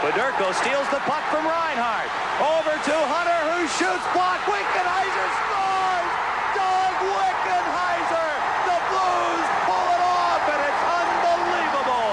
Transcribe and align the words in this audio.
Federko 0.00 0.48
steals 0.54 0.88
the 0.88 1.00
puck 1.04 1.22
from 1.28 1.44
Reinhart. 1.44 2.08
Over 2.40 2.72
to 2.72 2.96
Hunter, 3.12 3.40
who 3.52 3.68
shoots 3.76 4.06
block. 4.16 4.40
Wickenheiser 4.48 5.28
scores! 5.44 6.08
Doug 6.56 6.96
Wickenheiser! 7.20 8.30
The 8.64 8.78
Blues 8.88 9.48
pull 9.68 9.86
it 9.92 10.00
off, 10.00 10.40
and 10.56 10.60
it's 10.72 10.84
unbelievable! 11.04 12.08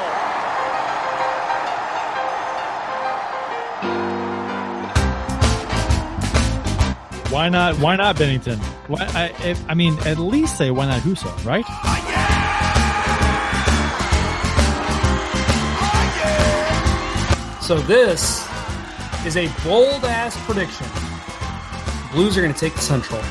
Why 7.32 7.48
not? 7.48 7.80
Why 7.80 7.96
not 7.96 8.18
Bennington? 8.18 8.60
Why, 8.88 9.00
I, 9.16 9.32
if, 9.48 9.64
I 9.70 9.76
mean, 9.76 9.98
at 10.06 10.20
least 10.20 10.58
say 10.58 10.72
why 10.72 10.88
not 10.88 11.02
Huso, 11.04 11.32
right? 11.46 11.64
So 17.68 17.76
this 17.80 18.48
is 19.26 19.36
a 19.36 19.52
bold 19.62 20.06
ass 20.06 20.42
prediction. 20.46 20.88
Blues 22.14 22.38
are 22.38 22.42
going 22.42 22.54
to 22.54 22.58
take 22.58 22.74
the 22.74 22.80
Central. 22.80 23.20
Come 23.20 23.30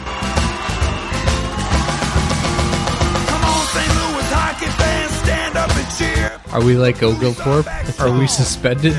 on, 3.42 3.66
St. 3.68 3.88
Louis 3.96 4.28
hockey 4.30 4.66
fans, 4.66 5.12
stand 5.24 5.56
up 5.56 5.74
and 5.74 5.88
cheer. 5.96 6.38
Are 6.52 6.62
we 6.62 6.76
like 6.76 7.02
Oglethorpe? 7.02 7.66
Are 7.98 8.18
we 8.18 8.26
suspended? 8.26 8.92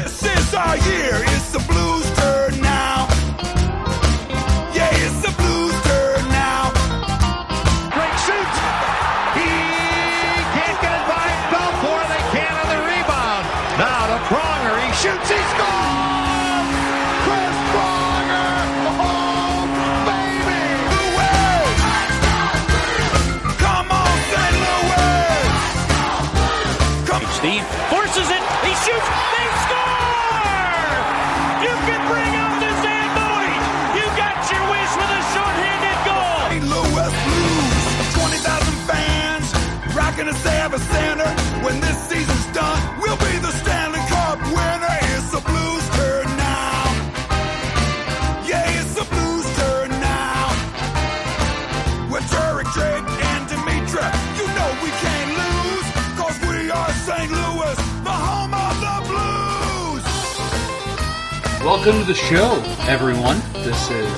Welcome 61.78 62.02
to 62.02 62.08
the 62.08 62.16
show, 62.16 62.60
everyone. 62.90 63.40
This 63.54 63.92
is 63.92 64.12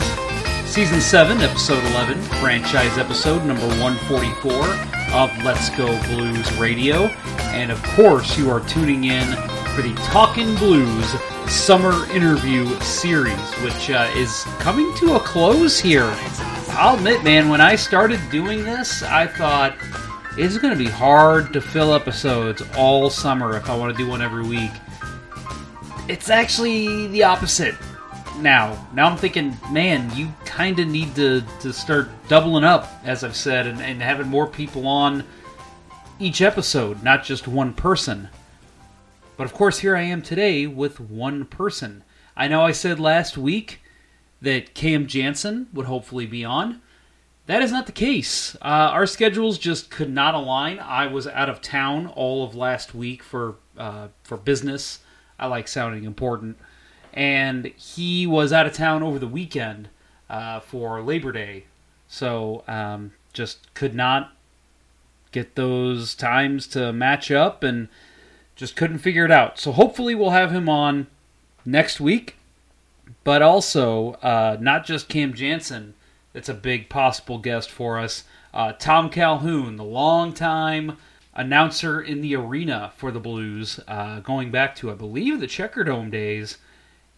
season 0.65 1.01
7, 1.01 1.41
episode 1.41 1.83
11, 1.91 2.17
franchise 2.39 2.97
episode 2.97 3.43
number 3.43 3.67
144 3.81 4.53
of 5.13 5.43
Let's 5.43 5.69
Go 5.71 5.87
Blues 6.07 6.49
Radio. 6.53 7.07
And 7.51 7.69
of 7.69 7.83
course, 7.83 8.37
you 8.37 8.49
are 8.49 8.61
tuning 8.61 9.03
in 9.03 9.25
for 9.75 9.81
the 9.81 9.93
Talkin' 10.05 10.55
Blues 10.55 11.05
summer 11.51 12.09
interview 12.13 12.65
series, 12.79 13.53
which 13.55 13.89
uh, 13.91 14.09
is 14.15 14.45
coming 14.59 14.95
to 14.99 15.15
a 15.15 15.19
close 15.19 15.77
here. 15.77 16.09
I'll 16.69 16.95
admit, 16.95 17.25
man, 17.25 17.49
when 17.49 17.59
I 17.59 17.75
started 17.75 18.21
doing 18.31 18.63
this, 18.63 19.03
I 19.03 19.27
thought 19.27 19.75
it's 20.37 20.57
going 20.57 20.75
to 20.75 20.81
be 20.81 20.89
hard 20.89 21.51
to 21.51 21.59
fill 21.59 21.93
episodes 21.93 22.63
all 22.77 23.09
summer 23.09 23.57
if 23.57 23.69
I 23.69 23.75
want 23.75 23.95
to 23.95 24.01
do 24.01 24.09
one 24.09 24.21
every 24.21 24.43
week 24.43 24.71
it's 26.09 26.31
actually 26.31 27.05
the 27.07 27.23
opposite 27.23 27.75
now. 28.39 28.87
Now 28.95 29.07
I'm 29.07 29.15
thinking, 29.15 29.55
man, 29.71 30.09
you 30.17 30.33
kind 30.43 30.79
of 30.79 30.87
need 30.87 31.13
to, 31.15 31.43
to 31.61 31.71
start 31.71 32.09
doubling 32.27 32.63
up, 32.63 32.89
as 33.03 33.23
I've 33.23 33.35
said, 33.35 33.67
and, 33.67 33.79
and 33.79 34.01
having 34.01 34.27
more 34.27 34.47
people 34.47 34.87
on 34.87 35.23
each 36.19 36.41
episode, 36.41 37.03
not 37.03 37.23
just 37.23 37.47
one 37.47 37.75
person. 37.75 38.29
But 39.37 39.43
of 39.43 39.53
course, 39.53 39.79
here 39.79 39.95
I 39.95 40.01
am 40.01 40.23
today 40.23 40.65
with 40.65 40.99
one 40.99 41.45
person. 41.45 42.03
I 42.35 42.47
know 42.47 42.63
I 42.63 42.71
said 42.71 42.99
last 42.99 43.37
week 43.37 43.79
that 44.41 44.73
Cam 44.73 45.05
Janssen 45.05 45.67
would 45.73 45.85
hopefully 45.85 46.25
be 46.25 46.43
on. 46.43 46.81
That 47.45 47.61
is 47.61 47.71
not 47.71 47.85
the 47.85 47.91
case. 47.91 48.55
Uh, 48.55 48.89
our 48.93 49.05
schedules 49.05 49.59
just 49.59 49.91
could 49.91 50.11
not 50.11 50.33
align. 50.33 50.79
I 50.79 51.05
was 51.05 51.27
out 51.27 51.49
of 51.49 51.61
town 51.61 52.07
all 52.07 52.43
of 52.43 52.55
last 52.55 52.95
week 52.95 53.21
for 53.21 53.57
uh, 53.77 54.07
for 54.23 54.37
business. 54.37 54.99
I 55.39 55.47
like 55.47 55.67
sounding 55.67 56.03
important, 56.03 56.57
and 57.13 57.67
he 57.77 58.27
was 58.27 58.51
out 58.51 58.65
of 58.65 58.73
town 58.73 59.03
over 59.03 59.19
the 59.19 59.27
weekend 59.27 59.89
uh, 60.29 60.59
for 60.59 61.01
Labor 61.01 61.31
Day, 61.31 61.65
so 62.07 62.63
um, 62.67 63.13
just 63.33 63.73
could 63.73 63.95
not 63.95 64.33
get 65.31 65.55
those 65.55 66.15
times 66.15 66.67
to 66.67 66.91
match 66.91 67.31
up, 67.31 67.63
and 67.63 67.87
just 68.55 68.75
couldn't 68.75 68.99
figure 68.99 69.25
it 69.25 69.31
out. 69.31 69.57
So 69.57 69.71
hopefully 69.71 70.13
we'll 70.13 70.31
have 70.31 70.51
him 70.51 70.67
on 70.67 71.07
next 71.65 72.01
week, 72.01 72.35
but 73.23 73.41
also 73.41 74.13
uh, 74.21 74.57
not 74.59 74.85
just 74.85 75.07
Cam 75.07 75.33
Janssen. 75.33 75.93
That's 76.33 76.49
a 76.49 76.53
big 76.53 76.89
possible 76.89 77.37
guest 77.37 77.71
for 77.71 77.97
us. 77.97 78.23
Uh, 78.53 78.73
Tom 78.73 79.09
Calhoun, 79.09 79.77
the 79.77 79.83
longtime 79.83 80.97
announcer 81.39 82.01
in 82.01 82.21
the 82.21 82.35
arena 82.35 82.91
for 82.97 83.11
the 83.11 83.19
Blues, 83.19 83.79
uh, 83.87 84.19
going 84.19 84.51
back 84.51 84.75
to 84.75 84.91
I 84.91 84.93
believe 84.93 85.39
the 85.39 85.47
Checkerdome 85.47 86.11
days, 86.11 86.57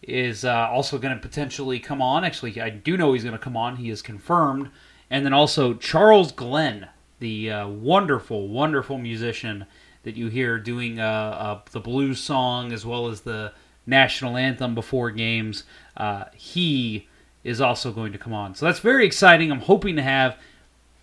is 0.02 0.44
uh, 0.44 0.68
also 0.70 0.96
going 0.98 1.14
to 1.14 1.20
potentially 1.20 1.78
come 1.78 2.00
on. 2.00 2.24
Actually, 2.24 2.60
I 2.60 2.70
do 2.70 2.96
know 2.96 3.12
he's 3.12 3.24
going 3.24 3.36
to 3.36 3.42
come 3.42 3.56
on. 3.56 3.76
He 3.76 3.90
is 3.90 4.00
confirmed. 4.00 4.70
And 5.10 5.26
then 5.26 5.32
also 5.32 5.74
Charles 5.74 6.32
Glenn, 6.32 6.88
the 7.18 7.50
uh, 7.50 7.68
wonderful, 7.68 8.48
wonderful 8.48 8.96
musician 8.96 9.66
that 10.04 10.16
you 10.16 10.28
hear 10.28 10.58
doing 10.58 10.98
uh, 10.98 11.04
uh, 11.04 11.60
the 11.72 11.80
blues 11.80 12.20
song 12.20 12.72
as 12.72 12.86
well 12.86 13.08
as 13.08 13.20
the 13.20 13.52
national 13.86 14.36
anthem 14.36 14.74
before 14.74 15.10
games. 15.10 15.64
Uh, 15.96 16.24
he 16.34 17.08
is 17.44 17.60
also 17.60 17.92
going 17.92 18.12
to 18.12 18.18
come 18.18 18.32
on. 18.32 18.54
So 18.54 18.66
that's 18.66 18.78
very 18.78 19.04
exciting. 19.04 19.50
I'm 19.50 19.60
hoping 19.60 19.96
to 19.96 20.02
have 20.02 20.36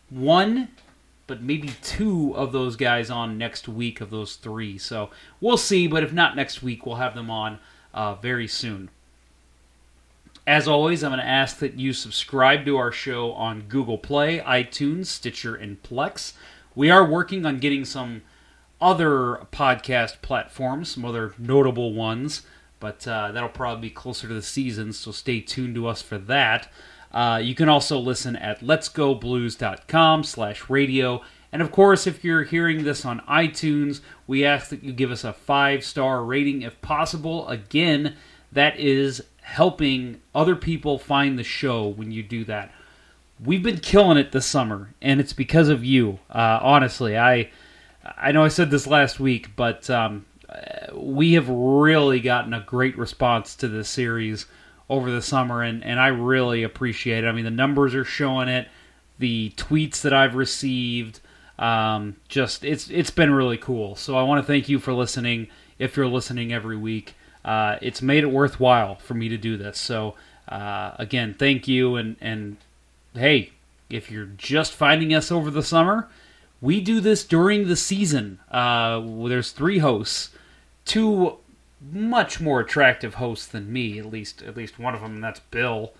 one 0.09 0.69
but 1.29 1.43
maybe 1.43 1.69
two 1.83 2.35
of 2.35 2.51
those 2.51 2.75
guys 2.75 3.11
on 3.11 3.37
next 3.37 3.67
week 3.67 4.01
of 4.01 4.09
those 4.09 4.35
three. 4.35 4.79
So 4.79 5.11
we'll 5.39 5.57
see, 5.57 5.85
but 5.85 6.03
if 6.03 6.11
not 6.11 6.35
next 6.35 6.63
week, 6.63 6.85
we'll 6.85 6.95
have 6.95 7.13
them 7.13 7.29
on 7.29 7.59
uh, 7.93 8.15
very 8.15 8.47
soon. 8.47 8.89
As 10.47 10.67
always, 10.67 11.03
I'm 11.03 11.11
going 11.11 11.19
to 11.19 11.27
ask 11.27 11.59
that 11.59 11.75
you 11.75 11.93
subscribe 11.93 12.65
to 12.65 12.77
our 12.77 12.91
show 12.91 13.33
on 13.33 13.61
Google 13.69 13.99
Play, 13.99 14.39
iTunes, 14.39 15.05
Stitcher, 15.05 15.55
and 15.55 15.81
Plex. 15.83 16.33
We 16.73 16.89
are 16.89 17.05
working 17.05 17.45
on 17.45 17.59
getting 17.59 17.85
some 17.85 18.23
other 18.81 19.45
podcast 19.51 20.23
platforms, 20.23 20.89
some 20.89 21.05
other 21.05 21.35
notable 21.37 21.93
ones, 21.93 22.41
but 22.79 23.07
uh, 23.07 23.31
that'll 23.31 23.49
probably 23.49 23.89
be 23.89 23.93
closer 23.93 24.27
to 24.27 24.33
the 24.33 24.41
season, 24.41 24.93
so 24.93 25.11
stay 25.11 25.41
tuned 25.41 25.75
to 25.75 25.85
us 25.85 26.01
for 26.01 26.17
that. 26.17 26.71
Uh, 27.11 27.39
you 27.43 27.55
can 27.55 27.69
also 27.69 27.97
listen 27.97 28.35
at 28.35 28.61
letsgoblues.com 28.61 30.23
slash 30.23 30.69
radio. 30.69 31.21
And 31.51 31.61
of 31.61 31.71
course, 31.71 32.05
if 32.05 32.23
you're 32.23 32.43
hearing 32.43 32.83
this 32.83 33.05
on 33.05 33.21
iTunes, 33.21 34.01
we 34.27 34.45
ask 34.45 34.69
that 34.69 34.83
you 34.83 34.93
give 34.93 35.11
us 35.11 35.23
a 35.23 35.33
five 35.33 35.83
star 35.83 36.23
rating 36.23 36.61
if 36.61 36.79
possible. 36.81 37.47
Again, 37.47 38.15
that 38.51 38.79
is 38.79 39.23
helping 39.41 40.21
other 40.35 40.55
people 40.55 40.99
find 40.99 41.37
the 41.37 41.43
show 41.43 41.87
when 41.87 42.11
you 42.11 42.21
do 42.21 42.45
that. 42.45 42.71
We've 43.43 43.63
been 43.63 43.79
killing 43.79 44.17
it 44.17 44.31
this 44.31 44.45
summer, 44.45 44.93
and 45.01 45.19
it's 45.19 45.33
because 45.33 45.69
of 45.69 45.83
you. 45.83 46.19
Uh, 46.29 46.59
honestly, 46.61 47.17
I 47.17 47.49
I 48.17 48.31
know 48.31 48.43
I 48.43 48.49
said 48.49 48.69
this 48.69 48.85
last 48.85 49.19
week, 49.19 49.55
but 49.55 49.89
um, 49.89 50.25
we 50.93 51.33
have 51.33 51.49
really 51.49 52.19
gotten 52.19 52.53
a 52.53 52.61
great 52.61 52.97
response 52.97 53.55
to 53.57 53.67
this 53.67 53.89
series 53.89 54.45
over 54.89 55.11
the 55.11 55.21
summer, 55.21 55.61
and, 55.61 55.83
and 55.83 55.99
I 55.99 56.07
really 56.07 56.63
appreciate 56.63 57.23
it. 57.23 57.27
I 57.27 57.31
mean, 57.31 57.45
the 57.45 57.51
numbers 57.51 57.93
are 57.93 58.03
showing 58.03 58.47
it, 58.47 58.67
the 59.19 59.53
tweets 59.55 60.01
that 60.01 60.13
I've 60.13 60.35
received, 60.35 61.19
um, 61.59 62.15
just 62.29 62.63
it's 62.63 62.89
it's 62.89 63.11
been 63.11 63.31
really 63.31 63.57
cool. 63.57 63.95
So 63.95 64.17
I 64.17 64.23
want 64.23 64.41
to 64.41 64.47
thank 64.47 64.69
you 64.69 64.79
for 64.79 64.93
listening. 64.93 65.47
If 65.77 65.97
you're 65.97 66.07
listening 66.07 66.53
every 66.53 66.77
week, 66.77 67.15
uh, 67.43 67.77
it's 67.81 68.01
made 68.01 68.23
it 68.23 68.31
worthwhile 68.31 68.95
for 68.95 69.13
me 69.13 69.29
to 69.29 69.37
do 69.37 69.57
this. 69.57 69.77
So 69.77 70.15
uh, 70.47 70.93
again, 70.97 71.35
thank 71.37 71.67
you, 71.67 71.97
and 71.97 72.15
and 72.21 72.57
hey, 73.13 73.51
if 73.89 74.09
you're 74.09 74.29
just 74.37 74.73
finding 74.73 75.13
us 75.13 75.31
over 75.31 75.51
the 75.51 75.63
summer, 75.63 76.07
we 76.61 76.79
do 76.79 77.01
this 77.01 77.25
during 77.25 77.67
the 77.67 77.75
season. 77.75 78.39
Uh, 78.49 79.01
there's 79.27 79.51
three 79.51 79.79
hosts, 79.79 80.29
two 80.85 81.38
much 81.81 82.39
more 82.39 82.59
attractive 82.59 83.15
hosts 83.15 83.47
than 83.47 83.71
me. 83.71 83.99
At 83.99 84.05
least, 84.05 84.41
at 84.41 84.57
least 84.57 84.79
one 84.79 84.95
of 84.95 85.01
them, 85.01 85.15
and 85.15 85.23
that's 85.23 85.39
Bill. 85.39 85.93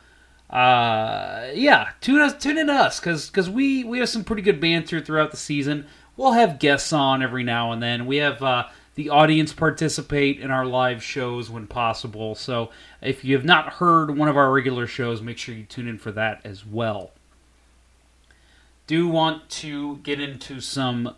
Uh, 0.50 1.50
yeah, 1.54 1.90
tune 2.02 2.22
us, 2.22 2.36
tune 2.36 2.58
in 2.58 2.68
to 2.68 2.74
us, 2.74 3.00
because 3.00 3.30
because 3.30 3.50
we 3.50 3.84
we 3.84 4.00
have 4.00 4.10
some 4.10 4.24
pretty 4.24 4.42
good 4.42 4.60
banter 4.60 5.00
throughout 5.00 5.32
the 5.32 5.38
season. 5.38 5.86
We'll 6.18 6.34
have 6.34 6.60
guests 6.60 6.92
on 6.92 7.22
every 7.22 7.44
now 7.44 7.72
and 7.72 7.82
then. 7.82 8.06
We 8.06 8.18
have 8.18 8.42
uh, 8.42 8.68
the 8.96 9.10
audience 9.10 9.54
participate 9.54 10.42
in 10.42 10.52
our 10.52 10.66
live 10.66 11.02
shows 11.02 11.50
when 11.50 11.68
possible. 11.68 12.36
So 12.36 12.72
if 13.02 13.24
you 13.24 13.36
have 13.36 13.46
not 13.46 13.74
heard 13.74 14.18
one 14.18 14.28
of 14.28 14.36
our 14.36 14.52
regular 14.52 14.88
shows, 14.88 15.22
make 15.22 15.38
sure 15.38 15.56
you 15.56 15.64
tune 15.64 15.88
in 15.88 15.98
for 15.98 16.12
that 16.12 16.42
as 16.44 16.66
well. 16.66 17.12
Do 18.88 19.08
want 19.08 19.50
to 19.50 19.98
get 19.98 20.20
into 20.20 20.60
some 20.60 21.16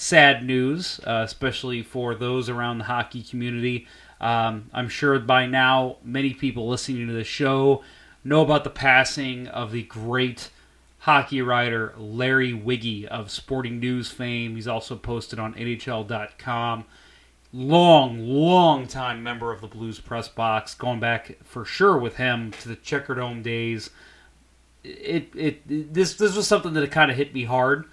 sad 0.00 0.42
news, 0.42 0.98
uh, 1.06 1.20
especially 1.26 1.82
for 1.82 2.14
those 2.14 2.48
around 2.48 2.78
the 2.78 2.84
hockey 2.84 3.22
community. 3.22 3.86
Um, 4.18 4.70
I'm 4.72 4.88
sure 4.88 5.18
by 5.18 5.44
now 5.44 5.98
many 6.02 6.32
people 6.32 6.66
listening 6.68 7.06
to 7.08 7.12
the 7.12 7.22
show 7.22 7.82
know 8.24 8.40
about 8.40 8.64
the 8.64 8.70
passing 8.70 9.46
of 9.48 9.72
the 9.72 9.82
great 9.82 10.48
hockey 11.00 11.42
writer 11.42 11.92
Larry 11.98 12.54
Wigge 12.54 13.04
of 13.10 13.30
Sporting 13.30 13.78
News 13.78 14.10
fame. 14.10 14.54
He's 14.54 14.66
also 14.66 14.96
posted 14.96 15.38
on 15.38 15.52
NHL.com. 15.52 16.86
Long, 17.52 18.20
long 18.20 18.86
time 18.86 19.22
member 19.22 19.52
of 19.52 19.60
the 19.60 19.66
Blues 19.66 20.00
press 20.00 20.28
box, 20.28 20.74
going 20.74 21.00
back 21.00 21.36
for 21.44 21.66
sure 21.66 21.98
with 21.98 22.16
him 22.16 22.52
to 22.52 22.68
the 22.68 22.76
Checkerdome 22.76 23.42
days. 23.42 23.90
It, 24.82 25.30
it, 25.36 25.92
this, 25.92 26.14
this 26.14 26.34
was 26.34 26.46
something 26.46 26.72
that 26.72 26.90
kind 26.90 27.10
of 27.10 27.18
hit 27.18 27.34
me 27.34 27.44
hard. 27.44 27.84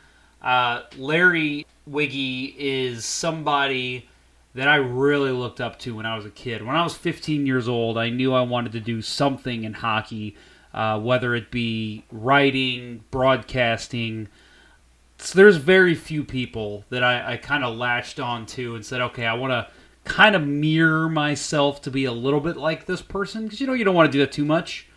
Uh, 0.42 0.84
Larry 0.96 1.66
Wigge 1.88 2.56
is 2.58 3.06
somebody 3.06 4.08
that 4.54 4.68
I 4.68 4.76
really 4.78 5.32
looked 5.32 5.62
up 5.62 5.78
to 5.80 5.96
when 5.96 6.06
I 6.06 6.16
was 6.16 6.26
a 6.26 6.32
kid. 6.32 6.64
When 6.64 6.76
I 6.76 6.84
was 6.84 6.96
15 6.96 7.46
years 7.46 7.68
old, 7.68 7.98
I 7.98 8.10
knew 8.10 8.34
I 8.34 8.42
wanted 8.42 8.72
to 8.74 8.80
do 8.80 9.02
something 9.02 9.64
in 9.64 9.74
hockey, 9.74 10.36
uh, 10.74 11.00
whether 11.00 11.36
it 11.36 11.52
be 11.52 12.04
writing, 12.12 13.04
broadcasting. 13.12 14.28
So 15.20 15.38
there's 15.38 15.58
very 15.58 15.94
few 15.94 16.24
people 16.24 16.86
that 16.90 17.04
I, 17.04 17.34
I 17.34 17.38
kind 17.38 17.64
of 17.64 17.78
latched 17.78 18.20
onto 18.20 18.76
and 18.76 18.86
said, 18.86 19.02
okay, 19.02 19.26
I 19.26 19.34
want 19.34 19.52
to 19.52 19.68
kind 20.04 20.36
of 20.36 20.48
mirror 20.48 21.10
myself 21.10 21.82
to 21.84 21.92
be 21.92 22.06
a 22.06 22.12
little 22.12 22.40
bit 22.40 22.58
like 22.58 22.86
this 22.86 23.02
person 23.02 23.44
because 23.44 23.60
you 23.60 23.68
know 23.68 23.74
you 23.74 23.84
don't 23.84 23.96
want 23.96 24.08
to 24.08 24.12
do 24.12 24.20
that 24.20 24.32
too 24.32 24.46
much. 24.46 24.88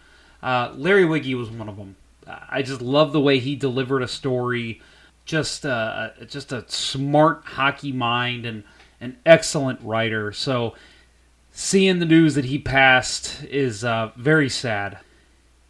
Uh, 0.42 0.72
Larry 0.74 1.04
Wigge 1.04 1.34
was 1.34 1.50
one 1.50 1.68
of 1.68 1.76
them. 1.76 1.96
I 2.48 2.62
just 2.62 2.80
love 2.80 3.12
the 3.12 3.20
way 3.20 3.40
he 3.40 3.56
delivered 3.56 4.02
a 4.02 4.08
story. 4.08 4.80
Just 5.30 5.64
uh, 5.64 6.08
just 6.26 6.50
a 6.50 6.64
smart 6.66 7.44
hockey 7.44 7.92
mind 7.92 8.44
and 8.44 8.64
an 9.00 9.16
excellent 9.24 9.80
writer. 9.80 10.32
So 10.32 10.74
seeing 11.52 12.00
the 12.00 12.04
news 12.04 12.34
that 12.34 12.46
he 12.46 12.58
passed 12.58 13.44
is 13.44 13.84
uh, 13.84 14.10
very 14.16 14.48
sad. 14.48 14.98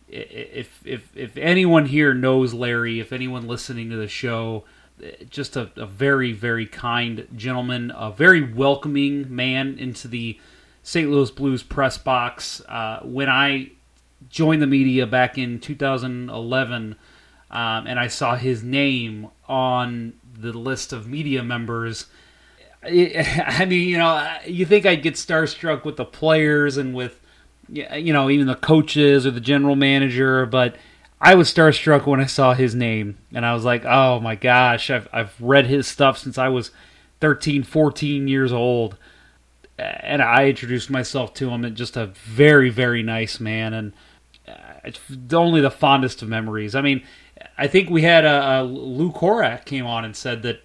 If 0.08 0.80
if 0.86 1.14
if 1.14 1.36
anyone 1.36 1.84
here 1.84 2.14
knows 2.14 2.54
Larry, 2.54 3.00
if 3.00 3.12
anyone 3.12 3.46
listening 3.46 3.90
to 3.90 3.96
the 3.96 4.08
show, 4.08 4.64
just 5.28 5.56
a, 5.56 5.70
a 5.76 5.84
very 5.84 6.32
very 6.32 6.64
kind 6.64 7.28
gentleman, 7.36 7.92
a 7.94 8.10
very 8.10 8.54
welcoming 8.54 9.26
man 9.28 9.76
into 9.78 10.08
the 10.08 10.40
St. 10.82 11.10
Louis 11.10 11.30
Blues 11.30 11.62
press 11.62 11.98
box. 11.98 12.62
Uh, 12.66 13.00
when 13.02 13.28
I 13.28 13.72
joined 14.30 14.62
the 14.62 14.66
media 14.66 15.06
back 15.06 15.36
in 15.36 15.60
2011, 15.60 16.96
um, 17.50 17.86
and 17.86 17.98
I 17.98 18.06
saw 18.06 18.36
his 18.36 18.62
name 18.62 19.28
on 19.50 20.14
the 20.32 20.52
list 20.52 20.92
of 20.92 21.06
media 21.06 21.42
members 21.42 22.06
I 22.82 23.66
mean, 23.68 23.88
you 23.88 23.98
know, 23.98 24.36
you 24.46 24.64
think 24.64 24.86
I'd 24.86 25.02
get 25.02 25.14
starstruck 25.14 25.84
with 25.84 25.96
the 25.96 26.04
players 26.06 26.78
and 26.78 26.94
with, 26.94 27.20
you 27.68 28.12
know, 28.12 28.30
even 28.30 28.46
the 28.46 28.54
coaches 28.54 29.26
or 29.26 29.32
the 29.32 29.40
general 29.40 29.76
manager, 29.76 30.46
but 30.46 30.76
I 31.20 31.34
was 31.34 31.52
starstruck 31.52 32.06
when 32.06 32.20
I 32.20 32.26
saw 32.26 32.54
his 32.54 32.74
name, 32.74 33.18
and 33.34 33.44
I 33.44 33.52
was 33.52 33.64
like, 33.64 33.84
oh 33.84 34.20
my 34.20 34.34
gosh, 34.34 34.88
I've 34.88 35.08
I've 35.12 35.34
read 35.40 35.66
his 35.66 35.86
stuff 35.86 36.16
since 36.16 36.38
I 36.38 36.48
was 36.48 36.70
13, 37.20 37.62
14 37.64 38.26
years 38.26 38.52
old, 38.52 38.96
and 39.78 40.22
I 40.22 40.46
introduced 40.46 40.88
myself 40.88 41.34
to 41.34 41.50
him, 41.50 41.64
and 41.66 41.76
just 41.76 41.98
a 41.98 42.06
very, 42.06 42.70
very 42.70 43.02
nice 43.02 43.38
man, 43.38 43.74
and 43.74 43.92
uh, 44.48 44.54
it's 44.84 44.98
only 45.34 45.60
the 45.60 45.70
fondest 45.70 46.22
of 46.22 46.30
memories. 46.30 46.74
I 46.74 46.80
mean, 46.80 47.02
I 47.60 47.66
think 47.66 47.90
we 47.90 48.00
had 48.00 48.24
a, 48.24 48.62
Lou 48.62 49.12
Korac 49.12 49.66
came 49.66 49.84
on 49.84 50.02
and 50.06 50.16
said 50.16 50.42
that 50.44 50.62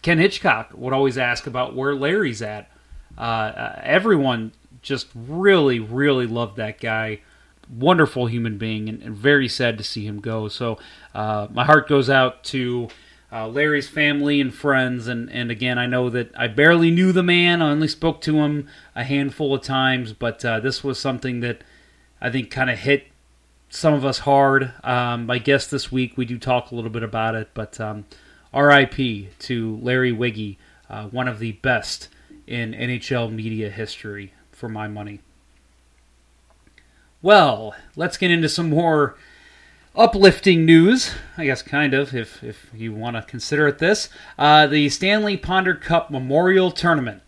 Ken 0.00 0.18
Hitchcock 0.18 0.70
would 0.72 0.92
always 0.92 1.18
ask 1.18 1.44
about 1.48 1.74
where 1.74 1.92
Larry's 1.92 2.40
at. 2.40 2.70
Uh, 3.18 3.20
uh, 3.20 3.80
everyone 3.82 4.52
just 4.80 5.08
really, 5.12 5.80
really 5.80 6.28
loved 6.28 6.56
that 6.56 6.78
guy. 6.78 7.20
Wonderful 7.68 8.26
human 8.26 8.58
being, 8.58 8.88
and, 8.88 9.02
and 9.02 9.16
very 9.16 9.48
sad 9.48 9.76
to 9.78 9.82
see 9.82 10.06
him 10.06 10.20
go. 10.20 10.46
So 10.46 10.78
uh, 11.16 11.48
my 11.50 11.64
heart 11.64 11.88
goes 11.88 12.08
out 12.08 12.44
to 12.44 12.88
uh, 13.32 13.48
Larry's 13.48 13.88
family 13.88 14.40
and 14.40 14.54
friends. 14.54 15.08
And, 15.08 15.28
and 15.32 15.50
again, 15.50 15.78
I 15.78 15.86
know 15.86 16.10
that 16.10 16.30
I 16.38 16.46
barely 16.46 16.92
knew 16.92 17.10
the 17.10 17.24
man. 17.24 17.60
I 17.60 17.70
only 17.72 17.88
spoke 17.88 18.20
to 18.20 18.36
him 18.36 18.68
a 18.94 19.02
handful 19.02 19.52
of 19.52 19.62
times, 19.62 20.12
but 20.12 20.44
uh, 20.44 20.60
this 20.60 20.84
was 20.84 21.00
something 21.00 21.40
that 21.40 21.62
I 22.20 22.30
think 22.30 22.52
kind 22.52 22.70
of 22.70 22.78
hit 22.78 23.08
some 23.74 23.92
of 23.92 24.04
us 24.04 24.20
hard. 24.20 24.72
Um, 24.84 25.26
my 25.26 25.38
guest 25.38 25.70
this 25.70 25.90
week, 25.90 26.16
we 26.16 26.24
do 26.24 26.38
talk 26.38 26.70
a 26.70 26.74
little 26.74 26.90
bit 26.90 27.02
about 27.02 27.34
it, 27.34 27.50
but 27.54 27.80
um, 27.80 28.04
RIP 28.54 29.36
to 29.40 29.76
Larry 29.82 30.12
Wigge, 30.12 30.56
uh, 30.88 31.08
one 31.08 31.26
of 31.26 31.40
the 31.40 31.52
best 31.52 32.08
in 32.46 32.72
NHL 32.72 33.32
media 33.32 33.70
history, 33.70 34.32
for 34.52 34.68
my 34.68 34.86
money. 34.86 35.20
Well, 37.20 37.74
let's 37.96 38.16
get 38.16 38.30
into 38.30 38.48
some 38.48 38.70
more 38.70 39.16
uplifting 39.96 40.64
news. 40.64 41.12
I 41.36 41.46
guess, 41.46 41.62
kind 41.62 41.94
of, 41.94 42.14
if, 42.14 42.44
if 42.44 42.70
you 42.72 42.92
want 42.92 43.16
to 43.16 43.22
consider 43.22 43.66
it 43.66 43.78
this. 43.78 44.08
Uh, 44.38 44.68
the 44.68 44.88
Stanley 44.88 45.36
Ponder 45.36 45.74
Cup 45.74 46.12
Memorial 46.12 46.70
Tournament 46.70 47.22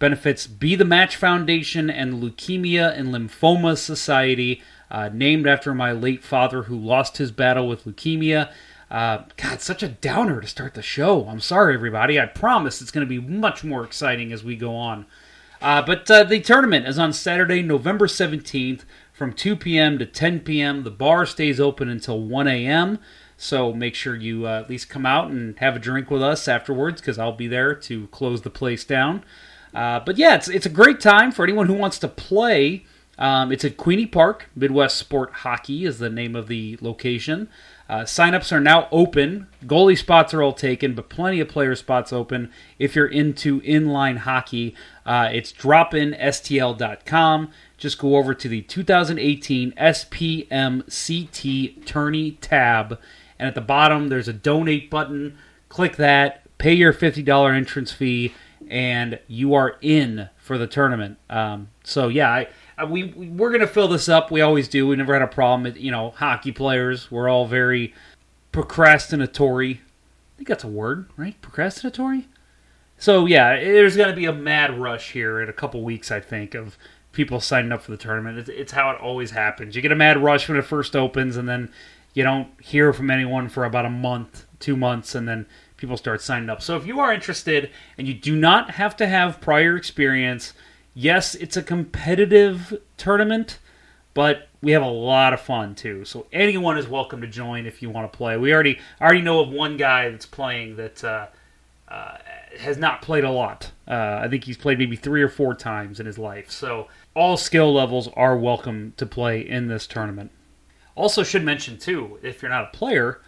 benefits 0.00 0.48
Be 0.48 0.74
the 0.74 0.84
Match 0.84 1.14
Foundation 1.14 1.88
and 1.88 2.14
Leukemia 2.14 2.98
and 2.98 3.14
Lymphoma 3.14 3.78
Society, 3.78 4.60
uh, 4.92 5.10
named 5.12 5.48
after 5.48 5.74
my 5.74 5.90
late 5.90 6.22
father 6.22 6.64
who 6.64 6.78
lost 6.78 7.16
his 7.16 7.32
battle 7.32 7.66
with 7.66 7.84
leukemia 7.84 8.52
uh, 8.92 9.24
God, 9.38 9.62
such 9.62 9.82
a 9.82 9.88
downer 9.88 10.42
to 10.42 10.46
start 10.46 10.74
the 10.74 10.82
show. 10.82 11.26
I'm 11.26 11.40
sorry, 11.40 11.72
everybody. 11.72 12.20
I 12.20 12.26
promise 12.26 12.82
it's 12.82 12.90
going 12.90 13.06
to 13.06 13.08
be 13.08 13.26
much 13.26 13.64
more 13.64 13.84
exciting 13.84 14.34
as 14.34 14.44
we 14.44 14.54
go 14.54 14.76
on. 14.76 15.06
Uh, 15.62 15.80
but 15.80 16.10
uh, 16.10 16.24
the 16.24 16.40
tournament 16.40 16.86
is 16.86 16.98
on 16.98 17.14
Saturday, 17.14 17.62
November 17.62 18.06
17th 18.06 18.82
from 19.10 19.32
2 19.32 19.56
p.m. 19.56 19.98
to 19.98 20.04
10 20.04 20.40
p.m. 20.40 20.82
The 20.82 20.90
bar 20.90 21.24
stays 21.24 21.58
open 21.58 21.88
until 21.88 22.20
1 22.20 22.46
a.m. 22.46 22.98
So 23.38 23.72
make 23.72 23.94
sure 23.94 24.14
you 24.14 24.46
uh, 24.46 24.60
at 24.60 24.68
least 24.68 24.90
come 24.90 25.06
out 25.06 25.30
and 25.30 25.58
have 25.58 25.74
a 25.74 25.78
drink 25.78 26.10
with 26.10 26.22
us 26.22 26.46
afterwards 26.46 27.00
because 27.00 27.18
I'll 27.18 27.32
be 27.32 27.48
there 27.48 27.74
to 27.74 28.08
close 28.08 28.42
the 28.42 28.50
place 28.50 28.84
down. 28.84 29.24
Uh, 29.72 30.00
but 30.00 30.18
yeah, 30.18 30.34
it's, 30.34 30.48
it's 30.48 30.66
a 30.66 30.70
great 30.70 31.00
time 31.00 31.32
for 31.32 31.44
anyone 31.44 31.66
who 31.66 31.72
wants 31.72 31.98
to 32.00 32.08
play. 32.08 32.84
Um, 33.18 33.52
it's 33.52 33.64
at 33.64 33.76
Queeny 33.76 34.10
Park. 34.10 34.48
Midwest 34.56 34.96
Sport 34.96 35.32
Hockey 35.32 35.84
is 35.84 35.98
the 35.98 36.08
name 36.10 36.34
of 36.34 36.48
the 36.48 36.78
location. 36.80 37.48
Uh, 37.88 38.00
signups 38.04 38.50
are 38.52 38.60
now 38.60 38.88
open. 38.90 39.48
Goalie 39.66 39.98
spots 39.98 40.32
are 40.32 40.42
all 40.42 40.54
taken, 40.54 40.94
but 40.94 41.10
plenty 41.10 41.40
of 41.40 41.48
player 41.48 41.76
spots 41.76 42.10
open 42.10 42.50
if 42.78 42.96
you're 42.96 43.06
into 43.06 43.60
inline 43.60 44.16
hockey. 44.18 44.74
Uh, 45.04 45.28
it's 45.30 45.52
dropinstl.com. 45.52 47.50
Just 47.76 47.98
go 47.98 48.16
over 48.16 48.32
to 48.34 48.48
the 48.48 48.62
2018 48.62 49.72
SPMCT 49.72 50.64
Tourney 51.84 52.30
tab, 52.40 52.98
and 53.38 53.46
at 53.46 53.54
the 53.54 53.60
bottom 53.60 54.08
there's 54.08 54.28
a 54.28 54.32
donate 54.32 54.88
button. 54.88 55.36
Click 55.68 55.96
that, 55.96 56.46
pay 56.56 56.72
your 56.72 56.94
$50 56.94 57.54
entrance 57.54 57.92
fee, 57.92 58.32
and 58.70 59.18
you 59.26 59.52
are 59.52 59.76
in 59.82 60.30
for 60.38 60.56
the 60.56 60.66
tournament. 60.66 61.18
Um, 61.28 61.68
so, 61.84 62.08
yeah, 62.08 62.30
I 62.30 62.48
Uh, 62.78 62.86
we 62.86 63.04
we're 63.04 63.52
gonna 63.52 63.66
fill 63.66 63.88
this 63.88 64.08
up. 64.08 64.30
We 64.30 64.40
always 64.40 64.68
do. 64.68 64.86
We 64.86 64.96
never 64.96 65.12
had 65.12 65.22
a 65.22 65.26
problem. 65.26 65.74
You 65.76 65.90
know, 65.90 66.10
hockey 66.10 66.52
players. 66.52 67.10
We're 67.10 67.28
all 67.28 67.46
very 67.46 67.94
procrastinatory. 68.52 69.76
I 69.76 70.36
think 70.36 70.48
that's 70.48 70.64
a 70.64 70.68
word, 70.68 71.08
right? 71.16 71.40
Procrastinatory. 71.42 72.26
So 72.98 73.26
yeah, 73.26 73.56
there's 73.56 73.96
gonna 73.96 74.14
be 74.14 74.26
a 74.26 74.32
mad 74.32 74.78
rush 74.78 75.12
here 75.12 75.40
in 75.40 75.48
a 75.48 75.52
couple 75.52 75.82
weeks. 75.82 76.10
I 76.10 76.20
think 76.20 76.54
of 76.54 76.78
people 77.12 77.40
signing 77.40 77.72
up 77.72 77.82
for 77.82 77.90
the 77.90 77.96
tournament. 77.96 78.38
It's, 78.38 78.48
it's 78.48 78.72
how 78.72 78.90
it 78.90 79.00
always 79.00 79.32
happens. 79.32 79.76
You 79.76 79.82
get 79.82 79.92
a 79.92 79.96
mad 79.96 80.22
rush 80.22 80.48
when 80.48 80.58
it 80.58 80.64
first 80.64 80.96
opens, 80.96 81.36
and 81.36 81.48
then 81.48 81.70
you 82.14 82.22
don't 82.22 82.48
hear 82.60 82.92
from 82.92 83.10
anyone 83.10 83.48
for 83.48 83.64
about 83.64 83.86
a 83.86 83.90
month, 83.90 84.46
two 84.58 84.76
months, 84.76 85.14
and 85.14 85.28
then 85.28 85.46
people 85.76 85.96
start 85.96 86.22
signing 86.22 86.48
up. 86.48 86.62
So 86.62 86.76
if 86.76 86.86
you 86.86 87.00
are 87.00 87.12
interested 87.12 87.70
and 87.98 88.06
you 88.06 88.14
do 88.14 88.36
not 88.36 88.72
have 88.72 88.96
to 88.96 89.06
have 89.06 89.40
prior 89.40 89.76
experience 89.76 90.52
yes, 90.94 91.34
it's 91.34 91.56
a 91.56 91.62
competitive 91.62 92.78
tournament, 92.96 93.58
but 94.14 94.48
we 94.62 94.72
have 94.72 94.82
a 94.82 94.90
lot 94.90 95.32
of 95.32 95.40
fun 95.40 95.74
too. 95.74 96.04
So 96.04 96.26
anyone 96.32 96.78
is 96.78 96.88
welcome 96.88 97.20
to 97.20 97.26
join 97.26 97.66
if 97.66 97.82
you 97.82 97.90
want 97.90 98.10
to 98.10 98.16
play. 98.16 98.36
We 98.36 98.52
already 98.52 98.78
I 99.00 99.04
already 99.04 99.22
know 99.22 99.40
of 99.40 99.50
one 99.50 99.76
guy 99.76 100.08
that's 100.10 100.26
playing 100.26 100.76
that 100.76 101.02
uh, 101.02 101.26
uh, 101.88 102.18
has 102.58 102.76
not 102.76 103.02
played 103.02 103.24
a 103.24 103.30
lot. 103.30 103.70
Uh, 103.88 104.20
I 104.22 104.28
think 104.28 104.44
he's 104.44 104.56
played 104.56 104.78
maybe 104.78 104.96
three 104.96 105.22
or 105.22 105.28
four 105.28 105.54
times 105.54 106.00
in 106.00 106.06
his 106.06 106.18
life. 106.18 106.50
So 106.50 106.88
all 107.14 107.36
skill 107.36 107.72
levels 107.72 108.08
are 108.14 108.36
welcome 108.36 108.94
to 108.96 109.06
play 109.06 109.40
in 109.40 109.68
this 109.68 109.86
tournament. 109.86 110.30
Also, 110.94 111.22
should 111.22 111.44
mention 111.44 111.78
too, 111.78 112.18
if 112.22 112.42
you're 112.42 112.50
not 112.50 112.64
a 112.64 112.76
player, 112.76 113.20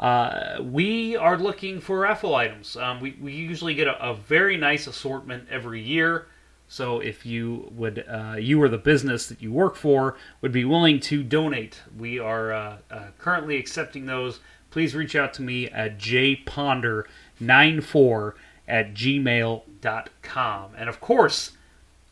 uh, 0.00 0.58
we 0.60 1.16
are 1.16 1.38
looking 1.38 1.80
for 1.80 2.00
raffle 2.00 2.34
items. 2.34 2.76
Um, 2.76 3.00
we, 3.00 3.16
we 3.20 3.32
usually 3.32 3.74
get 3.74 3.86
a, 3.86 4.10
a, 4.10 4.14
very 4.14 4.56
nice 4.56 4.88
assortment 4.88 5.46
every 5.48 5.80
year. 5.80 6.26
So 6.72 7.00
if 7.00 7.26
you 7.26 7.70
would, 7.76 8.06
uh, 8.08 8.36
you 8.38 8.62
or 8.62 8.70
the 8.70 8.78
business 8.78 9.26
that 9.26 9.42
you 9.42 9.52
work 9.52 9.76
for 9.76 10.16
would 10.40 10.52
be 10.52 10.64
willing 10.64 11.00
to 11.00 11.22
donate, 11.22 11.82
we 11.98 12.18
are 12.18 12.50
uh, 12.50 12.78
uh 12.90 13.08
currently 13.18 13.58
accepting 13.58 14.06
those. 14.06 14.40
Please 14.70 14.94
reach 14.94 15.14
out 15.14 15.34
to 15.34 15.42
me 15.42 15.68
at 15.68 15.98
jponder94 15.98 18.32
at 18.66 18.94
gmail.com. 18.94 20.70
And 20.74 20.88
of 20.88 20.98
course, 20.98 21.50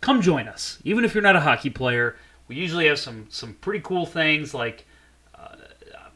come 0.02 0.20
join 0.20 0.46
us. 0.46 0.78
Even 0.84 1.06
if 1.06 1.14
you're 1.14 1.22
not 1.22 1.36
a 1.36 1.40
hockey 1.40 1.70
player, 1.70 2.16
we 2.46 2.56
usually 2.56 2.86
have 2.86 2.98
some, 2.98 3.28
some 3.30 3.54
pretty 3.54 3.80
cool 3.80 4.04
things 4.04 4.52
like 4.52 4.84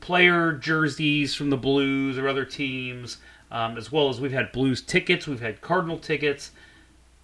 player 0.04 0.52
jerseys 0.52 1.34
from 1.34 1.48
the 1.48 1.56
Blues 1.56 2.18
or 2.18 2.28
other 2.28 2.44
teams, 2.44 3.16
um, 3.50 3.78
as 3.78 3.90
well 3.90 4.10
as 4.10 4.20
we've 4.20 4.32
had 4.32 4.52
Blues 4.52 4.82
tickets, 4.82 5.26
we've 5.26 5.40
had 5.40 5.62
Cardinal 5.62 5.96
tickets, 5.96 6.50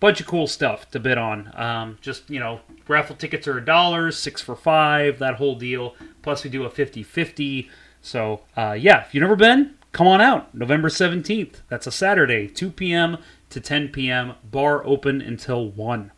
bunch 0.00 0.20
of 0.20 0.26
cool 0.26 0.46
stuff 0.46 0.90
to 0.90 0.98
bid 0.98 1.18
on. 1.18 1.52
Um, 1.54 1.98
just 2.00 2.28
you 2.28 2.40
know, 2.40 2.60
raffle 2.88 3.16
tickets 3.16 3.46
are 3.46 3.58
a 3.58 3.64
dollar, 3.64 4.10
six 4.10 4.40
for 4.40 4.56
five, 4.56 5.18
that 5.18 5.36
whole 5.36 5.54
deal. 5.54 5.94
Plus, 6.22 6.44
we 6.44 6.50
do 6.50 6.64
a 6.64 6.70
50-50. 6.70 7.68
So 8.02 8.40
uh, 8.56 8.76
yeah, 8.78 9.04
if 9.04 9.14
you've 9.14 9.22
never 9.22 9.36
been, 9.36 9.74
come 9.92 10.06
on 10.06 10.20
out. 10.20 10.54
November 10.54 10.88
seventeenth. 10.88 11.62
That's 11.68 11.86
a 11.86 11.92
Saturday, 11.92 12.48
two 12.48 12.70
p.m. 12.70 13.18
to 13.50 13.60
ten 13.60 13.88
p.m. 13.88 14.34
Bar 14.50 14.84
open 14.84 15.20
until 15.20 15.68
one. 15.68 16.12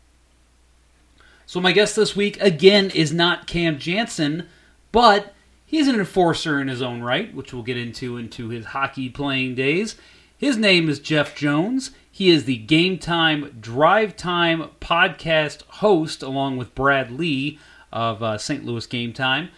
So 1.45 1.61
my 1.61 1.73
guest 1.73 1.97
this 1.97 2.17
week 2.17 2.41
again 2.41 2.91
is 2.91 3.13
not 3.13 3.47
Cam 3.47 3.79
Janssen, 3.79 4.49
but 4.93 5.35
He's 5.73 5.89
an 5.89 5.95
enforcer 5.95 6.61
in 6.61 6.69
his 6.69 6.83
own 6.83 7.01
right, 7.01 7.35
which 7.35 7.55
we'll 7.55 7.63
get 7.63 7.79
into 7.79 8.19
into 8.19 8.51
his 8.51 8.67
hockey 8.67 9.09
playing 9.09 9.55
days. 9.55 9.97
His 10.43 10.57
name 10.57 10.89
is 10.89 10.99
Jeff 10.99 11.37
Jones. 11.37 11.93
He 12.11 12.29
is 12.29 12.47
the 12.47 12.57
Game 12.57 12.99
Time 12.99 13.59
Drive 13.61 14.17
Time 14.17 14.71
podcast 14.81 15.63
host, 15.75 16.21
along 16.21 16.57
with 16.57 16.75
Brad 16.75 17.13
Lee 17.13 17.61
of 17.93 18.25
uh, 18.25 18.39
St. 18.39 18.65
Louis 18.65 18.85
Game 18.89 19.13
Time. 19.13 19.51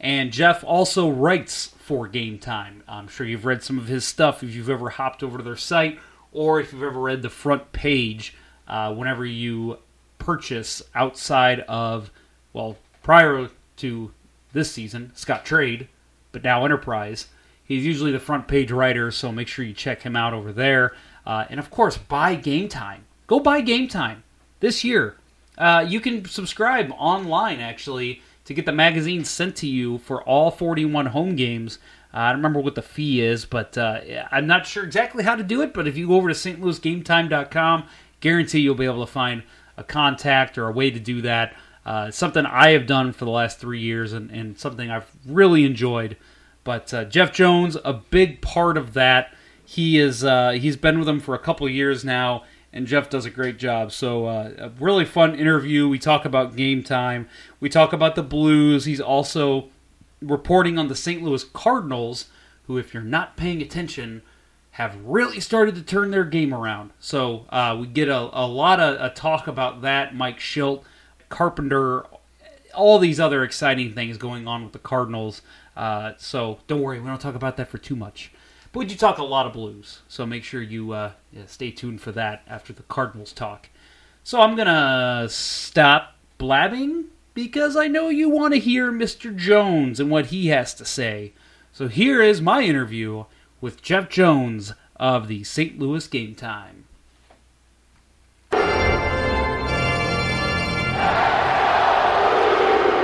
And 0.00 0.32
Jeff 0.32 0.64
also 0.64 1.08
writes 1.08 1.68
for 1.78 2.08
Game 2.08 2.40
Time. 2.40 2.82
I'm 2.88 3.06
sure 3.06 3.24
you've 3.24 3.44
read 3.44 3.62
some 3.62 3.78
of 3.78 3.86
his 3.86 4.04
stuff 4.04 4.42
if 4.42 4.52
you've 4.52 4.68
ever 4.68 4.90
hopped 4.90 5.22
over 5.22 5.38
to 5.38 5.44
their 5.44 5.54
site 5.54 6.00
or 6.32 6.58
if 6.58 6.72
you've 6.72 6.82
ever 6.82 6.98
read 6.98 7.22
the 7.22 7.30
front 7.30 7.70
page 7.70 8.34
uh, 8.66 8.92
whenever 8.92 9.24
you 9.24 9.78
purchase 10.18 10.82
outside 10.92 11.60
of, 11.68 12.10
well, 12.52 12.78
prior 13.04 13.48
to 13.76 14.10
this 14.52 14.72
season, 14.72 15.12
Scottrade, 15.14 15.86
but 16.32 16.42
now 16.42 16.64
Enterprise. 16.64 17.28
He's 17.72 17.86
usually 17.86 18.12
the 18.12 18.20
front 18.20 18.48
page 18.48 18.70
writer, 18.70 19.10
so 19.10 19.32
make 19.32 19.48
sure 19.48 19.64
you 19.64 19.72
check 19.72 20.02
him 20.02 20.14
out 20.14 20.34
over 20.34 20.52
there. 20.52 20.94
Uh, 21.24 21.46
and 21.48 21.58
of 21.58 21.70
course, 21.70 21.96
buy 21.96 22.34
Game 22.34 22.68
Time. 22.68 23.06
Go 23.26 23.40
buy 23.40 23.62
Game 23.62 23.88
Time 23.88 24.24
this 24.60 24.84
year. 24.84 25.16
Uh, 25.56 25.82
you 25.88 25.98
can 25.98 26.26
subscribe 26.26 26.92
online 26.98 27.60
actually 27.60 28.20
to 28.44 28.52
get 28.52 28.66
the 28.66 28.72
magazine 28.72 29.24
sent 29.24 29.56
to 29.56 29.66
you 29.66 29.96
for 29.96 30.22
all 30.24 30.50
41 30.50 31.06
home 31.06 31.34
games. 31.34 31.78
Uh, 32.12 32.18
I 32.18 32.28
don't 32.28 32.40
remember 32.40 32.60
what 32.60 32.74
the 32.74 32.82
fee 32.82 33.22
is, 33.22 33.46
but 33.46 33.78
uh, 33.78 34.00
I'm 34.30 34.46
not 34.46 34.66
sure 34.66 34.84
exactly 34.84 35.24
how 35.24 35.34
to 35.34 35.42
do 35.42 35.62
it. 35.62 35.72
But 35.72 35.88
if 35.88 35.96
you 35.96 36.08
go 36.08 36.16
over 36.16 36.28
to 36.28 36.34
stlouisgametime.com, 36.34 37.84
guarantee 38.20 38.60
you'll 38.60 38.74
be 38.74 38.84
able 38.84 39.06
to 39.06 39.10
find 39.10 39.44
a 39.78 39.82
contact 39.82 40.58
or 40.58 40.68
a 40.68 40.72
way 40.72 40.90
to 40.90 41.00
do 41.00 41.22
that. 41.22 41.56
Uh, 41.86 42.10
something 42.10 42.44
I 42.44 42.72
have 42.72 42.86
done 42.86 43.12
for 43.12 43.24
the 43.24 43.30
last 43.30 43.58
three 43.58 43.80
years 43.80 44.12
and, 44.12 44.30
and 44.30 44.58
something 44.58 44.90
I've 44.90 45.10
really 45.26 45.64
enjoyed. 45.64 46.18
But 46.64 46.92
uh, 46.94 47.04
Jeff 47.04 47.32
Jones, 47.32 47.76
a 47.84 47.92
big 47.92 48.40
part 48.40 48.76
of 48.76 48.92
that. 48.94 49.34
He 49.64 49.98
is 49.98 50.22
uh, 50.22 50.50
he's 50.52 50.76
been 50.76 50.98
with 50.98 51.06
them 51.06 51.20
for 51.20 51.34
a 51.34 51.38
couple 51.38 51.68
years 51.68 52.04
now, 52.04 52.44
and 52.72 52.86
Jeff 52.86 53.08
does 53.08 53.24
a 53.24 53.30
great 53.30 53.58
job. 53.58 53.90
So 53.92 54.26
uh, 54.26 54.52
a 54.58 54.68
really 54.80 55.04
fun 55.04 55.34
interview. 55.34 55.88
We 55.88 55.98
talk 55.98 56.24
about 56.24 56.56
game 56.56 56.82
time. 56.82 57.28
We 57.58 57.68
talk 57.68 57.92
about 57.92 58.14
the 58.14 58.22
Blues. 58.22 58.84
He's 58.84 59.00
also 59.00 59.70
reporting 60.20 60.78
on 60.78 60.88
the 60.88 60.94
St. 60.94 61.22
Louis 61.22 61.44
Cardinals, 61.44 62.26
who, 62.66 62.78
if 62.78 62.94
you're 62.94 63.02
not 63.02 63.36
paying 63.36 63.60
attention, 63.62 64.22
have 64.72 64.96
really 65.04 65.40
started 65.40 65.74
to 65.74 65.82
turn 65.82 66.10
their 66.10 66.24
game 66.24 66.54
around. 66.54 66.92
So 66.98 67.46
uh, 67.50 67.76
we 67.78 67.86
get 67.86 68.08
a, 68.08 68.30
a 68.32 68.46
lot 68.46 68.80
of 68.80 69.00
a 69.00 69.12
talk 69.12 69.46
about 69.46 69.82
that. 69.82 70.14
Mike 70.14 70.38
Shildt 70.38 70.82
Carpenter, 71.28 72.06
all 72.74 72.98
these 72.98 73.20
other 73.20 73.44
exciting 73.44 73.92
things 73.92 74.16
going 74.18 74.46
on 74.46 74.62
with 74.64 74.72
the 74.72 74.78
Cardinals. 74.78 75.42
Uh, 75.76 76.12
so 76.18 76.58
don't 76.66 76.82
worry, 76.82 77.00
we 77.00 77.06
don't 77.06 77.20
talk 77.20 77.34
about 77.34 77.56
that 77.56 77.68
for 77.68 77.78
too 77.78 77.96
much. 77.96 78.32
But 78.72 78.80
we 78.80 78.86
do 78.86 78.94
talk 78.94 79.18
a 79.18 79.24
lot 79.24 79.46
of 79.46 79.52
blues, 79.52 80.00
so 80.08 80.24
make 80.24 80.44
sure 80.44 80.62
you 80.62 80.92
uh, 80.92 81.12
yeah, 81.30 81.42
stay 81.46 81.70
tuned 81.70 82.00
for 82.00 82.12
that 82.12 82.42
after 82.46 82.72
the 82.72 82.82
Cardinals 82.84 83.32
talk. 83.32 83.68
So 84.24 84.40
I'm 84.40 84.56
gonna 84.56 85.26
stop 85.28 86.14
blabbing 86.38 87.06
because 87.34 87.76
I 87.76 87.88
know 87.88 88.08
you 88.08 88.28
want 88.28 88.54
to 88.54 88.60
hear 88.60 88.90
Mr. 88.90 89.34
Jones 89.34 90.00
and 90.00 90.10
what 90.10 90.26
he 90.26 90.48
has 90.48 90.74
to 90.74 90.84
say. 90.84 91.32
So 91.72 91.88
here 91.88 92.22
is 92.22 92.40
my 92.40 92.62
interview 92.62 93.24
with 93.60 93.82
Jeff 93.82 94.08
Jones 94.08 94.72
of 94.96 95.28
the 95.28 95.44
St. 95.44 95.78
Louis 95.78 96.06
Game 96.06 96.34
Time. 96.34 96.81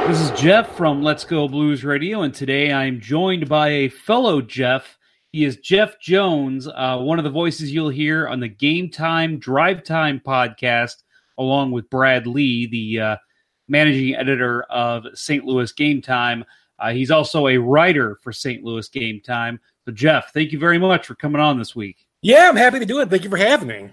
This 0.08 0.20
is 0.22 0.40
Jeff 0.40 0.74
from 0.74 1.02
Let's 1.02 1.22
Go 1.22 1.46
Blues 1.48 1.84
Radio, 1.84 2.22
and 2.22 2.32
today 2.32 2.72
I'm 2.72 2.98
joined 2.98 3.46
by 3.46 3.68
a 3.68 3.88
fellow 3.90 4.40
Jeff. 4.40 4.96
He 5.32 5.44
is 5.44 5.58
Jeff 5.58 6.00
Jones, 6.00 6.66
uh, 6.66 6.96
one 6.96 7.18
of 7.18 7.24
the 7.24 7.30
voices 7.30 7.70
you'll 7.70 7.90
hear 7.90 8.26
on 8.26 8.40
the 8.40 8.48
Game 8.48 8.88
Time 8.88 9.38
Drive 9.38 9.84
Time 9.84 10.18
podcast, 10.26 11.02
along 11.36 11.72
with 11.72 11.90
Brad 11.90 12.26
Lee, 12.26 12.66
the 12.66 13.00
uh, 13.00 13.16
managing 13.68 14.14
editor 14.14 14.62
of 14.70 15.04
St. 15.12 15.44
Louis 15.44 15.70
Game 15.72 16.00
Time. 16.00 16.42
Uh, 16.78 16.92
he's 16.92 17.10
also 17.10 17.46
a 17.48 17.58
writer 17.58 18.16
for 18.22 18.32
St. 18.32 18.64
Louis 18.64 18.88
Game 18.88 19.20
Time. 19.20 19.60
So, 19.84 19.92
Jeff, 19.92 20.32
thank 20.32 20.52
you 20.52 20.58
very 20.58 20.78
much 20.78 21.06
for 21.06 21.16
coming 21.16 21.42
on 21.42 21.58
this 21.58 21.76
week. 21.76 22.06
Yeah, 22.22 22.48
I'm 22.48 22.56
happy 22.56 22.78
to 22.78 22.86
do 22.86 23.00
it. 23.00 23.10
Thank 23.10 23.24
you 23.24 23.30
for 23.30 23.36
having 23.36 23.68
me. 23.68 23.90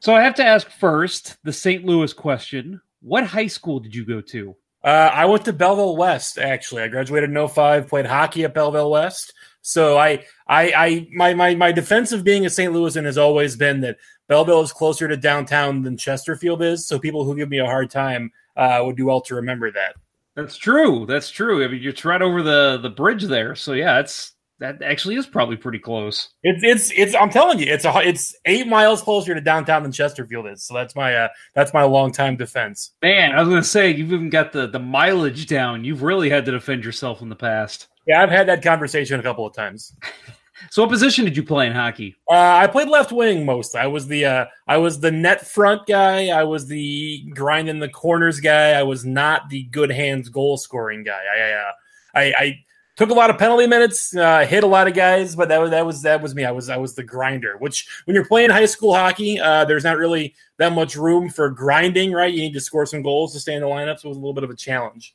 So, 0.00 0.16
I 0.16 0.22
have 0.22 0.34
to 0.34 0.44
ask 0.44 0.68
first 0.68 1.36
the 1.44 1.52
St. 1.52 1.84
Louis 1.84 2.12
question 2.12 2.80
What 3.02 3.24
high 3.24 3.46
school 3.46 3.78
did 3.78 3.94
you 3.94 4.04
go 4.04 4.20
to? 4.20 4.56
Uh, 4.84 5.10
I 5.12 5.26
went 5.26 5.44
to 5.44 5.52
Belleville 5.52 5.96
West. 5.96 6.38
Actually, 6.38 6.82
I 6.82 6.88
graduated 6.88 7.30
in 7.30 7.48
05, 7.48 7.88
played 7.88 8.06
hockey 8.06 8.44
at 8.44 8.54
Belleville 8.54 8.90
West. 8.90 9.32
So 9.60 9.96
I, 9.96 10.24
I, 10.46 10.72
I, 10.72 11.08
my, 11.12 11.34
my, 11.34 11.54
my 11.54 11.72
defense 11.72 12.10
of 12.10 12.24
being 12.24 12.46
a 12.46 12.50
St. 12.50 12.72
Louisan 12.72 13.04
has 13.04 13.16
always 13.16 13.54
been 13.54 13.80
that 13.82 13.98
Belleville 14.28 14.62
is 14.62 14.72
closer 14.72 15.06
to 15.06 15.16
downtown 15.16 15.82
than 15.82 15.96
Chesterfield 15.96 16.62
is. 16.62 16.86
So 16.86 16.98
people 16.98 17.24
who 17.24 17.36
give 17.36 17.48
me 17.48 17.58
a 17.58 17.66
hard 17.66 17.90
time 17.90 18.32
uh, 18.56 18.82
would 18.84 18.96
do 18.96 19.06
well 19.06 19.20
to 19.22 19.36
remember 19.36 19.70
that. 19.70 19.94
That's 20.34 20.56
true. 20.56 21.06
That's 21.06 21.30
true. 21.30 21.64
I 21.64 21.68
mean, 21.68 21.82
you're 21.82 21.92
right 22.04 22.22
over 22.22 22.42
the 22.42 22.78
the 22.82 22.88
bridge 22.88 23.24
there. 23.24 23.54
So 23.54 23.74
yeah, 23.74 24.00
it's 24.00 24.32
that 24.62 24.80
actually 24.80 25.16
is 25.16 25.26
probably 25.26 25.56
pretty 25.56 25.80
close. 25.80 26.28
It's 26.44 26.62
it's 26.62 26.92
it's. 26.96 27.14
I'm 27.16 27.30
telling 27.30 27.58
you, 27.58 27.66
it's 27.66 27.84
a 27.84 27.92
it's 27.98 28.34
eight 28.44 28.68
miles 28.68 29.02
closer 29.02 29.34
to 29.34 29.40
downtown 29.40 29.82
than 29.82 29.90
Chesterfield 29.90 30.46
is. 30.46 30.64
So 30.64 30.74
that's 30.74 30.94
my 30.94 31.14
uh 31.14 31.28
that's 31.54 31.74
my 31.74 31.82
long 31.82 32.12
time 32.12 32.36
defense. 32.36 32.92
Man, 33.02 33.32
I 33.32 33.40
was 33.40 33.48
gonna 33.48 33.64
say 33.64 33.90
you've 33.90 34.12
even 34.12 34.30
got 34.30 34.52
the 34.52 34.68
the 34.68 34.78
mileage 34.78 35.46
down. 35.46 35.84
You've 35.84 36.02
really 36.02 36.30
had 36.30 36.44
to 36.46 36.52
defend 36.52 36.84
yourself 36.84 37.22
in 37.22 37.28
the 37.28 37.36
past. 37.36 37.88
Yeah, 38.06 38.22
I've 38.22 38.30
had 38.30 38.48
that 38.48 38.62
conversation 38.62 39.18
a 39.18 39.22
couple 39.22 39.44
of 39.44 39.52
times. 39.52 39.94
so, 40.70 40.82
what 40.82 40.90
position 40.90 41.24
did 41.24 41.36
you 41.36 41.42
play 41.42 41.66
in 41.66 41.72
hockey? 41.72 42.14
Uh, 42.30 42.34
I 42.34 42.68
played 42.68 42.88
left 42.88 43.10
wing 43.10 43.44
most. 43.44 43.74
I 43.74 43.88
was 43.88 44.06
the 44.06 44.26
uh, 44.26 44.44
I 44.68 44.76
was 44.76 45.00
the 45.00 45.10
net 45.10 45.44
front 45.44 45.86
guy. 45.86 46.28
I 46.28 46.44
was 46.44 46.68
the 46.68 47.24
grind 47.34 47.68
in 47.68 47.80
the 47.80 47.88
corners 47.88 48.38
guy. 48.38 48.72
I 48.72 48.84
was 48.84 49.04
not 49.04 49.48
the 49.48 49.64
good 49.64 49.90
hands 49.90 50.28
goal 50.28 50.56
scoring 50.56 51.02
guy. 51.02 51.20
I 51.36 51.52
uh, 51.52 51.72
I, 52.14 52.22
I 52.38 52.64
took 52.96 53.10
a 53.10 53.14
lot 53.14 53.30
of 53.30 53.38
penalty 53.38 53.66
minutes, 53.66 54.14
uh, 54.14 54.44
hit 54.46 54.64
a 54.64 54.66
lot 54.66 54.86
of 54.86 54.94
guys, 54.94 55.34
but 55.34 55.48
that 55.48 55.60
was 55.60 55.70
that 55.70 55.86
was 55.86 56.02
that 56.02 56.22
was 56.22 56.34
me. 56.34 56.44
I 56.44 56.50
was 56.50 56.68
I 56.68 56.76
was 56.76 56.94
the 56.94 57.02
grinder. 57.02 57.56
Which 57.58 57.88
when 58.04 58.14
you're 58.14 58.24
playing 58.24 58.50
high 58.50 58.66
school 58.66 58.94
hockey, 58.94 59.40
uh, 59.40 59.64
there's 59.64 59.84
not 59.84 59.98
really 59.98 60.34
that 60.58 60.72
much 60.72 60.96
room 60.96 61.28
for 61.28 61.48
grinding, 61.50 62.12
right? 62.12 62.32
You 62.32 62.40
need 62.40 62.54
to 62.54 62.60
score 62.60 62.86
some 62.86 63.02
goals 63.02 63.32
to 63.32 63.40
stay 63.40 63.54
in 63.54 63.62
the 63.62 63.66
lineup, 63.66 63.98
so 63.98 64.08
it 64.08 64.10
was 64.10 64.18
a 64.18 64.20
little 64.20 64.34
bit 64.34 64.44
of 64.44 64.50
a 64.50 64.56
challenge. 64.56 65.14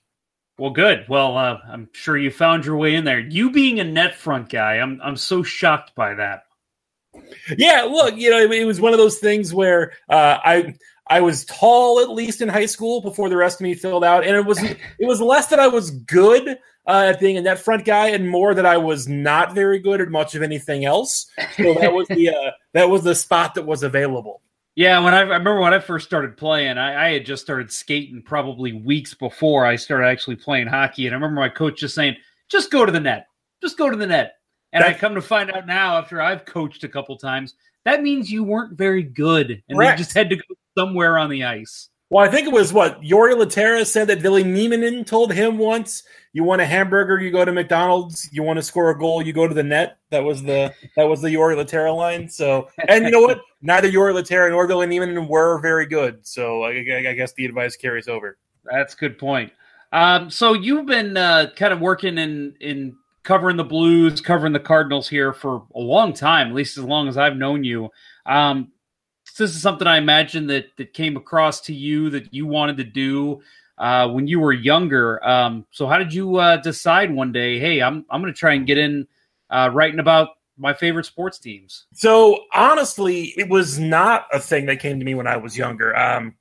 Well, 0.57 0.71
good. 0.71 1.05
Well, 1.07 1.37
uh, 1.37 1.59
I'm 1.69 1.87
sure 1.93 2.17
you 2.17 2.31
found 2.31 2.65
your 2.65 2.77
way 2.77 2.95
in 2.95 3.03
there. 3.03 3.19
You 3.19 3.51
being 3.51 3.79
a 3.79 3.83
net 3.83 4.15
front 4.15 4.49
guy, 4.49 4.75
I'm 4.75 4.99
I'm 5.03 5.15
so 5.15 5.43
shocked 5.43 5.93
by 5.93 6.15
that. 6.15 6.43
Yeah, 7.57 7.83
look, 7.83 8.15
you 8.15 8.29
know, 8.29 8.39
it 8.39 8.65
was 8.65 8.81
one 8.81 8.93
of 8.93 8.99
those 8.99 9.17
things 9.17 9.53
where 9.53 9.93
uh, 10.09 10.37
I 10.43 10.75
I 11.09 11.21
was 11.21 11.45
tall 11.45 11.99
at 11.99 12.09
least 12.09 12.41
in 12.41 12.49
high 12.49 12.65
school 12.65 13.01
before 13.01 13.29
the 13.29 13.37
rest 13.37 13.59
of 13.59 13.63
me 13.63 13.73
filled 13.73 14.03
out, 14.03 14.25
and 14.25 14.35
it 14.35 14.45
was 14.45 14.61
it 14.63 15.05
was 15.05 15.21
less 15.21 15.47
that 15.47 15.59
I 15.59 15.67
was 15.67 15.91
good 15.91 16.57
uh, 16.87 17.11
at 17.13 17.19
being 17.19 17.37
a 17.37 17.41
net 17.41 17.59
front 17.59 17.85
guy, 17.85 18.09
and 18.09 18.29
more 18.29 18.53
that 18.53 18.65
I 18.65 18.77
was 18.77 19.07
not 19.07 19.53
very 19.53 19.79
good 19.79 20.01
at 20.01 20.09
much 20.09 20.35
of 20.35 20.41
anything 20.41 20.85
else. 20.85 21.29
So 21.55 21.73
that 21.75 21.93
was 21.93 22.07
the 22.07 22.29
uh, 22.29 22.51
that 22.73 22.89
was 22.89 23.03
the 23.03 23.15
spot 23.15 23.55
that 23.55 23.65
was 23.65 23.83
available. 23.83 24.41
Yeah, 24.75 24.99
when 24.99 25.13
I, 25.13 25.19
I 25.19 25.21
remember 25.21 25.59
when 25.59 25.73
I 25.73 25.79
first 25.79 26.05
started 26.05 26.37
playing, 26.37 26.77
I, 26.77 27.07
I, 27.07 27.13
had 27.13 27.25
just 27.25 27.41
started 27.41 27.71
skating 27.71 28.21
probably 28.21 28.73
weeks 28.73 29.15
before 29.15 29.65
I 29.65 29.75
started 29.75 30.05
actually 30.05 30.35
playing 30.35 30.67
hockey, 30.67 31.07
and 31.07 31.15
I 31.15 31.17
remember 31.17 31.41
my 31.41 31.49
coach 31.49 31.79
just 31.79 31.95
saying, 31.95 32.15
"Just 32.47 32.69
go 32.69 32.85
to 32.85 32.91
the 32.91 32.99
net, 32.99 33.27
just 33.61 33.77
go 33.77 33.89
to 33.89 33.97
the 33.97 34.05
net." 34.05 34.35
And 34.73 34.83
I 34.83 34.93
come 34.93 35.15
to 35.15 35.21
find 35.21 35.49
out 35.49 35.65
now, 35.65 35.97
after 35.97 36.21
I've 36.21 36.45
coached 36.45 36.83
a 36.83 36.89
couple 36.89 37.17
times, 37.17 37.55
that 37.87 38.03
means 38.03 38.29
you 38.29 38.43
weren't 38.43 38.77
very 38.77 39.01
good, 39.01 39.63
and 39.69 39.77
Correct. 39.77 39.97
you 39.97 40.03
just 40.03 40.13
had 40.13 40.29
to 40.29 40.35
go 40.35 40.43
somewhere 40.77 41.17
on 41.17 41.29
the 41.29 41.45
ice. 41.45 41.87
Well, 42.09 42.25
I 42.25 42.29
think 42.29 42.45
it 42.45 42.53
was 42.53 42.73
what 42.73 43.01
Jori 43.01 43.33
Lehtera 43.33 43.85
said 43.85 44.07
that 44.07 44.19
Ville 44.19 44.43
Nieminen 44.43 45.05
told 45.05 45.31
him 45.31 45.57
once. 45.57 46.03
You 46.33 46.43
want 46.43 46.59
a 46.59 46.65
hamburger, 46.65 47.17
you 47.21 47.31
go 47.31 47.45
to 47.45 47.51
McDonald's. 47.53 48.27
You 48.33 48.43
want 48.43 48.57
to 48.57 48.63
score 48.63 48.89
a 48.89 48.99
goal, 48.99 49.21
you 49.21 49.31
go 49.31 49.47
to 49.47 49.53
the 49.53 49.63
net. 49.63 49.99
That 50.09 50.25
was 50.25 50.43
the 50.43 50.73
that 50.97 51.05
was 51.05 51.21
the 51.21 51.29
Jori 51.29 51.55
Lehtera 51.55 51.95
line. 51.95 52.27
So, 52.27 52.67
and 52.89 53.05
you 53.05 53.11
know 53.11 53.21
what? 53.21 53.39
Neither 53.61 53.89
Jori 53.89 54.13
Lehtera 54.13 54.49
nor 54.49 54.67
Ville 54.67 54.79
Nieminen 54.79 55.29
were 55.29 55.59
very 55.59 55.85
good. 55.85 56.27
So, 56.27 56.63
I, 56.63 56.71
I, 56.71 57.13
guess 57.13 57.31
the 57.33 57.45
advice 57.45 57.77
carries 57.77 58.09
over. 58.09 58.37
That's 58.65 58.95
a 58.95 58.97
good 58.97 59.17
point. 59.17 59.53
Um, 59.93 60.29
so 60.29 60.51
you've 60.53 60.85
been 60.85 61.15
uh, 61.15 61.51
kind 61.55 61.71
of 61.71 61.79
working 61.79 62.17
in 62.17 62.53
in 62.59 62.97
covering 63.27 63.57
the 63.57 63.63
Blues, 63.63 64.21
covering 64.21 64.53
the 64.53 64.59
Cardinals 64.59 65.09
here 65.09 65.33
for 65.33 65.67
a 65.75 65.79
long 65.81 66.13
time, 66.13 66.47
at 66.47 66.53
least 66.53 66.77
as 66.77 66.85
long 66.85 67.09
as 67.09 67.17
I've 67.17 67.35
known 67.35 67.65
you. 67.65 67.89
Um, 68.25 68.71
this 69.37 69.53
is 69.53 69.61
something 69.61 69.85
I 69.85 69.97
imagine 69.97 70.47
that 70.47 70.67
that 70.77 70.93
came 70.93 71.17
across 71.17 71.59
to 71.61 71.73
you 71.73 72.09
that 72.11 72.33
you 72.33 72.47
wanted 72.47 72.77
to 72.77 72.85
do 72.85 73.41
uh, 73.77 74.07
when 74.07 74.27
you 74.27 74.39
were 74.39 74.53
younger. 74.53 75.21
Um, 75.27 75.65
so 75.71 75.87
how 75.87 75.97
did 75.97 76.13
you 76.13 76.37
uh, 76.37 76.55
decide 76.57 77.13
one 77.13 77.33
day, 77.33 77.59
hey, 77.59 77.81
I'm 77.81 78.05
I'm 78.09 78.21
going 78.21 78.33
to 78.33 78.39
try 78.39 78.53
and 78.53 78.65
get 78.65 78.77
in 78.77 79.05
uh, 79.49 79.71
writing 79.73 79.99
about 79.99 80.29
my 80.57 80.73
favorite 80.73 81.05
sports 81.05 81.37
teams? 81.37 81.85
So 81.93 82.45
honestly, 82.53 83.33
it 83.37 83.49
was 83.49 83.77
not 83.77 84.27
a 84.31 84.39
thing 84.39 84.67
that 84.67 84.79
came 84.79 84.99
to 84.99 85.05
me 85.05 85.15
when 85.15 85.27
I 85.27 85.35
was 85.35 85.57
younger. 85.57 85.93
Um, 85.97 86.37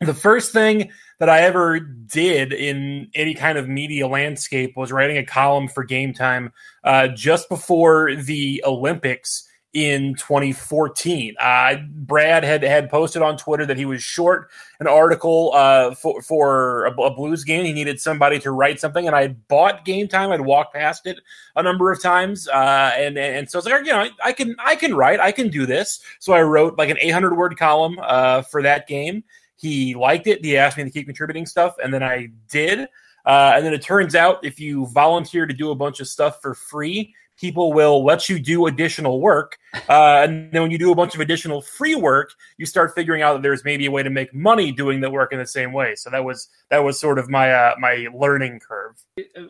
the 0.00 0.14
first 0.14 0.54
thing 0.54 0.90
that 1.18 1.28
I 1.28 1.40
ever 1.42 1.80
did 1.80 2.52
in 2.52 3.08
any 3.14 3.34
kind 3.34 3.58
of 3.58 3.68
media 3.68 4.06
landscape 4.06 4.76
was 4.76 4.92
writing 4.92 5.16
a 5.16 5.24
column 5.24 5.68
for 5.68 5.84
Game 5.84 6.12
Time 6.12 6.52
uh, 6.82 7.08
just 7.08 7.48
before 7.48 8.14
the 8.14 8.62
Olympics 8.66 9.48
in 9.74 10.14
2014. 10.14 11.34
Uh, 11.38 11.76
Brad 11.90 12.44
had 12.44 12.62
had 12.62 12.88
posted 12.88 13.22
on 13.22 13.36
Twitter 13.36 13.66
that 13.66 13.76
he 13.76 13.84
was 13.84 14.02
short 14.02 14.48
an 14.78 14.86
article 14.86 15.50
uh, 15.52 15.94
for 15.94 16.22
for 16.22 16.86
a, 16.86 16.92
a, 16.92 17.14
Blues 17.14 17.44
game. 17.44 17.64
He 17.64 17.72
needed 17.72 18.00
somebody 18.00 18.38
to 18.38 18.52
write 18.52 18.80
something, 18.80 19.06
and 19.06 19.16
I 19.16 19.28
bought 19.28 19.84
Game 19.84 20.08
Time. 20.08 20.30
I'd 20.30 20.40
walked 20.40 20.74
past 20.74 21.06
it 21.06 21.18
a 21.56 21.62
number 21.62 21.90
of 21.90 22.00
times, 22.00 22.48
uh, 22.48 22.92
and 22.96 23.18
and 23.18 23.50
so 23.50 23.58
I 23.58 23.60
was 23.60 23.66
like, 23.66 23.84
you 23.84 23.92
know, 23.92 23.98
I, 23.98 24.10
I, 24.24 24.32
can 24.32 24.54
I 24.64 24.76
can 24.76 24.94
write, 24.94 25.20
I 25.20 25.32
can 25.32 25.48
do 25.48 25.66
this. 25.66 26.00
So 26.20 26.32
I 26.32 26.42
wrote 26.42 26.78
like 26.78 26.88
an 26.88 26.98
800 27.00 27.36
word 27.36 27.58
column 27.58 27.98
uh, 28.00 28.42
for 28.42 28.62
that 28.62 28.86
game. 28.86 29.24
He 29.56 29.94
liked 29.94 30.26
it. 30.26 30.44
He 30.44 30.56
asked 30.56 30.76
me 30.76 30.84
to 30.84 30.90
keep 30.90 31.06
contributing 31.06 31.46
stuff, 31.46 31.76
and 31.82 31.92
then 31.92 32.02
I 32.02 32.28
did. 32.50 32.88
Uh, 33.26 33.52
and 33.56 33.64
then 33.64 33.72
it 33.72 33.82
turns 33.82 34.14
out 34.14 34.44
if 34.44 34.60
you 34.60 34.86
volunteer 34.88 35.46
to 35.46 35.54
do 35.54 35.70
a 35.70 35.74
bunch 35.74 36.00
of 36.00 36.08
stuff 36.08 36.42
for 36.42 36.54
free, 36.54 37.14
people 37.36 37.72
will 37.72 38.04
let 38.04 38.28
you 38.28 38.38
do 38.38 38.66
additional 38.66 39.20
work. 39.20 39.58
Uh, 39.88 40.22
and 40.22 40.52
then 40.52 40.62
when 40.62 40.70
you 40.70 40.78
do 40.78 40.92
a 40.92 40.94
bunch 40.94 41.14
of 41.14 41.20
additional 41.20 41.60
free 41.60 41.94
work, 41.94 42.32
you 42.58 42.66
start 42.66 42.94
figuring 42.94 43.22
out 43.22 43.34
that 43.34 43.42
there's 43.42 43.64
maybe 43.64 43.86
a 43.86 43.90
way 43.90 44.02
to 44.02 44.10
make 44.10 44.32
money 44.32 44.70
doing 44.70 45.00
the 45.00 45.10
work 45.10 45.32
in 45.32 45.38
the 45.38 45.46
same 45.46 45.72
way. 45.72 45.94
So 45.94 46.10
that 46.10 46.24
was 46.24 46.48
that 46.70 46.84
was 46.84 46.98
sort 46.98 47.18
of 47.18 47.28
my 47.28 47.52
uh, 47.52 47.74
my 47.78 48.06
learning 48.14 48.60
curve. 48.60 48.96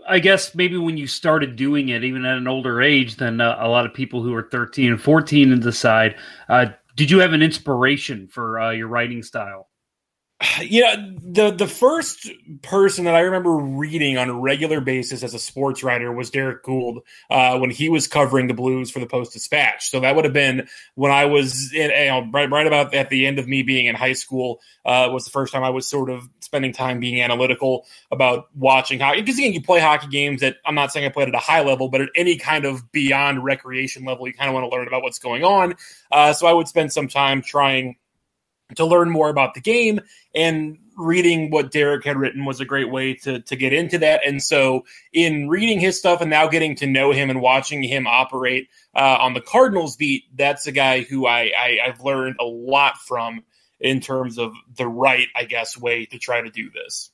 I 0.09 0.19
guess 0.19 0.55
maybe 0.55 0.77
when 0.77 0.97
you 0.97 1.07
started 1.07 1.57
doing 1.57 1.91
it, 1.91 2.05
even 2.05 2.25
at 2.25 2.39
an 2.39 2.49
older 2.49 2.81
age 2.81 3.17
than 3.17 3.41
uh, 3.41 3.57
a 3.61 3.69
lot 3.69 3.87
of 3.87 3.93
people 3.93 4.23
who 4.23 4.35
are 4.35 4.49
13 4.51 4.93
and 4.93 5.01
14 5.01 5.53
and 5.53 5.63
decide, 5.63 6.17
uh, 6.49 6.67
did 6.97 7.11
you 7.11 7.19
have 7.19 7.33
an 7.33 7.43
inspiration 7.43 8.29
for 8.29 8.61
uh, 8.61 8.71
your 8.71 8.89
writing 8.89 9.23
style? 9.23 9.69
Yeah, 10.61 10.97
the 11.23 11.53
the 11.53 11.69
first 11.69 12.29
person 12.61 13.05
that 13.05 13.15
I 13.15 13.21
remember 13.21 13.57
reading 13.57 14.19
on 14.19 14.29
a 14.29 14.39
regular 14.39 14.81
basis 14.81 15.23
as 15.23 15.33
a 15.33 15.39
sports 15.39 15.85
writer 15.85 16.13
was 16.13 16.29
Derrick 16.31 16.65
Goold 16.65 17.03
uh, 17.31 17.57
when 17.59 17.71
he 17.71 17.89
was 17.89 18.09
covering 18.09 18.49
the 18.49 18.55
Blues 18.55 18.91
for 18.91 18.99
the 18.99 19.07
Post 19.07 19.33
Dispatch. 19.33 19.91
So 19.91 20.01
that 20.01 20.17
would 20.17 20.25
have 20.25 20.35
been 20.35 20.69
when 20.97 21.13
I 21.13 21.27
was 21.27 21.73
in, 21.73 21.91
you 21.91 22.07
know, 22.07 22.29
right 22.33 22.51
right 22.51 22.67
about 22.67 22.95
at 22.95 23.11
the 23.11 23.27
end 23.27 23.39
of 23.39 23.47
me 23.47 23.63
being 23.63 23.87
in 23.87 23.95
high 23.95 24.13
school. 24.13 24.61
Uh, 24.85 25.09
was 25.13 25.25
the 25.25 25.31
first 25.31 25.53
time 25.53 25.63
I 25.63 25.71
was 25.71 25.89
sort 25.89 26.11
of 26.11 26.29
spending 26.41 26.73
time 26.73 26.99
being 26.99 27.23
analytical 27.23 27.87
about 28.11 28.49
watching 28.57 28.99
hockey. 28.99 29.21
Because 29.21 29.39
again, 29.39 29.53
you 29.53 29.63
play 29.63 29.81
hockey 29.81 30.09
games 30.09 30.41
that 30.41 30.57
I'm 30.67 30.75
not 30.75 30.93
saying 30.93 31.07
I 31.07 31.11
played 31.11 31.29
at 31.29 31.35
a 31.35 31.39
high 31.39 31.63
level, 31.63 31.89
but 31.89 32.01
at 32.01 32.09
any 32.17 32.37
kind 32.37 32.65
of 32.65 32.91
beyond 32.91 33.45
recreation 33.45 34.05
level, 34.05 34.27
you 34.27 34.35
kind 34.35 34.49
of 34.49 34.55
want 34.55 34.71
to 34.71 34.77
learn 34.77 34.89
about 34.89 35.03
what's 35.03 35.21
going 35.21 35.45
on. 35.45 35.77
Uh, 36.11 36.33
so 36.33 36.47
I 36.49 36.53
would 36.53 36.69
spend 36.69 36.93
some 36.93 37.09
time 37.09 37.41
trying 37.41 37.97
to 38.75 38.85
learn 38.85 39.11
more 39.11 39.29
about 39.29 39.55
the 39.55 39.61
game 39.61 40.01
and 40.35 40.79
reading 40.97 41.51
what 41.51 41.71
Derrick 41.71 42.05
had 42.05 42.17
written 42.17 42.45
was 42.45 42.61
a 42.61 42.65
great 42.65 42.91
way 42.91 43.15
to 43.15 43.41
to 43.41 43.57
get 43.57 43.73
into 43.73 43.99
that. 43.99 44.21
And 44.27 44.43
so, 44.43 44.85
in 45.13 45.49
reading 45.49 45.81
his 45.81 45.99
stuff 45.99 46.21
and 46.21 46.31
now 46.31 46.49
getting 46.49 46.77
to 46.77 46.87
know 46.87 47.13
him 47.13 47.31
and 47.31 47.41
watching 47.41 47.83
him 47.83 48.07
operate 48.07 48.69
uh, 48.95 49.19
on 49.21 49.35
the 49.35 49.41
Cardinals 49.41 49.97
beat, 49.97 50.25
that's 50.35 50.67
a 50.67 50.73
guy 50.73 51.03
who 51.03 51.27
I, 51.27 51.53
I 51.57 51.79
I've 51.87 52.01
learned 52.01 52.37
a 52.41 52.45
lot 52.45 52.99
from 52.99 53.43
in 53.81 54.01
terms 54.01 54.39
of 54.39 54.53
the 54.77 54.87
right, 54.87 55.29
I 55.37 55.45
guess, 55.45 55.79
way 55.79 56.07
to 56.07 56.19
try 56.19 56.41
to 56.41 56.51
do 56.51 56.71
this. 56.71 57.11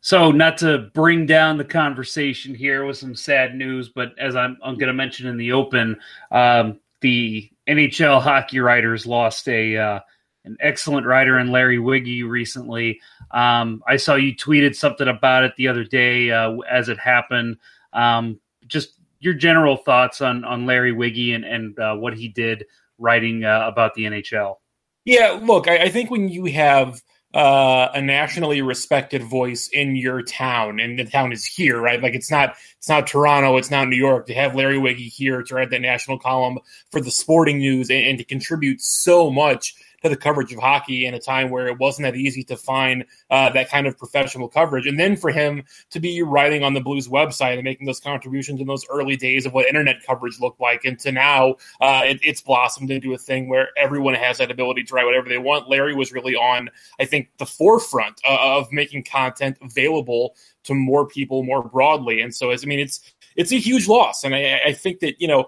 So, 0.00 0.30
not 0.30 0.58
to 0.58 0.90
bring 0.94 1.26
down 1.26 1.58
the 1.58 1.64
conversation 1.64 2.54
here 2.54 2.84
with 2.84 2.96
some 2.96 3.14
sad 3.14 3.54
news, 3.54 3.88
but 3.88 4.16
as 4.18 4.36
I'm, 4.36 4.56
I'm 4.62 4.74
going 4.74 4.88
to 4.88 4.94
mention 4.94 5.26
in 5.26 5.36
the 5.36 5.52
open, 5.52 5.96
um, 6.30 6.80
the 7.00 7.50
NHL 7.68 8.22
hockey 8.22 8.60
writers 8.60 9.06
lost 9.06 9.48
a 9.48 9.76
uh, 9.76 10.00
an 10.46 10.56
excellent 10.60 11.06
writer 11.06 11.38
in 11.38 11.50
Larry 11.50 11.78
Wigge 11.78 12.22
recently. 12.24 13.00
Um, 13.32 13.82
I 13.86 13.96
saw 13.96 14.14
you 14.14 14.34
tweeted 14.34 14.74
something 14.74 15.08
about 15.08 15.44
it 15.44 15.54
the 15.56 15.68
other 15.68 15.84
day 15.84 16.30
uh, 16.30 16.56
as 16.70 16.88
it 16.88 16.98
happened. 16.98 17.58
Um, 17.92 18.40
just 18.66 18.94
your 19.18 19.34
general 19.34 19.76
thoughts 19.76 20.20
on 20.20 20.44
on 20.44 20.66
Larry 20.66 20.92
Wigge 20.92 21.34
and 21.34 21.44
and 21.44 21.78
uh, 21.78 21.96
what 21.96 22.16
he 22.16 22.28
did 22.28 22.64
writing 22.98 23.44
uh, 23.44 23.64
about 23.66 23.94
the 23.94 24.04
NHL. 24.04 24.56
Yeah, 25.04 25.38
look, 25.42 25.68
I, 25.68 25.84
I 25.84 25.88
think 25.88 26.10
when 26.10 26.28
you 26.28 26.46
have 26.46 27.02
uh, 27.34 27.88
a 27.92 28.00
nationally 28.00 28.62
respected 28.62 29.22
voice 29.22 29.68
in 29.68 29.96
your 29.96 30.22
town, 30.22 30.80
and 30.80 30.98
the 30.98 31.04
town 31.04 31.32
is 31.32 31.44
here, 31.44 31.80
right? 31.80 32.02
Like 32.02 32.14
it's 32.14 32.30
not 32.30 32.56
it's 32.78 32.88
not 32.88 33.06
Toronto, 33.06 33.56
it's 33.56 33.70
not 33.70 33.88
New 33.88 33.96
York. 33.96 34.26
To 34.26 34.34
have 34.34 34.54
Larry 34.54 34.78
Wiggy 34.78 35.08
here 35.08 35.42
to 35.42 35.54
write 35.54 35.70
that 35.70 35.80
national 35.80 36.18
column 36.18 36.58
for 36.90 37.00
the 37.00 37.10
sporting 37.10 37.58
news 37.58 37.90
and, 37.90 38.06
and 38.06 38.18
to 38.18 38.24
contribute 38.24 38.80
so 38.80 39.30
much 39.30 39.74
to 40.08 40.14
the 40.14 40.20
coverage 40.20 40.52
of 40.52 40.58
hockey 40.58 41.06
in 41.06 41.14
a 41.14 41.20
time 41.20 41.50
where 41.50 41.66
it 41.66 41.78
wasn't 41.78 42.04
that 42.04 42.16
easy 42.16 42.42
to 42.44 42.56
find 42.56 43.04
uh, 43.30 43.50
that 43.50 43.68
kind 43.68 43.86
of 43.86 43.98
professional 43.98 44.48
coverage. 44.48 44.86
And 44.86 44.98
then 44.98 45.16
for 45.16 45.30
him 45.30 45.64
to 45.90 46.00
be 46.00 46.22
writing 46.22 46.62
on 46.62 46.74
the 46.74 46.80
Blues 46.80 47.08
website 47.08 47.54
and 47.54 47.64
making 47.64 47.86
those 47.86 48.00
contributions 48.00 48.60
in 48.60 48.66
those 48.66 48.86
early 48.90 49.16
days 49.16 49.46
of 49.46 49.52
what 49.52 49.66
internet 49.66 50.02
coverage 50.06 50.40
looked 50.40 50.60
like, 50.60 50.84
and 50.84 50.98
to 51.00 51.12
now 51.12 51.56
uh, 51.80 52.02
it, 52.04 52.20
it's 52.22 52.40
blossomed 52.40 52.90
into 52.90 53.12
a 53.14 53.18
thing 53.18 53.48
where 53.48 53.68
everyone 53.76 54.14
has 54.14 54.38
that 54.38 54.50
ability 54.50 54.84
to 54.84 54.94
write 54.94 55.04
whatever 55.04 55.28
they 55.28 55.38
want. 55.38 55.68
Larry 55.68 55.94
was 55.94 56.12
really 56.12 56.34
on, 56.34 56.70
I 57.00 57.04
think, 57.04 57.30
the 57.38 57.46
forefront 57.46 58.20
uh, 58.24 58.38
of 58.40 58.72
making 58.72 59.04
content 59.04 59.58
available 59.62 60.36
to 60.64 60.74
more 60.74 61.06
people 61.06 61.42
more 61.42 61.62
broadly. 61.62 62.20
And 62.20 62.34
so, 62.34 62.50
as 62.50 62.64
I 62.64 62.66
mean, 62.66 62.80
it's 62.80 63.00
it's 63.36 63.52
a 63.52 63.58
huge 63.58 63.86
loss, 63.86 64.24
and 64.24 64.34
I, 64.34 64.60
I 64.66 64.72
think 64.72 65.00
that 65.00 65.20
you 65.20 65.28
know 65.28 65.46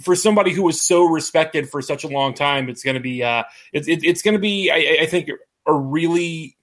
for 0.00 0.16
somebody 0.16 0.52
who 0.52 0.62
was 0.62 0.80
so 0.80 1.04
respected 1.04 1.68
for 1.68 1.82
such 1.82 2.04
a 2.04 2.08
long 2.08 2.34
time, 2.34 2.68
it's 2.68 2.82
going 2.82 2.94
to 2.94 3.00
be 3.00 3.22
uh, 3.22 3.44
it's 3.72 3.88
it, 3.88 4.04
it's 4.04 4.22
going 4.22 4.34
to 4.34 4.40
be 4.40 4.70
I, 4.70 5.02
I, 5.02 5.06
think 5.06 5.30
a 5.66 5.74
really 5.74 6.56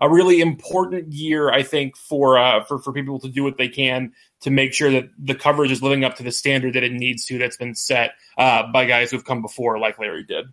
a 0.00 0.08
really 0.08 0.40
important 0.40 1.12
year. 1.12 1.50
I 1.50 1.62
think 1.62 1.96
for 1.96 2.38
uh, 2.38 2.64
for 2.64 2.78
for 2.78 2.92
people 2.92 3.18
to 3.20 3.28
do 3.28 3.42
what 3.42 3.58
they 3.58 3.68
can 3.68 4.12
to 4.40 4.50
make 4.50 4.72
sure 4.72 4.90
that 4.90 5.08
the 5.18 5.34
coverage 5.34 5.70
is 5.70 5.82
living 5.82 6.04
up 6.04 6.16
to 6.16 6.22
the 6.22 6.32
standard 6.32 6.74
that 6.74 6.84
it 6.84 6.92
needs 6.92 7.24
to 7.26 7.38
that's 7.38 7.56
been 7.56 7.74
set 7.74 8.12
uh, 8.38 8.64
by 8.72 8.84
guys 8.84 9.10
who've 9.10 9.24
come 9.24 9.42
before, 9.42 9.78
like 9.78 9.98
Larry 9.98 10.24
did. 10.24 10.46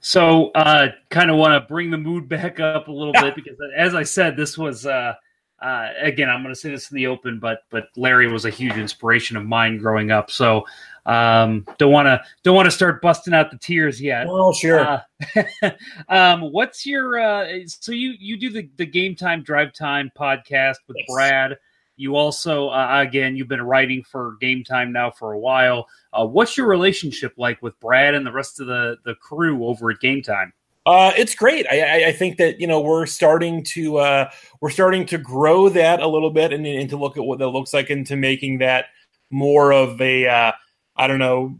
So, 0.00 0.50
uh, 0.52 0.88
kind 1.10 1.30
of 1.30 1.36
want 1.36 1.52
to 1.52 1.68
bring 1.68 1.90
the 1.90 1.98
mood 1.98 2.28
back 2.28 2.58
up 2.60 2.88
a 2.88 2.92
little 2.92 3.12
bit 3.12 3.34
because, 3.36 3.56
as 3.76 3.94
I 3.94 4.02
said, 4.02 4.36
this 4.36 4.58
was. 4.58 4.86
Uh, 4.86 5.14
uh, 5.62 5.88
again, 6.02 6.28
I'm 6.28 6.42
going 6.42 6.54
to 6.54 6.60
say 6.60 6.70
this 6.70 6.90
in 6.90 6.96
the 6.96 7.06
open, 7.06 7.38
but 7.38 7.60
but 7.70 7.88
Larry 7.96 8.30
was 8.30 8.44
a 8.44 8.50
huge 8.50 8.76
inspiration 8.76 9.38
of 9.38 9.46
mine 9.46 9.78
growing 9.78 10.10
up. 10.10 10.30
So 10.30 10.66
um, 11.06 11.66
don't 11.78 11.92
want 11.92 12.06
to 12.06 12.22
don't 12.42 12.56
want 12.56 12.66
to 12.66 12.70
start 12.70 13.02
busting 13.02 13.34
out 13.34 13.50
the 13.50 13.58
tears 13.58 14.00
yet. 14.00 14.26
Oh, 14.28 14.52
sure. 14.52 14.80
Uh, 14.80 15.70
um, 16.08 16.52
what's 16.52 16.86
your 16.86 17.18
uh, 17.18 17.46
so 17.66 17.92
you 17.92 18.14
you 18.18 18.38
do 18.38 18.50
the 18.50 18.68
the 18.76 18.86
game 18.86 19.14
time 19.14 19.42
drive 19.42 19.72
time 19.72 20.10
podcast 20.18 20.76
with 20.88 20.96
yes. 20.98 21.06
Brad. 21.12 21.58
You 21.96 22.16
also 22.16 22.68
uh, 22.70 23.02
again 23.06 23.36
you've 23.36 23.48
been 23.48 23.62
writing 23.62 24.02
for 24.02 24.36
Game 24.40 24.64
Time 24.64 24.92
now 24.92 25.10
for 25.10 25.32
a 25.32 25.38
while. 25.38 25.86
Uh, 26.12 26.26
what's 26.26 26.56
your 26.56 26.66
relationship 26.66 27.34
like 27.36 27.62
with 27.62 27.78
Brad 27.80 28.14
and 28.14 28.26
the 28.26 28.32
rest 28.32 28.60
of 28.60 28.66
the 28.66 28.96
the 29.04 29.14
crew 29.16 29.66
over 29.66 29.90
at 29.90 30.00
Game 30.00 30.22
Time? 30.22 30.52
Uh, 30.86 31.12
it's 31.16 31.34
great. 31.34 31.66
I, 31.70 32.08
I, 32.08 32.12
think 32.12 32.36
that 32.36 32.60
you 32.60 32.66
know 32.66 32.78
we're 32.78 33.06
starting 33.06 33.62
to 33.64 33.98
uh, 33.98 34.30
we're 34.60 34.68
starting 34.68 35.06
to 35.06 35.18
grow 35.18 35.70
that 35.70 36.00
a 36.00 36.06
little 36.06 36.30
bit 36.30 36.52
and, 36.52 36.66
and 36.66 36.90
to 36.90 36.98
look 36.98 37.16
at 37.16 37.24
what 37.24 37.38
that 37.38 37.48
looks 37.48 37.72
like 37.72 37.88
into 37.88 38.16
making 38.16 38.58
that 38.58 38.86
more 39.30 39.72
of 39.72 39.98
a 40.02 40.26
uh, 40.26 40.52
I 40.96 41.06
don't 41.06 41.18
know, 41.18 41.58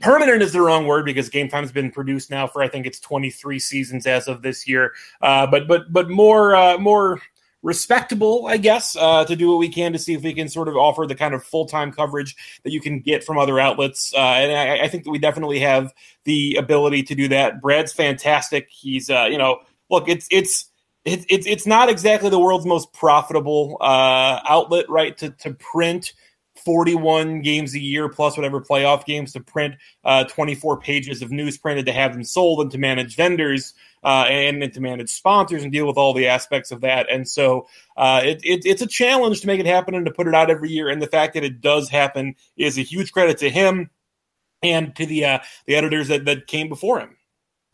permanent 0.00 0.42
is 0.42 0.52
the 0.52 0.60
wrong 0.60 0.86
word 0.86 1.04
because 1.04 1.28
game 1.28 1.48
time's 1.48 1.72
been 1.72 1.90
produced 1.90 2.30
now 2.30 2.46
for 2.46 2.62
I 2.62 2.68
think 2.68 2.86
it's 2.86 3.00
23 3.00 3.58
seasons 3.58 4.06
as 4.06 4.28
of 4.28 4.42
this 4.42 4.66
year. 4.66 4.92
Uh, 5.20 5.46
but 5.46 5.68
but 5.68 5.92
but 5.92 6.08
more 6.08 6.54
uh, 6.54 6.78
more 6.78 7.20
respectable, 7.62 8.46
I 8.46 8.58
guess, 8.58 8.96
uh, 8.96 9.24
to 9.24 9.34
do 9.34 9.48
what 9.48 9.58
we 9.58 9.68
can 9.68 9.92
to 9.92 9.98
see 9.98 10.14
if 10.14 10.22
we 10.22 10.34
can 10.34 10.48
sort 10.48 10.68
of 10.68 10.76
offer 10.76 11.04
the 11.06 11.16
kind 11.16 11.34
of 11.34 11.42
full 11.42 11.66
time 11.66 11.92
coverage 11.92 12.36
that 12.62 12.72
you 12.72 12.80
can 12.80 13.00
get 13.00 13.24
from 13.24 13.38
other 13.38 13.58
outlets. 13.58 14.14
Uh, 14.14 14.18
and 14.18 14.52
I, 14.52 14.84
I, 14.84 14.88
think 14.88 15.04
that 15.04 15.10
we 15.10 15.18
definitely 15.18 15.58
have 15.60 15.92
the 16.24 16.56
ability 16.56 17.02
to 17.04 17.14
do 17.14 17.28
that. 17.28 17.60
Brad's 17.60 17.92
fantastic. 17.92 18.68
He's, 18.70 19.10
uh, 19.10 19.26
you 19.30 19.38
know, 19.38 19.60
look, 19.90 20.08
it's 20.08 20.26
it's. 20.30 20.70
It's, 21.08 21.46
it's, 21.46 21.68
not 21.68 21.88
exactly 21.88 22.30
the 22.30 22.38
world's 22.40 22.66
most 22.66 22.92
profitable 22.92 23.76
uh, 23.80 24.40
outlet, 24.48 24.90
right? 24.90 25.16
To, 25.18 25.30
to 25.30 25.54
print 25.54 26.14
41 26.66 27.42
games 27.42 27.74
a 27.74 27.78
year 27.78 28.08
plus 28.08 28.36
whatever 28.36 28.60
playoff 28.60 29.04
games 29.04 29.32
to 29.32 29.40
print 29.40 29.76
uh, 30.04 30.24
24 30.24 30.80
pages 30.80 31.22
of 31.22 31.30
news 31.30 31.56
printed 31.56 31.86
to 31.86 31.92
have 31.92 32.12
them 32.12 32.24
sold 32.24 32.60
and 32.60 32.72
to 32.72 32.78
manage 32.78 33.14
vendors 33.14 33.72
uh, 34.02 34.24
and, 34.28 34.60
and, 34.60 34.72
to 34.72 34.80
manage 34.80 35.08
sponsors 35.08 35.62
and 35.62 35.70
deal 35.70 35.86
with 35.86 35.96
all 35.96 36.12
the 36.12 36.26
aspects 36.26 36.72
of 36.72 36.80
that. 36.80 37.06
And 37.08 37.26
so 37.28 37.68
uh, 37.96 38.20
it, 38.24 38.40
it, 38.42 38.66
it's 38.66 38.82
a 38.82 38.86
challenge 38.88 39.42
to 39.42 39.46
make 39.46 39.60
it 39.60 39.66
happen 39.66 39.94
and 39.94 40.04
to 40.06 40.12
put 40.12 40.26
it 40.26 40.34
out 40.34 40.50
every 40.50 40.68
year. 40.68 40.88
And 40.88 41.00
the 41.00 41.06
fact 41.06 41.34
that 41.34 41.44
it 41.44 41.60
does 41.60 41.88
happen 41.88 42.34
is 42.56 42.78
a 42.78 42.82
huge 42.82 43.12
credit 43.12 43.38
to 43.38 43.48
him 43.48 43.88
and 44.60 44.94
to 44.96 45.06
the 45.06 45.24
uh, 45.24 45.38
the 45.66 45.76
editors 45.76 46.08
that, 46.08 46.24
that 46.24 46.48
came 46.48 46.68
before 46.68 46.98
him. 46.98 47.16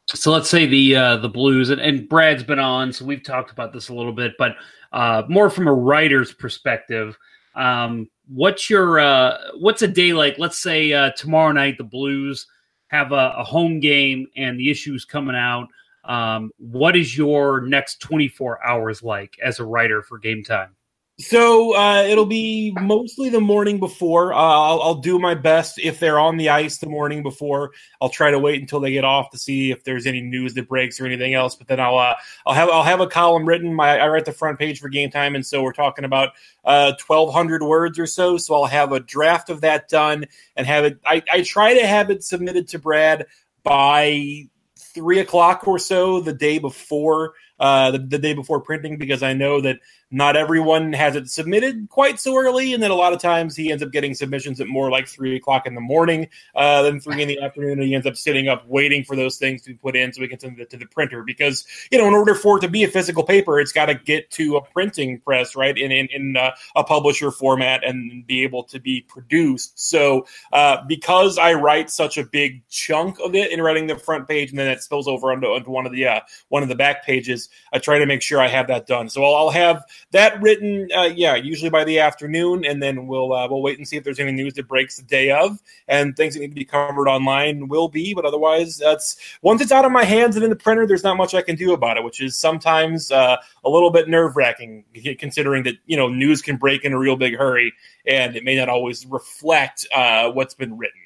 So 0.09 0.33
let's 0.33 0.51
say 0.51 0.67
the 0.67 0.97
uh, 0.97 1.17
the 1.17 1.31
Blues 1.31 1.71
and, 1.71 1.81
and 1.81 2.07
Brad's 2.07 2.43
been 2.43 2.59
on, 2.59 2.93
so 2.93 3.07
we've 3.07 3.23
talked 3.23 3.51
about 3.51 3.73
this 3.73 3.89
a 3.89 3.95
little 3.95 4.13
bit, 4.13 4.33
but 4.39 4.57
uh, 4.93 5.23
more 5.29 5.49
from 5.49 5.67
a 5.67 5.73
writer's 5.73 6.33
perspective. 6.33 7.17
Um, 7.55 8.09
what's 8.29 8.71
your 8.71 9.01
uh, 9.01 9.39
what's 9.59 9.83
a 9.83 9.89
day 9.89 10.13
like? 10.13 10.39
Let's 10.39 10.59
say 10.59 10.93
uh, 10.93 11.11
tomorrow 11.13 11.53
night 11.53 11.79
the 11.79 11.85
Blues 11.85 12.47
have 12.89 13.13
a, 13.13 13.35
a 13.37 13.45
home 13.45 13.81
game 13.81 14.27
and 14.37 14.59
the 14.59 14.71
issues 14.71 15.05
coming 15.05 15.37
out. 15.37 15.69
Um, 16.05 16.51
what 16.59 16.97
is 16.97 17.17
your 17.17 17.61
next 17.61 18.01
24 18.01 18.65
hours 18.65 19.03
like 19.03 19.37
as 19.43 19.61
a 19.61 19.65
writer 19.65 20.03
for 20.03 20.19
game 20.19 20.43
time? 20.43 20.75
So 21.23 21.77
uh, 21.77 22.03
it'll 22.03 22.27
be 22.27 22.73
mostly 22.81 23.31
the 23.31 23.41
morning 23.41 23.79
before. 23.79 24.33
Uh, 24.33 24.37
I'll, 24.37 24.83
I'll, 24.83 24.95
do 24.97 25.21
my 25.21 25.35
best 25.35 25.79
if 25.79 26.01
they're 26.01 26.19
on 26.19 26.37
the 26.37 26.49
ice 26.49 26.79
the 26.79 26.89
morning 26.89 27.23
before. 27.23 27.73
I'll 28.01 28.09
try 28.09 28.33
to 28.33 28.39
wait 28.41 28.61
until 28.61 28.81
they 28.81 28.91
get 28.91 29.05
off 29.05 29.31
to 29.31 29.39
see 29.39 29.71
if 29.71 29.85
there's 29.85 30.07
any 30.07 30.21
news 30.21 30.55
that 30.55 30.69
breaks 30.69 31.01
or 31.01 31.07
anything 31.07 31.35
else. 31.35 31.55
But 31.55 31.69
then 31.69 31.79
I'll 31.79 31.97
uh, 31.97 32.15
I'll 32.45 32.55
have 32.55 32.69
I'll 32.71 32.83
have 32.83 33.01
a 33.01 33.07
column 33.07 33.47
written. 33.47 33.73
My 33.73 33.99
I 33.99 34.09
write 34.09 34.25
the 34.25 34.33
front 34.33 34.59
page 34.59 34.81
for 34.81 34.89
Game 34.89 35.11
Time, 35.11 35.37
and 35.37 35.47
so 35.47 35.63
we're 35.63 35.73
talking 35.73 36.05
about 36.05 36.31
uh, 36.65 36.93
twelve 36.99 37.33
hundred 37.33 37.63
words 37.63 38.01
or 38.01 38.07
so. 38.07 38.37
So 38.37 38.55
I'll 38.55 38.67
have 38.67 38.91
a 38.91 39.01
draft 39.01 39.49
of 39.49 39.61
that 39.61 39.89
done 39.89 40.27
and 40.57 40.67
have 40.67 40.85
it. 40.85 40.99
I, 41.07 41.23
I 41.33 41.43
try 41.43 41.75
to 41.75 41.87
have 41.87 42.11
it 42.11 42.25
submitted 42.25 42.69
to 42.69 42.81
Brad 42.81 43.27
by 43.63 44.49
three 44.77 45.21
o'clock 45.21 45.67
or 45.69 45.79
so 45.79 46.21
the 46.21 46.33
day 46.33 46.59
before 46.59 47.35
uh, 47.63 47.93
the, 47.93 47.99
the, 47.99 48.19
day 48.19 48.35
before 48.35 48.61
printing 48.61 48.97
because 48.97 49.23
I 49.23 49.35
know 49.35 49.61
that 49.61 49.79
not 50.11 50.37
everyone 50.37 50.93
has 50.95 51.15
it 51.15 51.31
submitted 51.31 51.89
quite 51.89 52.19
so 52.19 52.37
early, 52.37 52.75
and 52.75 52.83
then 52.83 52.91
a 52.91 52.95
lot 52.97 53.13
of 53.13 53.21
times 53.21 53.55
he 53.55 53.71
ends 53.71 53.85
up 53.85 53.93
getting 53.93 54.15
submissions 54.15 54.61
at 54.61 54.67
more 54.67 54.91
like 54.91 55.07
three 55.07 55.37
o'clock 55.37 55.65
in 55.65 55.77
the 55.77 55.81
morning 55.81 56.29
uh, 56.57 56.83
than 56.83 56.99
three 56.99 57.23
in 57.23 57.29
the 57.29 57.41
afternoon. 57.41 57.79
And 57.79 57.85
he 57.85 57.95
ends 57.95 58.05
up 58.07 58.17
sitting 58.17 58.49
up 58.49 58.67
waiting 58.67 59.05
for 59.05 59.15
those 59.15 59.39
things 59.39 59.63
to 59.63 59.71
be 59.71 59.77
put 59.77 59.95
in 59.95 60.13
so 60.13 60.21
we 60.21 60.27
can 60.27 60.41
send 60.41 60.59
it 60.59 60.71
to 60.71 60.77
the 60.77 60.87
printer 60.87 61.23
because 61.23 61.65
you 61.93 61.99
know 61.99 62.09
in 62.09 62.15
order 62.15 62.35
for 62.35 62.59
it 62.59 62.63
to 62.63 62.69
be 62.69 62.83
a 62.83 62.89
physical 62.89 63.23
paper, 63.23 63.61
it's 63.61 63.71
got 63.71 63.87
to 63.87 63.95
get 63.95 64.29
to 64.33 64.57
a 64.57 64.61
printing 64.61 65.21
press, 65.21 65.55
right, 65.55 65.79
in 65.79 65.93
in, 65.93 66.09
in 66.13 66.37
uh, 66.37 66.51
a 66.75 66.83
publisher 66.83 67.31
format 67.31 67.85
and 67.85 68.27
be 68.27 68.43
able 68.43 68.65
to 68.65 68.81
be 68.81 69.03
produced. 69.03 69.79
So 69.79 70.27
uh, 70.53 70.79
because 70.89 71.39
I 71.39 71.55
write 71.55 71.91
such 71.91 72.19
a 72.19 72.25
big 72.25 72.67
chunk 72.69 73.21
of 73.21 73.37
it 73.37 73.53
in 73.53 73.63
writing 73.63 73.87
the 73.87 73.97
front 73.97 74.27
page, 74.27 74.51
and 74.51 74.59
then 74.59 74.67
it 74.69 74.83
spills 74.83 75.07
over 75.07 75.31
onto, 75.31 75.47
onto 75.47 75.71
one 75.71 75.87
of 75.87 75.93
the 75.93 76.07
uh, 76.09 76.21
one 76.49 76.65
of 76.65 76.69
the 76.69 76.75
back 76.75 77.07
pages, 77.07 77.49
I 77.73 77.79
try 77.79 77.99
to 77.99 78.07
make 78.07 78.23
sure 78.23 78.41
I 78.41 78.49
have 78.49 78.67
that 78.69 78.87
done. 78.87 79.09
So 79.09 79.25
I'll, 79.25 79.35
I'll 79.35 79.51
have 79.51 79.85
that 80.11 80.41
written, 80.41 80.89
uh, 80.95 81.11
yeah, 81.15 81.35
usually 81.35 81.71
by 81.71 81.85
the 81.85 81.99
afternoon, 81.99 82.65
and 82.65 82.83
then 82.83 83.07
we'll 83.07 83.33
uh, 83.33 83.49
we'll 83.49 83.63
wait 83.63 83.79
and 83.79 83.87
see 83.87 83.97
if 83.97 84.05
there's 84.05 84.21
any 84.21 84.33
news 84.33 84.55
that 84.55 84.69
breaks 84.69 84.97
the 84.97 85.03
day 85.03 85.31
of, 85.31 85.63
and 85.89 86.17
things 86.17 86.35
that 86.35 86.41
need 86.41 86.49
to 86.49 86.55
be 86.55 86.65
covered 86.65 87.09
online 87.09 87.69
will 87.69 87.89
be. 87.89 88.15
But 88.15 88.25
otherwise, 88.25 88.77
that's 88.77 89.17
once 89.43 89.63
it's 89.63 89.73
out 89.73 89.85
of 89.85 89.93
my 89.93 90.05
hands 90.05 90.37
and 90.37 90.45
in 90.45 90.51
the 90.51 90.57
printer, 90.57 90.87
there's 90.87 91.05
not 91.05 91.17
much 91.17 91.35
I 91.35 91.43
can 91.43 91.57
do 91.57 91.73
about 91.73 91.97
it, 91.97 92.05
which 92.05 92.21
is 92.21 92.39
sometimes 92.39 93.11
uh, 93.11 93.37
a 93.65 93.71
little 93.71 93.91
bit 93.91 94.09
nerve 94.09 94.37
wracking, 94.37 94.85
considering 95.19 95.63
that 95.65 95.75
you 95.87 95.97
know 95.97 96.09
news 96.09 96.43
can 96.43 96.57
break 96.57 96.85
in 96.85 96.93
a 96.93 96.99
real 96.99 97.17
big 97.17 97.37
hurry, 97.37 97.73
and 98.07 98.37
it 98.37 98.45
may 98.45 98.57
not 98.57 98.69
always 98.69 99.07
reflect 99.07 99.87
uh, 99.95 100.31
what's 100.31 100.55
been 100.55 100.77
written. 100.77 101.01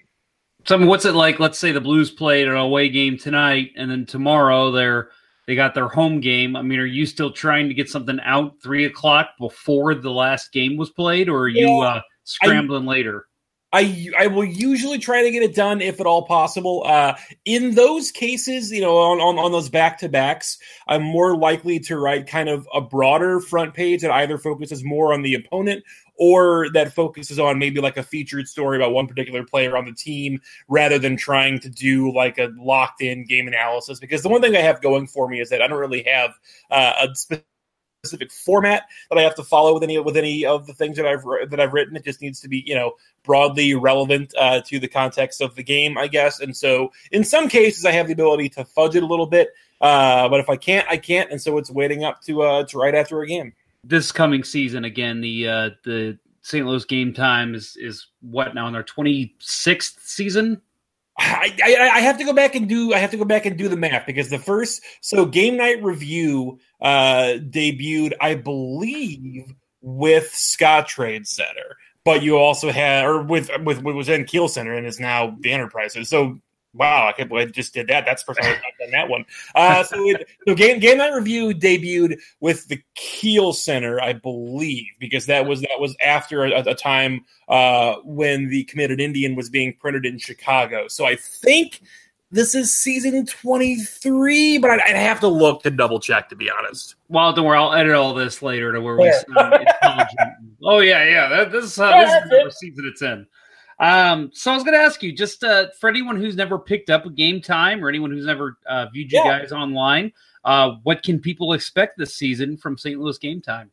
So, 0.67 0.75
I 0.75 0.79
mean, 0.79 0.89
what's 0.89 1.05
it 1.05 1.15
like? 1.15 1.39
Let's 1.39 1.61
say 1.61 1.71
the 1.71 1.81
Blues 1.81 2.11
played 2.11 2.49
an 2.49 2.57
away 2.57 2.89
game 2.89 3.17
tonight, 3.17 3.71
and 3.77 3.89
then 3.89 4.05
tomorrow 4.05 4.73
they're 4.73 5.11
they 5.47 5.55
got 5.55 5.75
their 5.75 5.89
home 5.89 6.21
game. 6.21 6.57
I 6.57 6.63
mean, 6.63 6.79
are 6.79 6.87
you 6.87 7.07
still 7.07 7.31
trying 7.31 7.69
to 7.69 7.75
get 7.75 7.89
something 7.89 8.19
out 8.23 8.61
three 8.63 8.85
o'clock 8.85 9.31
before 9.39 9.95
the 9.95 10.11
last 10.11 10.53
game 10.53 10.77
was 10.77 10.91
played, 10.91 11.29
or 11.29 11.41
are 11.43 11.49
you 11.49 11.69
yeah, 11.69 11.89
uh, 11.89 12.01
scrambling 12.25 12.89
I, 12.89 12.91
later? 12.93 13.27
I 13.73 14.09
I 14.19 14.27
will 14.29 14.45
usually 14.45 14.99
try 14.99 15.23
to 15.23 15.31
get 15.31 15.43
it 15.43 15.55
done 15.55 15.81
if 15.81 16.01
at 16.01 16.07
all 16.07 16.27
possible. 16.27 16.83
Uh, 16.85 17.15
in 17.45 17.75
those 17.75 18.11
cases, 18.11 18.73
you 18.73 18.81
know, 18.81 18.97
on, 18.97 19.21
on, 19.21 19.39
on 19.39 19.53
those 19.53 19.69
back 19.69 19.99
to 19.99 20.09
backs, 20.09 20.59
I'm 20.89 21.03
more 21.03 21.37
likely 21.37 21.79
to 21.81 21.99
write 21.99 22.27
kind 22.27 22.49
of 22.49 22.67
a 22.73 22.81
broader 22.81 23.41
front 23.41 23.75
page 23.75 24.03
that 24.03 24.11
either 24.11 24.39
focuses 24.39 24.85
more 24.85 25.13
on 25.13 25.23
the 25.23 25.35
opponent 25.35 25.85
or 26.19 26.69
that 26.73 26.93
focuses 26.93 27.39
on 27.39 27.59
maybe 27.59 27.81
like 27.81 27.97
a 27.97 28.03
featured 28.03 28.49
story 28.49 28.77
about 28.77 28.93
one 28.93 29.07
particular 29.07 29.45
player 29.45 29.77
on 29.77 29.85
the 29.85 29.93
team 29.93 30.41
rather 30.69 30.99
than 30.99 31.17
trying 31.17 31.59
to 31.61 31.71
do 31.71 32.13
like 32.13 32.39
a 32.39 32.53
locked 32.57 33.03
in 33.03 33.25
game 33.25 33.49
analysis. 33.49 34.01
Because 34.01 34.23
the 34.23 34.29
one 34.29 34.41
thing 34.41 34.57
I 34.57 34.61
have 34.61 34.81
going 34.81 35.07
for 35.07 35.29
me 35.29 35.41
is 35.41 35.51
that 35.51 35.63
I 35.63 35.67
don't 35.67 35.79
really 35.79 36.03
have 36.05 36.35
uh, 36.71 37.09
a 37.09 37.15
specific 37.15 38.33
format 38.33 38.85
that 39.11 39.19
I 39.19 39.23
have 39.23 39.35
to 39.37 39.43
follow 39.43 39.75
with 39.75 39.83
any 39.83 39.99
with 39.99 40.17
any 40.17 40.45
of 40.45 40.67
the 40.67 40.75
things 40.75 40.97
that 40.97 41.07
I've 41.07 41.25
that 41.51 41.61
I've 41.61 41.73
written. 41.73 41.97
It 41.97 42.05
just 42.05 42.23
needs 42.23 42.41
to 42.41 42.49
be 42.49 42.63
you 42.67 42.75
know 42.75 42.93
broadly 43.25 43.75
relevant 43.75 44.35
uh, 44.39 44.61
to 44.67 44.79
the 44.79 44.89
context 44.89 45.41
of 45.41 45.55
the 45.55 45.63
game, 45.63 45.99
I 45.99 46.07
guess. 46.07 46.41
And 46.41 46.57
so 46.57 46.93
in 47.11 47.25
some 47.25 47.49
cases, 47.49 47.85
I 47.85 47.93
have 47.93 48.07
the 48.07 48.13
ability 48.13 48.51
to 48.51 48.65
fudge 48.65 48.97
it 48.97 49.03
a 49.03 49.07
little 49.07 49.27
bit. 49.27 49.51
Uh, 49.81 50.29
but 50.29 50.41
if 50.41 50.49
I 50.49 50.57
can't, 50.57 50.89
I 50.89 50.97
can't, 50.97 51.31
and 51.31 51.41
so 51.41 51.59
it's 51.59 51.71
waiting 51.71 52.03
up 52.03 52.23
to 52.23 52.43
uh, 52.43 52.65
to 52.65 52.79
right 52.79 52.95
after 52.95 53.21
a 53.21 53.27
game 53.27 53.53
this 53.89 54.13
coming 54.13 54.45
season 54.45 54.85
again 54.85 55.21
the 55.21 55.49
uh, 55.49 55.71
the 55.85 56.19
St. 56.43 56.67
Louis 56.67 56.85
game 56.85 57.13
time 57.13 57.55
is 57.55 57.77
is 57.77 58.09
what 58.21 58.55
now 58.55 58.67
in 58.67 58.73
their 58.73 58.83
26th 58.83 60.01
season 60.01 60.61
I, 61.19 61.57
I, 61.65 61.91
I, 61.95 62.01
have 62.01 62.19
to 62.19 62.25
go 62.25 62.35
back 62.35 62.55
and 62.55 62.69
do 62.69 62.93
I 62.93 62.99
have 62.99 63.11
to 63.13 63.17
go 63.17 63.25
back 63.25 63.47
and 63.47 63.57
do 63.57 63.69
the 63.69 63.77
math 63.77 64.07
because 64.07 64.29
the 64.29 64.39
first 64.39 64.83
so 65.01 65.25
game 65.25 65.57
night 65.57 65.83
review 65.83 66.59
uh 66.81 67.39
debuted 67.39 68.13
I 68.21 68.35
believe 68.35 69.53
with 69.81 70.31
Scottrade 70.33 71.27
Center 71.27 71.77
but 72.05 72.23
you 72.23 72.37
also 72.37 72.71
had 72.71 73.05
or 73.05 73.23
with 73.23 73.51
with 73.65 73.83
what 73.83 73.95
was 73.95 74.09
in 74.09 74.25
Kiel 74.25 74.49
Center 74.49 74.75
and 74.75 74.87
is 74.87 75.01
now 75.01 75.37
the 75.41 75.53
Enterprises 75.53 76.09
so 76.09 76.39
Wow, 76.77 77.09
I 77.09 77.13
can't 77.13 77.29
believe 77.29 77.49
I 77.49 77.51
just 77.51 77.75
did 77.75 77.89
that. 77.89 78.05
That's 78.05 78.23
the 78.23 78.35
first 78.35 78.47
time 78.47 78.57
I've 78.57 78.79
done 78.79 78.91
that 78.93 79.09
one. 79.09 79.25
Uh, 79.55 79.83
so, 79.83 79.97
it, 80.09 80.29
so 80.47 80.55
game 80.55 80.79
game 80.79 80.99
night 80.99 81.15
review 81.15 81.55
debuted 81.55 82.19
with 82.41 82.69
the 82.69 82.81
Kiel 82.95 83.53
Center, 83.53 84.01
I 84.01 84.13
believe, 84.13 84.87
because 84.99 85.27
that 85.27 85.47
was 85.47 85.63
that 85.63 85.81
was 85.81 85.97
after 86.05 86.45
a, 86.45 86.61
a 86.61 86.75
time 86.75 87.25
uh, 87.49 87.97
when 88.05 88.49
the 88.49 88.65
Committed 88.65 89.01
Indian 89.01 89.35
was 89.35 89.49
being 89.49 89.75
printed 89.81 90.05
in 90.07 90.19
Chicago. 90.19 90.89
So 90.89 91.07
I 91.07 91.17
think 91.17 91.81
this 92.31 92.55
is 92.55 92.75
season 92.75 93.25
23, 93.25 94.59
but 94.59 94.71
I'd, 94.71 94.81
I'd, 94.81 94.97
have 94.97 95.21
to 95.21 95.29
look 95.29 95.63
to 95.63 95.71
double 95.71 96.01
check, 96.01 96.29
to 96.31 96.37
be 96.37 96.51
honest. 96.51 96.97
Well, 97.09 97.33
don't 97.33 97.45
worry, 97.45 97.57
I'll 97.57 97.73
edit 97.73 97.95
all 97.95 98.15
this 98.15 98.43
later 98.43 98.73
to 98.73 98.81
where 98.81 98.97
we 98.97 99.13
sound 99.13 99.55
intelligent. 99.55 100.31
oh, 100.65 100.81
yeah, 100.81 101.05
yeah. 101.05 101.29
That, 101.29 101.53
this 101.53 101.65
is, 101.65 101.79
uh, 101.79 101.93
yeah, 101.95 102.21
this 102.29 102.33
is 102.33 102.45
the 102.45 102.51
season 102.51 102.91
it's 102.93 103.03
in. 103.03 103.27
Um, 103.79 104.31
so 104.33 104.51
I 104.51 104.55
was 104.55 104.65
going 104.65 104.75
to 104.75 104.83
ask 104.83 105.03
you, 105.03 105.13
just 105.13 105.45
uh, 105.45 105.67
for 105.79 105.89
anyone 105.89 106.17
who's 106.17 106.37
never 106.37 106.59
picked 106.59 106.91
up 106.91 107.05
a 107.05 107.11
game 107.11 107.41
time 107.41 107.85
or 107.85 107.89
anyone 107.89 108.11
who's 108.11 108.25
never 108.25 108.57
uh, 108.67 108.87
viewed 108.93 109.13
you 109.13 109.21
yeah. 109.23 109.41
guys 109.41 109.53
online, 109.53 110.13
uh, 110.45 110.73
what 110.83 111.03
can 111.03 111.19
people 111.19 111.53
expect 111.53 111.99
this 111.99 112.15
season 112.15 112.57
from 112.57 112.79
St. 112.79 112.99
Louis 112.99 113.19
Game 113.19 113.41
Time? 113.41 113.71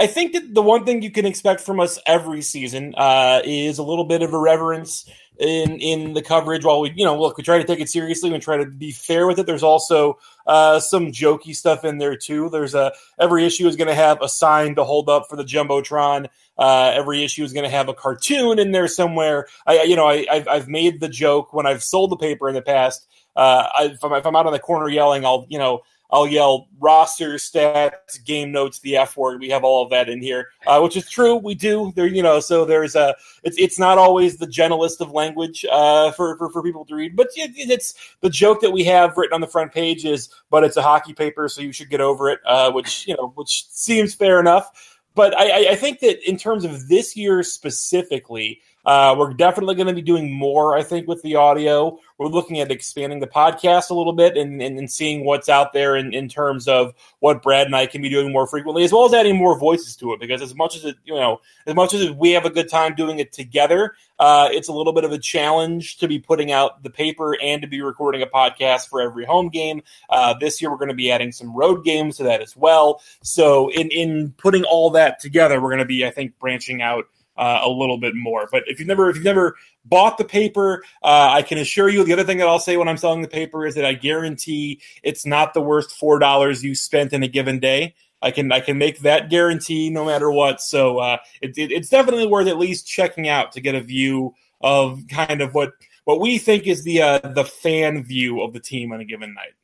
I 0.00 0.06
think 0.06 0.32
that 0.32 0.54
the 0.54 0.62
one 0.62 0.84
thing 0.84 1.02
you 1.02 1.10
can 1.10 1.26
expect 1.26 1.60
from 1.60 1.78
us 1.78 1.98
every 2.06 2.42
season 2.42 2.94
uh, 2.96 3.40
is 3.44 3.78
a 3.78 3.82
little 3.82 4.04
bit 4.04 4.22
of 4.22 4.32
irreverence 4.32 5.08
in 5.42 5.78
in 5.80 6.12
the 6.12 6.22
coverage. 6.22 6.64
While 6.64 6.80
we, 6.80 6.92
you 6.94 7.04
know, 7.04 7.20
look, 7.20 7.36
we 7.36 7.42
try 7.42 7.58
to 7.58 7.64
take 7.64 7.80
it 7.80 7.88
seriously 7.88 8.32
and 8.32 8.42
try 8.42 8.56
to 8.56 8.66
be 8.66 8.92
fair 8.92 9.26
with 9.26 9.38
it. 9.38 9.46
There's 9.46 9.62
also 9.62 10.18
uh, 10.46 10.80
some 10.80 11.12
jokey 11.12 11.54
stuff 11.54 11.84
in 11.84 11.98
there 11.98 12.16
too. 12.16 12.48
There's 12.48 12.74
a 12.74 12.92
every 13.18 13.44
issue 13.44 13.66
is 13.66 13.76
going 13.76 13.88
to 13.88 13.94
have 13.94 14.22
a 14.22 14.28
sign 14.28 14.74
to 14.76 14.84
hold 14.84 15.08
up 15.08 15.28
for 15.28 15.36
the 15.36 15.44
jumbotron. 15.44 16.28
Uh, 16.58 16.92
every 16.94 17.24
issue 17.24 17.42
is 17.44 17.52
going 17.52 17.64
to 17.64 17.70
have 17.70 17.88
a 17.88 17.94
cartoon 17.94 18.58
in 18.58 18.72
there 18.72 18.86
somewhere. 18.86 19.46
I, 19.66 19.82
you 19.82 19.96
know, 19.96 20.06
I, 20.06 20.26
I've, 20.30 20.48
I've 20.48 20.68
made 20.68 21.00
the 21.00 21.08
joke 21.08 21.52
when 21.52 21.66
I've 21.66 21.82
sold 21.82 22.10
the 22.10 22.16
paper 22.16 22.48
in 22.48 22.54
the 22.54 22.62
past. 22.62 23.06
Uh, 23.34 23.66
I, 23.74 23.84
if, 23.86 24.04
I'm, 24.04 24.12
if 24.12 24.26
I'm 24.26 24.36
out 24.36 24.46
on 24.46 24.52
the 24.52 24.58
corner 24.58 24.88
yelling, 24.88 25.24
I'll, 25.24 25.46
you 25.48 25.58
know, 25.58 25.80
I'll 26.12 26.26
yell 26.26 26.68
roster 26.78 27.34
stats, 27.34 28.22
game 28.24 28.52
notes, 28.52 28.80
the 28.80 28.98
F 28.98 29.16
word. 29.16 29.40
We 29.40 29.48
have 29.48 29.64
all 29.64 29.82
of 29.82 29.90
that 29.90 30.10
in 30.10 30.20
here, 30.20 30.48
uh, 30.66 30.78
which 30.80 30.94
is 30.96 31.08
true. 31.08 31.36
We 31.36 31.54
do 31.54 31.90
there, 31.96 32.06
you 32.06 32.22
know. 32.22 32.38
So 32.38 32.66
there's 32.66 32.94
a. 32.94 33.16
It's 33.42 33.56
it's 33.58 33.78
not 33.78 33.96
always 33.96 34.36
the 34.36 34.46
gentlest 34.46 35.00
of 35.00 35.10
language 35.10 35.64
uh, 35.70 36.12
for, 36.12 36.36
for 36.36 36.50
for 36.50 36.62
people 36.62 36.84
to 36.84 36.94
read, 36.94 37.16
but 37.16 37.28
it, 37.34 37.52
it's 37.56 37.94
the 38.20 38.28
joke 38.28 38.60
that 38.60 38.70
we 38.70 38.84
have 38.84 39.16
written 39.16 39.34
on 39.34 39.40
the 39.40 39.46
front 39.46 39.72
page 39.72 40.04
is, 40.04 40.28
but 40.50 40.64
it's 40.64 40.76
a 40.76 40.82
hockey 40.82 41.14
paper, 41.14 41.48
so 41.48 41.62
you 41.62 41.72
should 41.72 41.88
get 41.88 42.02
over 42.02 42.28
it. 42.28 42.40
Uh, 42.44 42.70
which 42.70 43.08
you 43.08 43.16
know, 43.16 43.32
which 43.34 43.66
seems 43.70 44.14
fair 44.14 44.38
enough. 44.38 44.98
But 45.14 45.38
I, 45.38 45.72
I 45.72 45.74
think 45.76 46.00
that 46.00 46.26
in 46.28 46.36
terms 46.38 46.64
of 46.64 46.88
this 46.88 47.16
year 47.16 47.42
specifically, 47.42 48.60
uh, 48.84 49.14
we're 49.16 49.32
definitely 49.32 49.76
going 49.76 49.86
to 49.86 49.94
be 49.94 50.02
doing 50.02 50.32
more, 50.32 50.76
I 50.76 50.82
think, 50.82 51.06
with 51.06 51.22
the 51.22 51.36
audio. 51.36 51.98
We're 52.18 52.26
looking 52.26 52.58
at 52.60 52.70
expanding 52.70 53.20
the 53.20 53.28
podcast 53.28 53.90
a 53.90 53.94
little 53.94 54.12
bit 54.12 54.36
and, 54.36 54.60
and, 54.60 54.78
and, 54.78 54.90
seeing 54.90 55.24
what's 55.24 55.48
out 55.48 55.72
there 55.72 55.96
in, 55.96 56.12
in 56.12 56.28
terms 56.28 56.66
of 56.66 56.92
what 57.20 57.42
Brad 57.42 57.66
and 57.66 57.76
I 57.76 57.86
can 57.86 58.02
be 58.02 58.08
doing 58.08 58.32
more 58.32 58.46
frequently, 58.46 58.82
as 58.82 58.92
well 58.92 59.04
as 59.04 59.14
adding 59.14 59.36
more 59.36 59.58
voices 59.58 59.96
to 59.96 60.12
it. 60.12 60.20
Because 60.20 60.42
as 60.42 60.54
much 60.54 60.76
as 60.76 60.84
it, 60.84 60.96
you 61.04 61.14
know, 61.14 61.40
as 61.66 61.74
much 61.74 61.94
as 61.94 62.10
we 62.10 62.32
have 62.32 62.44
a 62.44 62.50
good 62.50 62.68
time 62.68 62.94
doing 62.94 63.20
it 63.20 63.32
together, 63.32 63.94
uh, 64.18 64.48
it's 64.50 64.68
a 64.68 64.72
little 64.72 64.92
bit 64.92 65.04
of 65.04 65.12
a 65.12 65.18
challenge 65.18 65.98
to 65.98 66.08
be 66.08 66.18
putting 66.18 66.50
out 66.50 66.82
the 66.82 66.90
paper 66.90 67.40
and 67.40 67.62
to 67.62 67.68
be 67.68 67.82
recording 67.82 68.22
a 68.22 68.26
podcast 68.26 68.88
for 68.88 69.00
every 69.00 69.24
home 69.24 69.48
game. 69.48 69.82
Uh, 70.10 70.34
this 70.38 70.60
year, 70.60 70.70
we're 70.70 70.76
going 70.76 70.88
to 70.88 70.94
be 70.94 71.10
adding 71.10 71.32
some 71.32 71.54
road 71.54 71.84
games 71.84 72.16
to 72.16 72.24
that 72.24 72.40
as 72.40 72.56
well. 72.56 73.00
So, 73.22 73.68
in 73.70 73.90
in 73.90 74.34
putting 74.36 74.64
all 74.64 74.90
that 74.90 75.20
together, 75.20 75.60
we're 75.60 75.70
going 75.70 75.78
to 75.78 75.84
be, 75.84 76.04
I 76.04 76.10
think, 76.10 76.38
branching 76.38 76.82
out 76.82 77.06
uh, 77.42 77.60
a 77.64 77.68
little 77.68 77.98
bit 77.98 78.14
more. 78.14 78.48
But 78.52 78.62
if 78.68 78.78
you've 78.78 78.86
never 78.86 79.10
if 79.10 79.16
you've 79.16 79.24
never 79.24 79.56
bought 79.84 80.16
the 80.16 80.24
paper, 80.24 80.84
uh, 81.02 81.30
I 81.32 81.42
can 81.42 81.58
assure 81.58 81.88
you 81.88 82.04
the 82.04 82.12
other 82.12 82.22
thing 82.22 82.38
that 82.38 82.46
I'll 82.46 82.60
say 82.60 82.76
when 82.76 82.88
I'm 82.88 82.96
selling 82.96 83.20
the 83.20 83.28
paper 83.28 83.66
is 83.66 83.74
that 83.74 83.84
I 83.84 83.94
guarantee 83.94 84.80
it's 85.02 85.26
not 85.26 85.52
the 85.52 85.60
worst 85.60 85.90
four 85.98 86.20
dollars 86.20 86.62
you 86.62 86.76
spent 86.76 87.12
in 87.12 87.24
a 87.24 87.28
given 87.28 87.58
day. 87.58 87.96
I 88.22 88.30
can 88.30 88.52
I 88.52 88.60
can 88.60 88.78
make 88.78 89.00
that 89.00 89.28
guarantee 89.28 89.90
no 89.90 90.04
matter 90.04 90.30
what. 90.30 90.60
So 90.60 90.98
uh, 90.98 91.16
it, 91.40 91.58
it, 91.58 91.72
it's 91.72 91.88
definitely 91.88 92.28
worth 92.28 92.46
at 92.46 92.58
least 92.58 92.86
checking 92.86 93.28
out 93.28 93.50
to 93.52 93.60
get 93.60 93.74
a 93.74 93.80
view 93.80 94.34
of 94.60 95.02
kind 95.08 95.40
of 95.40 95.52
what 95.52 95.72
what 96.04 96.20
we 96.20 96.38
think 96.38 96.68
is 96.68 96.84
the 96.84 97.02
uh, 97.02 97.18
the 97.18 97.44
fan 97.44 98.04
view 98.04 98.40
of 98.40 98.52
the 98.52 98.60
team 98.60 98.92
on 98.92 99.00
a 99.00 99.04
given 99.04 99.34
night. 99.34 99.54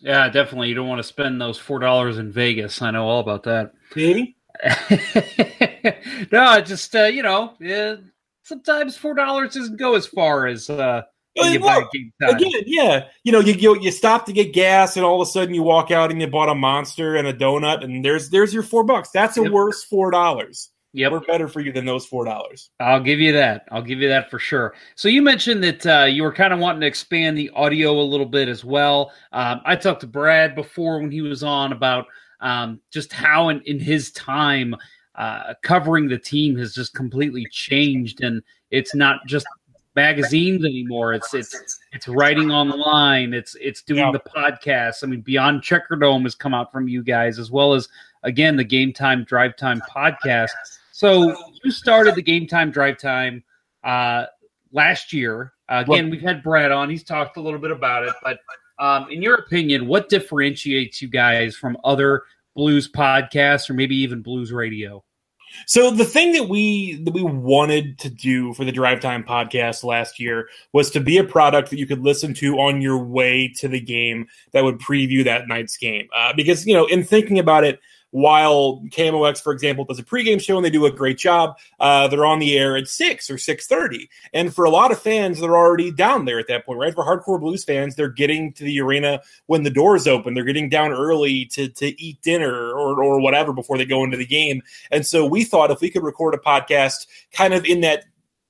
Yeah, 0.00 0.28
definitely. 0.28 0.68
You 0.70 0.74
don't 0.74 0.88
want 0.88 0.98
to 0.98 1.08
spend 1.08 1.40
those 1.40 1.56
four 1.56 1.78
dollars 1.78 2.18
in 2.18 2.32
Vegas. 2.32 2.82
I 2.82 2.90
know 2.90 3.06
all 3.06 3.20
about 3.20 3.44
that. 3.44 3.74
See? 3.94 4.35
no, 6.32 6.60
just 6.60 6.94
uh, 6.94 7.04
you 7.04 7.22
know, 7.22 7.54
yeah, 7.60 7.96
sometimes 8.42 8.96
four 8.96 9.14
dollars 9.14 9.54
doesn't 9.54 9.76
go 9.76 9.94
as 9.94 10.06
far 10.06 10.46
as 10.46 10.70
uh, 10.70 11.02
when 11.34 11.52
you 11.52 11.60
buy 11.60 11.82
game. 11.92 12.12
Again, 12.22 12.62
yeah, 12.66 13.08
you 13.24 13.32
know, 13.32 13.40
you, 13.40 13.54
you 13.54 13.80
you 13.80 13.90
stop 13.90 14.26
to 14.26 14.32
get 14.32 14.52
gas, 14.52 14.96
and 14.96 15.04
all 15.04 15.20
of 15.20 15.28
a 15.28 15.30
sudden 15.30 15.54
you 15.54 15.62
walk 15.62 15.90
out 15.90 16.10
and 16.10 16.20
you 16.20 16.26
bought 16.26 16.48
a 16.48 16.54
monster 16.54 17.16
and 17.16 17.26
a 17.26 17.32
donut, 17.32 17.84
and 17.84 18.04
there's 18.04 18.30
there's 18.30 18.54
your 18.54 18.62
four 18.62 18.84
bucks. 18.84 19.10
That's 19.10 19.36
a 19.36 19.42
yep. 19.42 19.52
worse 19.52 19.84
four 19.84 20.10
dollars. 20.10 20.70
Yep. 20.92 21.12
We're 21.12 21.20
better 21.20 21.46
for 21.46 21.60
you 21.60 21.72
than 21.72 21.84
those 21.84 22.06
four 22.06 22.24
dollars. 22.24 22.70
I'll 22.80 23.02
give 23.02 23.20
you 23.20 23.32
that. 23.32 23.66
I'll 23.70 23.82
give 23.82 24.00
you 24.00 24.08
that 24.08 24.30
for 24.30 24.38
sure. 24.38 24.74
So 24.94 25.08
you 25.08 25.20
mentioned 25.20 25.62
that 25.62 25.86
uh, 25.86 26.04
you 26.04 26.22
were 26.22 26.32
kind 26.32 26.54
of 26.54 26.58
wanting 26.58 26.80
to 26.80 26.86
expand 26.86 27.36
the 27.36 27.50
audio 27.50 28.00
a 28.00 28.00
little 28.00 28.24
bit 28.24 28.48
as 28.48 28.64
well. 28.64 29.12
Um, 29.32 29.60
I 29.66 29.76
talked 29.76 30.00
to 30.00 30.06
Brad 30.06 30.54
before 30.54 30.98
when 30.98 31.10
he 31.10 31.20
was 31.20 31.42
on 31.42 31.72
about 31.72 32.06
um, 32.40 32.80
just 32.90 33.12
how 33.12 33.48
in, 33.48 33.60
in 33.62 33.78
his 33.78 34.10
time 34.12 34.74
uh, 35.14 35.54
covering 35.62 36.08
the 36.08 36.18
team 36.18 36.56
has 36.58 36.74
just 36.74 36.94
completely 36.94 37.46
changed, 37.50 38.22
and 38.22 38.42
it's 38.70 38.94
not 38.94 39.26
just 39.26 39.46
magazines 39.94 40.64
anymore. 40.64 41.14
It's 41.14 41.34
it's 41.34 41.80
it's 41.92 42.06
writing 42.06 42.50
online. 42.50 43.32
It's 43.34 43.56
it's 43.60 43.82
doing 43.82 44.00
yeah. 44.00 44.12
the 44.12 44.20
podcast. 44.20 45.02
I 45.02 45.06
mean, 45.06 45.22
Beyond 45.22 45.62
Checkerdome 45.62 46.22
has 46.24 46.34
come 46.34 46.54
out 46.54 46.70
from 46.70 46.86
you 46.86 47.02
guys 47.02 47.38
as 47.38 47.50
well 47.50 47.72
as 47.72 47.88
again 48.22 48.56
the 48.56 48.64
Game 48.64 48.92
Time 48.92 49.24
Drive 49.24 49.56
Time 49.56 49.80
podcast. 49.90 50.50
So 50.92 51.36
you 51.64 51.70
started 51.70 52.14
the 52.14 52.22
Game 52.22 52.46
Time 52.46 52.70
Drive 52.70 52.98
Time 52.98 53.42
uh, 53.82 54.26
last 54.70 55.12
year. 55.12 55.52
Uh, 55.68 55.82
again, 55.84 56.10
we've 56.10 56.22
had 56.22 56.42
Brad 56.42 56.70
on. 56.70 56.88
He's 56.88 57.02
talked 57.02 57.38
a 57.38 57.40
little 57.40 57.58
bit 57.58 57.72
about 57.72 58.04
it, 58.04 58.14
but 58.22 58.38
um, 58.78 59.10
in 59.10 59.22
your 59.22 59.34
opinion, 59.34 59.86
what 59.86 60.08
differentiates 60.08 61.00
you 61.00 61.08
guys 61.08 61.56
from 61.56 61.76
other 61.84 62.22
blues 62.54 62.90
podcasts 62.90 63.68
or 63.70 63.74
maybe 63.74 63.96
even 63.96 64.22
blues 64.22 64.52
radio? 64.52 65.02
So 65.66 65.90
the 65.90 66.04
thing 66.04 66.32
that 66.32 66.48
we 66.48 66.96
that 67.04 67.14
we 67.14 67.22
wanted 67.22 67.98
to 68.00 68.10
do 68.10 68.52
for 68.54 68.64
the 68.64 68.72
Drive 68.72 69.00
Time 69.00 69.24
podcast 69.24 69.84
last 69.84 70.20
year 70.20 70.48
was 70.72 70.90
to 70.90 71.00
be 71.00 71.18
a 71.18 71.24
product 71.24 71.70
that 71.70 71.78
you 71.78 71.86
could 71.86 72.02
listen 72.02 72.34
to 72.34 72.58
on 72.58 72.82
your 72.82 72.98
way 72.98 73.48
to 73.56 73.68
the 73.68 73.80
game 73.80 74.26
that 74.52 74.64
would 74.64 74.78
preview 74.78 75.24
that 75.24 75.48
night's 75.48 75.76
game. 75.76 76.08
Uh, 76.14 76.32
because 76.34 76.66
you 76.66 76.74
know, 76.74 76.86
in 76.86 77.04
thinking 77.04 77.38
about 77.38 77.64
it, 77.64 77.80
while 78.10 78.82
KMOX, 78.88 79.42
for 79.42 79.52
example, 79.52 79.84
does 79.84 79.98
a 79.98 80.04
pregame 80.04 80.40
show 80.40 80.56
and 80.56 80.64
they 80.64 80.70
do 80.70 80.86
a 80.86 80.90
great 80.90 81.18
job, 81.18 81.56
uh, 81.80 82.08
they're 82.08 82.24
on 82.24 82.38
the 82.38 82.56
air 82.56 82.76
at 82.76 82.88
six 82.88 83.28
or 83.30 83.38
six 83.38 83.66
thirty, 83.66 84.08
and 84.32 84.54
for 84.54 84.64
a 84.64 84.70
lot 84.70 84.92
of 84.92 85.00
fans, 85.00 85.40
they're 85.40 85.56
already 85.56 85.90
down 85.90 86.24
there 86.24 86.38
at 86.38 86.48
that 86.48 86.64
point, 86.64 86.78
right? 86.78 86.94
For 86.94 87.04
hardcore 87.04 87.40
blues 87.40 87.64
fans, 87.64 87.94
they're 87.94 88.08
getting 88.08 88.52
to 88.54 88.64
the 88.64 88.80
arena 88.80 89.20
when 89.46 89.62
the 89.62 89.70
doors 89.70 90.06
open. 90.06 90.34
They're 90.34 90.44
getting 90.44 90.68
down 90.68 90.92
early 90.92 91.46
to 91.52 91.68
to 91.68 92.00
eat 92.00 92.22
dinner 92.22 92.70
or 92.70 93.02
or 93.02 93.20
whatever 93.20 93.52
before 93.52 93.78
they 93.78 93.84
go 93.84 94.04
into 94.04 94.16
the 94.16 94.26
game. 94.26 94.62
And 94.90 95.04
so 95.04 95.26
we 95.26 95.44
thought 95.44 95.70
if 95.70 95.80
we 95.80 95.90
could 95.90 96.02
record 96.02 96.34
a 96.34 96.38
podcast 96.38 97.06
kind 97.32 97.54
of 97.54 97.64
in 97.64 97.80
that 97.80 98.04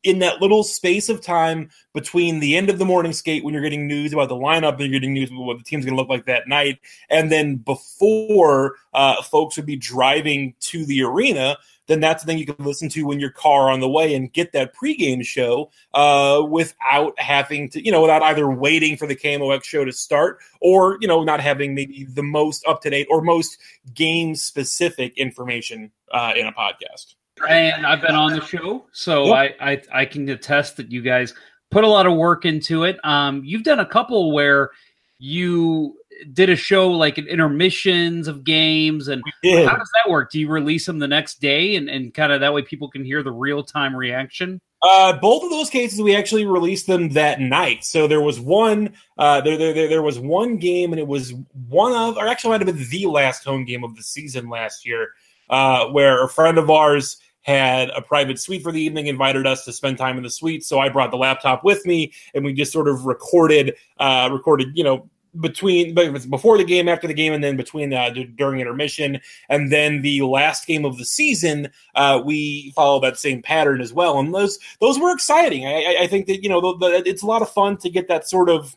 in 0.07 0.21
that 0.21 0.40
little 0.40 0.62
space 0.62 1.09
of 1.09 1.21
time 1.21 1.69
between 1.92 2.38
the 2.38 2.57
end 2.57 2.71
of 2.71 2.79
the 2.79 2.85
morning 2.85 3.12
skate 3.12 3.45
when 3.45 3.53
you're 3.53 3.62
getting 3.62 3.88
news 3.88 4.12
about 4.12 4.29
the 4.29 4.37
lineup 4.37 4.75
and 4.75 4.81
you're 4.83 5.01
getting 5.01 5.12
news 5.12 5.31
about 5.31 5.42
what 5.42 5.59
the 5.59 5.64
team's 5.64 5.85
going 5.85 5.97
to 5.97 6.01
look 6.01 6.09
like 6.09 6.27
that 6.27 6.47
night, 6.47 6.79
and 7.11 7.31
then 7.31 7.57
before 7.57 8.77
uh, 8.95 9.21
folks 9.23 9.57
would 9.57 9.66
be 9.66 9.77
driving 9.77 10.55
to 10.61 10.87
the 10.87 11.03
arena, 11.03 11.59
then 11.88 12.01
that's 12.01 12.23
the 12.23 12.27
thing 12.27 12.38
you 12.38 12.47
can 12.47 12.64
listen 12.64 12.88
to 12.90 13.11
in 13.11 13.19
your 13.19 13.31
car 13.31 13.71
on 13.71 13.81
the 13.81 13.88
way 13.88 14.14
and 14.14 14.33
get 14.33 14.53
that 14.53 14.75
pregame 14.75 15.25
show 15.25 15.71
uh, 15.92 16.40
without 16.49 17.19
having 17.19 17.69
to, 17.71 17.85
you 17.85 17.90
know, 17.90 18.03
without 18.03 18.23
either 18.23 18.49
waiting 18.49 18.97
for 18.97 19.07
the 19.07 19.16
KMOX 19.16 19.64
show 19.64 19.85
to 19.85 19.92
start 19.92 20.38
or, 20.61 20.99
you 21.01 21.09
know, 21.09 21.25
not 21.25 21.40
having 21.40 21.75
maybe 21.75 22.05
the 22.05 22.23
most 22.23 22.64
up 22.66 22.81
to 22.83 22.90
date 22.90 23.07
or 23.11 23.23
most 23.23 23.59
game 23.92 24.35
specific 24.35 25.16
information 25.19 25.90
uh, 26.12 26.33
in 26.37 26.47
a 26.47 26.53
podcast 26.53 27.14
and 27.49 27.87
I've 27.87 28.01
been 28.01 28.14
on 28.14 28.33
the 28.33 28.40
show, 28.40 28.87
so 28.92 29.27
yep. 29.27 29.57
I, 29.61 29.72
I, 29.72 29.83
I 29.92 30.05
can 30.07 30.29
attest 30.29 30.77
that 30.79 30.90
you 30.90 31.03
guys 31.03 31.35
put 31.70 31.85
a 31.85 31.88
lot 31.88 32.07
of 32.07 32.14
work 32.14 32.44
into 32.44 32.85
it. 32.85 32.99
Um, 33.05 33.42
you've 33.44 33.64
done 33.64 33.81
a 33.81 33.87
couple 33.87 34.33
where 34.33 34.70
you 35.18 35.96
did 36.33 36.49
a 36.49 36.57
show 36.57 36.90
like 36.90 37.18
an 37.18 37.27
intermissions 37.27 38.29
of 38.29 38.44
games, 38.44 39.09
and 39.09 39.22
how 39.44 39.77
does 39.77 39.90
that 39.94 40.11
work? 40.11 40.31
Do 40.31 40.40
you 40.40 40.49
release 40.49 40.87
them 40.87 40.99
the 40.99 41.09
next 41.09 41.40
day, 41.40 41.77
and, 41.77 41.88
and 41.88 42.14
kind 42.14 42.33
of 42.33 42.40
that 42.40 42.55
way 42.55 42.62
people 42.62 42.88
can 42.90 43.05
hear 43.05 43.22
the 43.22 43.33
real 43.33 43.62
time 43.62 43.94
reaction? 43.94 44.61
Uh, 44.83 45.18
both 45.18 45.42
of 45.42 45.51
those 45.51 45.70
cases, 45.70 46.01
we 46.01 46.14
actually 46.14 46.44
released 46.44 46.87
them 46.87 47.09
that 47.11 47.40
night. 47.40 47.83
So 47.83 48.07
there 48.07 48.20
was 48.20 48.38
one, 48.38 48.92
uh, 49.18 49.40
there, 49.40 49.57
there, 49.57 49.88
there 49.88 50.03
was 50.03 50.18
one 50.18 50.59
game, 50.59 50.92
and 50.92 51.01
it 51.01 51.07
was 51.07 51.35
one 51.68 51.92
of, 51.92 52.16
or 52.16 52.29
actually 52.29 52.51
might 52.51 52.66
have 52.66 52.77
been 52.77 52.88
the 52.88 53.07
last 53.07 53.44
home 53.44 53.64
game 53.64 53.85
of 53.85 53.96
the 53.96 54.03
season 54.03 54.49
last 54.49 54.87
year, 54.87 55.09
uh, 55.49 55.87
where 55.87 56.22
a 56.22 56.29
friend 56.29 56.59
of 56.59 56.70
ours 56.70 57.16
had 57.46 57.90
a 57.90 58.02
private 58.02 58.40
suite 58.40 58.62
for 58.62 58.72
the 58.72 58.80
evening, 58.80 59.06
invited 59.06 59.46
us 59.46 59.64
to 59.64 59.72
spend 59.72 59.96
time 59.96 60.16
in 60.16 60.24
the 60.24 60.30
suite. 60.30 60.64
So 60.64 60.80
I 60.80 60.88
brought 60.88 61.12
the 61.12 61.16
laptop 61.16 61.62
with 61.62 61.87
me, 61.87 62.12
and 62.35 62.44
we 62.44 62.52
just 62.52 62.72
sort 62.72 62.88
of 62.88 63.06
recorded, 63.06 63.76
uh, 63.98 64.28
recorded, 64.32 64.68
you 64.74 64.82
know, 64.82 65.09
between 65.40 65.94
before 65.94 66.59
the 66.59 66.64
game, 66.64 66.88
after 66.88 67.06
the 67.06 67.14
game, 67.14 67.32
and 67.32 67.44
then 67.44 67.56
between 67.56 67.92
uh, 67.92 68.11
during 68.37 68.61
intermission, 68.61 69.20
and 69.48 69.70
then 69.70 70.02
the 70.02 70.22
last 70.22 70.66
game 70.66 70.85
of 70.85 70.98
the 70.98 71.04
season, 71.04 71.68
uh, 71.94 72.20
we 72.24 72.72
follow 72.74 72.98
that 73.00 73.18
same 73.18 73.42
pattern 73.42 73.80
as 73.80 73.92
well. 73.92 74.18
And 74.18 74.35
those 74.35 74.59
those 74.80 74.98
were 74.98 75.12
exciting. 75.12 75.66
I, 75.66 75.98
I 76.00 76.06
think 76.06 76.26
that 76.26 76.42
you 76.42 76.48
know 76.48 76.61
the, 76.61 76.78
the, 76.78 77.09
it's 77.09 77.22
a 77.22 77.26
lot 77.26 77.42
of 77.42 77.50
fun 77.50 77.76
to 77.78 77.90
get 77.90 78.09
that 78.09 78.28
sort 78.28 78.48
of 78.48 78.74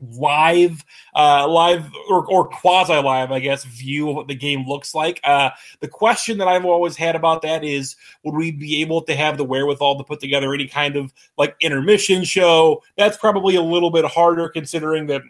live 0.00 0.84
uh 1.14 1.48
live 1.48 1.90
or, 2.10 2.26
or 2.26 2.48
quasi 2.48 2.94
live 2.94 3.32
i 3.32 3.38
guess 3.38 3.64
view 3.64 4.10
of 4.10 4.16
what 4.16 4.28
the 4.28 4.34
game 4.34 4.66
looks 4.66 4.94
like 4.94 5.20
uh 5.24 5.50
the 5.80 5.88
question 5.88 6.38
that 6.38 6.48
i've 6.48 6.64
always 6.64 6.96
had 6.96 7.16
about 7.16 7.42
that 7.42 7.64
is 7.64 7.96
would 8.22 8.34
we 8.34 8.50
be 8.50 8.82
able 8.82 9.00
to 9.00 9.14
have 9.14 9.38
the 9.38 9.44
wherewithal 9.44 9.96
to 9.96 10.04
put 10.04 10.20
together 10.20 10.52
any 10.52 10.68
kind 10.68 10.96
of 10.96 11.12
like 11.38 11.56
intermission 11.60 12.24
show 12.24 12.82
that's 12.96 13.16
probably 13.16 13.56
a 13.56 13.62
little 13.62 13.90
bit 13.90 14.04
harder 14.04 14.48
considering 14.48 15.06
that 15.06 15.22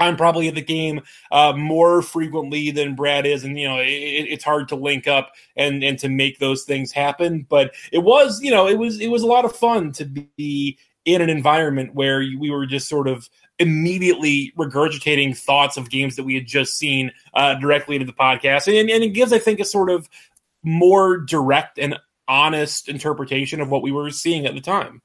I'm 0.00 0.16
probably 0.16 0.48
at 0.48 0.54
the 0.54 0.62
game 0.62 1.02
uh, 1.30 1.52
more 1.52 2.02
frequently 2.02 2.70
than 2.70 2.94
Brad 2.94 3.26
is, 3.26 3.44
and 3.44 3.58
you 3.58 3.68
know 3.68 3.78
it, 3.78 3.86
it's 3.86 4.44
hard 4.44 4.68
to 4.68 4.76
link 4.76 5.06
up 5.06 5.32
and 5.56 5.84
and 5.84 5.98
to 5.98 6.08
make 6.08 6.38
those 6.38 6.64
things 6.64 6.90
happen. 6.90 7.46
But 7.48 7.74
it 7.92 7.98
was, 7.98 8.40
you 8.42 8.50
know, 8.50 8.66
it 8.66 8.78
was 8.78 8.98
it 8.98 9.08
was 9.08 9.22
a 9.22 9.26
lot 9.26 9.44
of 9.44 9.54
fun 9.54 9.92
to 9.92 10.06
be 10.06 10.78
in 11.04 11.22
an 11.22 11.30
environment 11.30 11.94
where 11.94 12.18
we 12.18 12.50
were 12.50 12.66
just 12.66 12.88
sort 12.88 13.08
of 13.08 13.28
immediately 13.60 14.52
regurgitating 14.58 15.36
thoughts 15.36 15.76
of 15.76 15.90
games 15.90 16.16
that 16.16 16.24
we 16.24 16.34
had 16.34 16.46
just 16.46 16.76
seen 16.76 17.12
uh, 17.34 17.54
directly 17.54 17.94
into 17.94 18.06
the 18.06 18.12
podcast. 18.12 18.66
And, 18.66 18.90
and 18.90 19.04
it 19.04 19.10
gives, 19.10 19.32
I 19.32 19.38
think, 19.38 19.60
a 19.60 19.64
sort 19.64 19.90
of 19.90 20.08
more 20.64 21.18
direct 21.18 21.78
and 21.78 21.96
honest 22.26 22.88
interpretation 22.88 23.60
of 23.60 23.68
what 23.68 23.82
we 23.82 23.92
were 23.92 24.10
seeing 24.10 24.46
at 24.46 24.54
the 24.54 24.60
time. 24.60 25.02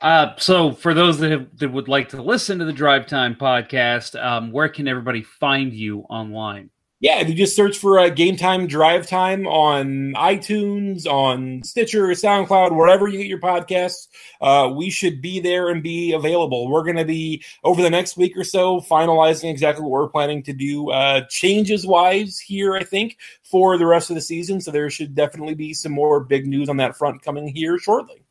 Uh, 0.00 0.34
so, 0.38 0.72
for 0.72 0.94
those 0.94 1.18
that, 1.18 1.30
have, 1.30 1.58
that 1.58 1.70
would 1.70 1.88
like 1.88 2.08
to 2.10 2.22
listen 2.22 2.58
to 2.58 2.64
the 2.64 2.72
Drive 2.72 3.06
Time 3.06 3.34
podcast, 3.34 4.18
um, 4.22 4.50
where 4.50 4.68
can 4.70 4.88
everybody 4.88 5.22
find 5.22 5.74
you 5.74 6.00
online? 6.08 6.70
Yeah, 7.02 7.20
if 7.20 7.30
you 7.30 7.34
just 7.34 7.56
search 7.56 7.78
for 7.78 7.98
uh, 7.98 8.10
Game 8.10 8.36
Time 8.36 8.66
Drive 8.66 9.06
Time 9.06 9.46
on 9.46 10.12
iTunes, 10.16 11.06
on 11.06 11.62
Stitcher, 11.62 12.08
SoundCloud, 12.08 12.76
wherever 12.76 13.08
you 13.08 13.16
get 13.16 13.26
your 13.26 13.40
podcasts, 13.40 14.08
uh, 14.42 14.70
we 14.70 14.90
should 14.90 15.22
be 15.22 15.40
there 15.40 15.70
and 15.70 15.82
be 15.82 16.12
available. 16.12 16.68
We're 16.70 16.84
going 16.84 16.98
to 16.98 17.06
be 17.06 17.42
over 17.64 17.80
the 17.80 17.88
next 17.88 18.18
week 18.18 18.36
or 18.36 18.44
so 18.44 18.82
finalizing 18.82 19.50
exactly 19.50 19.82
what 19.82 19.92
we're 19.92 20.08
planning 20.10 20.42
to 20.42 20.52
do, 20.52 20.90
uh, 20.90 21.22
changes 21.30 21.86
wise 21.86 22.38
here. 22.38 22.74
I 22.74 22.84
think 22.84 23.16
for 23.44 23.78
the 23.78 23.86
rest 23.86 24.10
of 24.10 24.14
the 24.16 24.20
season, 24.20 24.60
so 24.60 24.70
there 24.70 24.90
should 24.90 25.14
definitely 25.14 25.54
be 25.54 25.72
some 25.72 25.92
more 25.92 26.20
big 26.20 26.46
news 26.46 26.68
on 26.68 26.76
that 26.76 26.98
front 26.98 27.22
coming 27.22 27.48
here 27.48 27.78
shortly. 27.78 28.24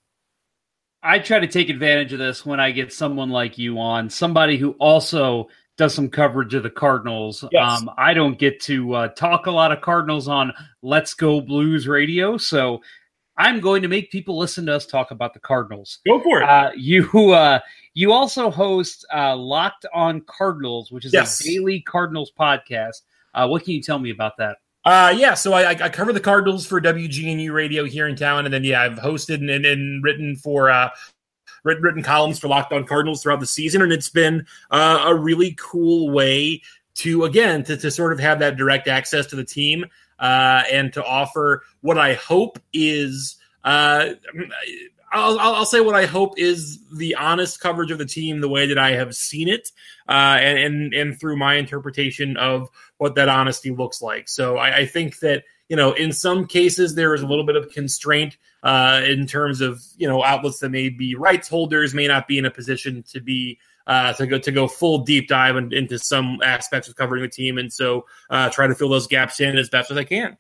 I 1.02 1.18
try 1.18 1.40
to 1.40 1.48
take 1.48 1.70
advantage 1.70 2.14
of 2.14 2.20
this 2.20 2.46
when 2.46 2.60
I 2.60 2.70
get 2.70 2.94
someone 2.94 3.30
like 3.30 3.58
you 3.58 3.80
on, 3.80 4.12
somebody 4.12 4.58
who 4.58 4.72
also 4.74 5.48
does 5.80 5.96
some 5.96 6.10
coverage 6.10 6.54
of 6.54 6.62
the 6.62 6.70
Cardinals. 6.70 7.44
Yes. 7.52 7.82
Um, 7.82 7.90
I 7.98 8.14
don't 8.14 8.38
get 8.38 8.60
to 8.64 8.94
uh, 8.94 9.08
talk 9.08 9.48
a 9.48 9.52
lot 9.52 9.72
of 9.72 9.80
Cardinals 9.82 10.28
on 10.28 10.54
Let's 10.84 11.14
Go 11.14 11.40
Blues 11.42 11.88
radio, 11.88 12.38
so 12.38 12.82
I'm 13.38 13.62
going 13.62 13.82
to 13.82 13.88
make 13.88 14.12
people 14.12 14.38
listen 14.38 14.66
to 14.66 14.76
us 14.76 14.86
talk 14.86 15.12
about 15.12 15.34
the 15.34 15.40
Cardinals. 15.40 16.00
Go 16.06 16.22
for 16.22 16.42
it. 16.42 16.50
Uh, 16.50 16.72
you 16.76 17.08
uh, 17.32 17.60
you 17.94 18.12
also 18.12 18.52
host 18.52 19.06
uh, 19.16 19.36
Locked 19.36 19.86
On 19.94 20.22
Cardinals, 20.28 20.92
which 20.92 21.06
is 21.06 21.14
Yes. 21.14 21.40
a 21.40 21.46
daily 21.46 21.80
Cardinals 21.82 22.32
podcast. 22.38 23.02
Uh, 23.34 23.48
what 23.48 23.64
can 23.64 23.74
you 23.74 23.82
tell 23.82 24.00
me 24.00 24.10
about 24.10 24.38
that? 24.38 24.58
Uh, 24.84 25.14
yeah, 25.16 25.34
so 25.34 25.54
I, 25.54 25.70
I 25.70 25.90
cover 25.90 26.12
the 26.12 26.20
Cardinals 26.20 26.66
for 26.66 26.82
WGNU 26.82 27.52
Radio 27.54 27.86
here 27.86 28.08
in 28.08 28.16
town, 28.16 28.46
and 28.46 28.54
then 28.54 28.64
yeah, 28.64 28.82
I've 28.82 28.98
hosted 28.98 29.36
and, 29.36 29.50
and, 29.50 29.66
and 29.66 30.04
written 30.04 30.36
for 30.36 30.70
uh, 30.70 30.90
written, 31.64 31.84
written 31.84 32.04
columns 32.04 32.40
for 32.40 32.48
Locked 32.48 32.74
On 32.74 32.86
Cardinals 32.86 33.24
throughout 33.24 33.40
the 33.40 33.48
season, 33.48 33.82
and 33.82 33.92
it's 33.92 34.10
been 34.10 34.46
uh, 34.72 35.04
a 35.08 35.16
really 35.16 35.56
cool 35.58 36.10
way 36.12 36.62
to 36.96 37.24
again 37.24 37.64
to, 37.64 37.78
to 37.78 37.92
sort 37.92 38.12
of 38.12 38.20
have 38.20 38.40
that 38.40 38.58
direct 38.58 38.88
access 38.88 39.28
to 39.28 39.36
the 39.36 39.44
team 39.44 39.86
uh, 40.20 40.64
and 40.72 40.94
to 40.94 41.04
offer 41.04 41.64
what 41.82 41.98
I 41.98 42.14
hope 42.14 42.60
is. 42.74 43.38
Uh, 43.64 44.12
I'll, 45.12 45.40
I'll 45.40 45.66
say 45.66 45.80
what 45.80 45.96
I 45.96 46.06
hope 46.06 46.38
is 46.38 46.80
the 46.94 47.16
honest 47.16 47.60
coverage 47.60 47.90
of 47.90 47.98
the 47.98 48.06
team, 48.06 48.42
the 48.42 48.50
way 48.50 48.68
that 48.68 48.78
I 48.78 48.92
have 48.92 49.16
seen 49.16 49.48
it, 49.48 49.72
uh, 50.08 50.38
and, 50.40 50.60
and 50.60 50.94
and 50.94 51.20
through 51.20 51.38
my 51.38 51.56
interpretation 51.56 52.38
of 52.38 52.70
what 52.98 53.16
that 53.16 53.30
honesty 53.30 53.72
looks 53.72 54.02
like. 54.02 54.30
So 54.30 54.58
I, 54.58 54.78
I 54.78 54.86
think 54.86 55.20
that 55.20 55.46
you 55.70 55.76
know 55.76 55.94
in 55.94 56.12
some 56.12 56.46
cases 56.46 56.96
there 56.96 57.14
is 57.14 57.22
a 57.22 57.28
little 57.28 57.46
bit 57.46 57.56
of 57.56 57.72
constraint 57.72 58.38
uh, 58.64 59.02
in 59.06 59.26
terms 59.26 59.62
of 59.62 59.82
you 59.96 60.08
know 60.08 60.24
outlets 60.24 60.60
that 60.60 60.70
may 60.70 60.90
be 60.90 61.16
rights 61.16 61.48
holders 61.48 61.94
may 61.94 62.08
not 62.08 62.28
be 62.28 62.38
in 62.38 62.46
a 62.46 62.52
position 62.52 63.04
to 63.04 63.22
be 63.22 63.58
uh, 63.90 64.14
to 64.14 64.28
go 64.28 64.38
to 64.38 64.52
go 64.52 64.68
full 64.68 65.00
deep 65.00 65.28
dive 65.28 65.58
in, 65.58 65.74
into 65.74 65.98
some 65.98 66.40
aspects 66.44 66.88
of 66.88 66.96
covering 66.96 67.24
the 67.24 67.28
team, 67.28 67.58
and 67.58 67.74
so 67.74 68.06
uh, 68.30 68.48
try 68.50 68.68
to 68.68 68.76
fill 68.76 68.90
those 68.90 69.08
gaps 69.08 69.40
in 69.40 69.58
as 69.58 69.68
best 69.68 69.90
as 69.90 69.98
I 69.98 70.04
can. 70.04 70.38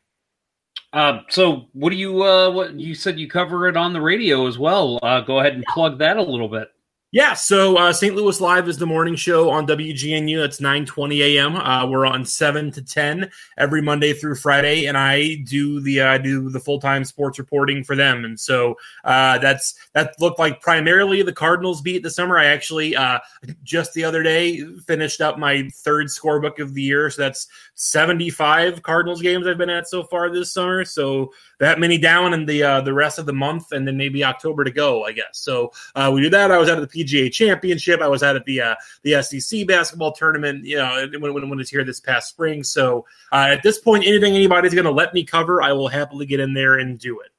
Uh, 0.93 1.21
so, 1.29 1.65
what 1.73 1.89
do 1.89 1.95
you? 1.95 2.23
Uh, 2.23 2.51
what 2.51 2.79
you 2.79 2.93
said 2.93 3.19
you 3.19 3.27
cover 3.27 3.67
it 3.67 3.75
on 3.75 3.91
the 3.91 4.01
radio 4.01 4.45
as 4.45 4.59
well? 4.59 4.99
Uh, 5.01 5.21
go 5.21 5.39
ahead 5.39 5.53
and 5.53 5.63
plug 5.73 5.97
that 5.97 6.17
a 6.17 6.21
little 6.21 6.47
bit. 6.47 6.69
Yeah, 7.11 7.33
so 7.33 7.75
uh, 7.75 7.91
St. 7.91 8.15
Louis 8.15 8.39
Live 8.39 8.69
is 8.69 8.77
the 8.77 8.85
morning 8.85 9.15
show 9.15 9.49
on 9.49 9.65
WGNU. 9.65 10.45
It's 10.45 10.59
9:20 10.59 11.37
a.m. 11.37 11.55
Uh, 11.55 11.87
we're 11.87 12.05
on 12.05 12.23
seven 12.23 12.69
to 12.73 12.83
ten 12.83 13.31
every 13.57 13.81
Monday 13.81 14.13
through 14.13 14.35
Friday, 14.35 14.85
and 14.85 14.95
I 14.95 15.37
do 15.37 15.79
the 15.79 16.03
I 16.03 16.19
do 16.19 16.51
the 16.51 16.59
full 16.59 16.79
time 16.79 17.03
sports 17.03 17.39
reporting 17.39 17.83
for 17.83 17.95
them. 17.95 18.25
And 18.25 18.39
so 18.39 18.75
uh, 19.05 19.39
that's 19.39 19.73
that 19.93 20.13
looked 20.19 20.37
like 20.37 20.61
primarily 20.61 21.23
the 21.23 21.33
Cardinals 21.33 21.81
beat 21.81 22.03
this 22.03 22.15
summer. 22.15 22.37
I 22.37 22.45
actually 22.45 22.95
uh, 22.95 23.17
just 23.63 23.95
the 23.95 24.03
other 24.03 24.21
day 24.21 24.63
finished 24.85 25.19
up 25.19 25.39
my 25.39 25.67
third 25.77 26.09
scorebook 26.09 26.59
of 26.59 26.75
the 26.75 26.83
year, 26.83 27.09
so 27.09 27.23
that's 27.23 27.47
75 27.73 28.83
Cardinals 28.83 29.23
games 29.23 29.47
I've 29.47 29.57
been 29.57 29.71
at 29.71 29.87
so 29.87 30.03
far 30.03 30.29
this 30.29 30.53
summer. 30.53 30.85
So 30.85 31.33
that 31.57 31.79
many 31.79 31.97
down 31.97 32.35
in 32.35 32.45
the 32.45 32.61
uh, 32.61 32.81
the 32.81 32.93
rest 32.93 33.17
of 33.17 33.25
the 33.25 33.33
month, 33.33 33.71
and 33.71 33.87
then 33.87 33.97
maybe 33.97 34.23
October 34.23 34.63
to 34.63 34.71
go, 34.71 35.05
I 35.05 35.11
guess. 35.11 35.39
So 35.39 35.71
uh, 35.95 36.11
we 36.13 36.21
did 36.21 36.33
that. 36.33 36.51
I 36.51 36.59
was 36.59 36.69
out 36.69 36.77
at 36.77 36.81
the 36.81 36.98
PGA 37.05 37.31
Championship. 37.31 38.01
I 38.01 38.07
was 38.07 38.23
out 38.23 38.35
at 38.35 38.45
the 38.45 38.61
uh, 38.61 38.75
the 39.03 39.21
SEC 39.21 39.67
basketball 39.67 40.13
tournament. 40.13 40.65
You 40.65 40.77
know, 40.77 41.07
when 41.19 41.33
when, 41.33 41.49
when 41.49 41.59
it's 41.59 41.69
here 41.69 41.83
this 41.83 41.99
past 41.99 42.29
spring. 42.29 42.63
So 42.63 43.05
uh, 43.31 43.47
at 43.51 43.63
this 43.63 43.79
point, 43.79 44.05
anything 44.05 44.35
anybody's 44.35 44.73
going 44.73 44.85
to 44.85 44.91
let 44.91 45.13
me 45.13 45.23
cover, 45.23 45.61
I 45.61 45.73
will 45.73 45.87
happily 45.87 46.25
get 46.25 46.39
in 46.39 46.53
there 46.53 46.77
and 46.77 46.99
do 46.99 47.19
it. 47.19 47.29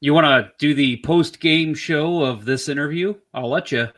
You 0.00 0.14
want 0.14 0.26
to 0.26 0.52
do 0.58 0.74
the 0.74 1.00
post 1.04 1.40
game 1.40 1.74
show 1.74 2.22
of 2.22 2.44
this 2.44 2.68
interview? 2.68 3.14
I'll 3.34 3.50
let 3.50 3.72
you. 3.72 3.88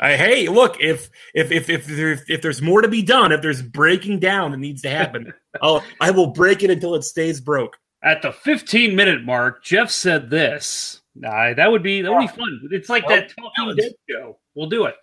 I, 0.00 0.16
hey, 0.16 0.48
look 0.48 0.76
if 0.80 1.10
if 1.34 1.50
if 1.50 1.68
if, 1.68 1.86
there, 1.86 2.24
if 2.28 2.42
there's 2.42 2.62
more 2.62 2.82
to 2.82 2.88
be 2.88 3.02
done, 3.02 3.32
if 3.32 3.42
there's 3.42 3.62
breaking 3.62 4.20
down 4.20 4.52
that 4.52 4.58
needs 4.58 4.82
to 4.82 4.90
happen, 4.90 5.32
I'll 5.62 5.82
I 6.00 6.10
will 6.12 6.28
break 6.28 6.62
it 6.62 6.70
until 6.70 6.94
it 6.94 7.02
stays 7.02 7.40
broke. 7.40 7.76
At 8.02 8.22
the 8.22 8.30
15 8.30 8.94
minute 8.94 9.24
mark, 9.24 9.64
Jeff 9.64 9.90
said 9.90 10.30
this. 10.30 11.00
Uh, 11.24 11.54
that 11.54 11.70
would 11.70 11.82
be 11.82 12.02
that 12.02 12.12
would 12.12 12.20
be 12.20 12.26
fun. 12.28 12.60
It's 12.70 12.88
like 12.88 13.06
that 13.08 13.32
Talking 13.36 13.76
Dead 13.76 13.92
show. 14.08 14.38
We'll 14.54 14.68
do 14.68 14.86
it. 14.86 14.96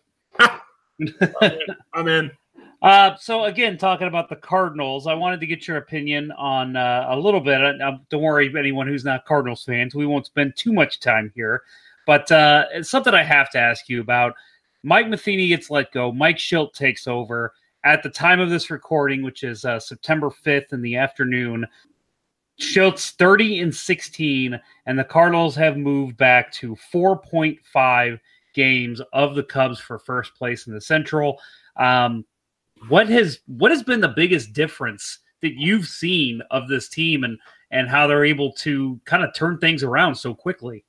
I'm 1.94 2.08
in. 2.08 2.32
Uh, 2.82 3.16
so 3.16 3.46
again, 3.46 3.80
talking 3.80 4.06
about 4.06 4.30
the 4.30 4.36
Cardinals, 4.36 5.08
I 5.08 5.14
wanted 5.16 5.40
to 5.40 5.48
get 5.48 5.68
your 5.68 5.78
opinion 5.78 6.32
on 6.34 6.76
uh, 6.76 7.08
a 7.10 7.18
little 7.18 7.40
bit. 7.40 7.60
Uh, 7.82 7.98
don't 8.12 8.22
worry, 8.22 8.54
anyone 8.56 8.88
who's 8.88 9.04
not 9.04 9.26
Cardinals 9.26 9.64
fans, 9.64 9.96
we 9.96 10.06
won't 10.06 10.28
spend 10.28 10.56
too 10.56 10.72
much 10.72 11.00
time 11.00 11.32
here. 11.34 11.64
But 12.06 12.32
uh, 12.32 12.66
it's 12.74 12.92
something 12.92 13.14
I 13.14 13.24
have 13.24 13.50
to 13.52 13.60
ask 13.60 13.90
you 13.90 14.02
about. 14.02 14.36
Mike 14.84 15.08
Matheny 15.08 15.48
gets 15.48 15.72
let 15.72 15.92
go. 15.94 16.12
Mike 16.12 16.38
Shildt 16.38 16.74
takes 16.74 17.08
over. 17.08 17.54
At 17.84 18.04
the 18.04 18.10
time 18.10 18.40
of 18.40 18.52
this 18.52 18.70
recording, 18.70 19.24
which 19.24 19.44
is 19.44 19.66
uh, 19.66 19.80
September 19.80 20.30
5th 20.30 20.72
in 20.72 20.84
the 20.84 20.98
afternoon, 20.98 21.66
Shildt's 22.58 23.12
30 23.12 23.62
and 23.62 23.76
16, 23.76 24.60
and 24.86 25.00
the 25.00 25.04
Cardinals 25.04 25.56
have 25.56 25.78
moved 25.78 26.18
back 26.18 26.52
to 26.54 26.78
4.5 26.94 28.20
games 28.54 29.02
of 29.14 29.36
the 29.36 29.44
Cubs 29.44 29.80
for 29.80 30.00
first 30.00 30.34
place 30.36 30.68
in 30.68 30.74
the 30.74 30.82
Central. 30.82 31.40
Um, 31.76 32.26
what 32.88 33.08
has 33.10 33.40
what 33.48 33.72
has 33.72 33.84
been 33.84 34.02
the 34.02 34.10
biggest 34.10 34.54
difference 34.54 35.20
that 35.42 35.54
you've 35.56 35.88
seen 35.88 36.42
of 36.52 36.68
this 36.68 36.90
team 36.90 37.24
and 37.24 37.38
and 37.72 37.90
how 37.90 38.08
they're 38.08 38.26
able 38.26 38.52
to 38.54 39.00
kind 39.06 39.24
of 39.24 39.34
turn 39.34 39.58
things 39.58 39.84
around 39.84 40.16
so 40.16 40.34
quickly? 40.34 40.86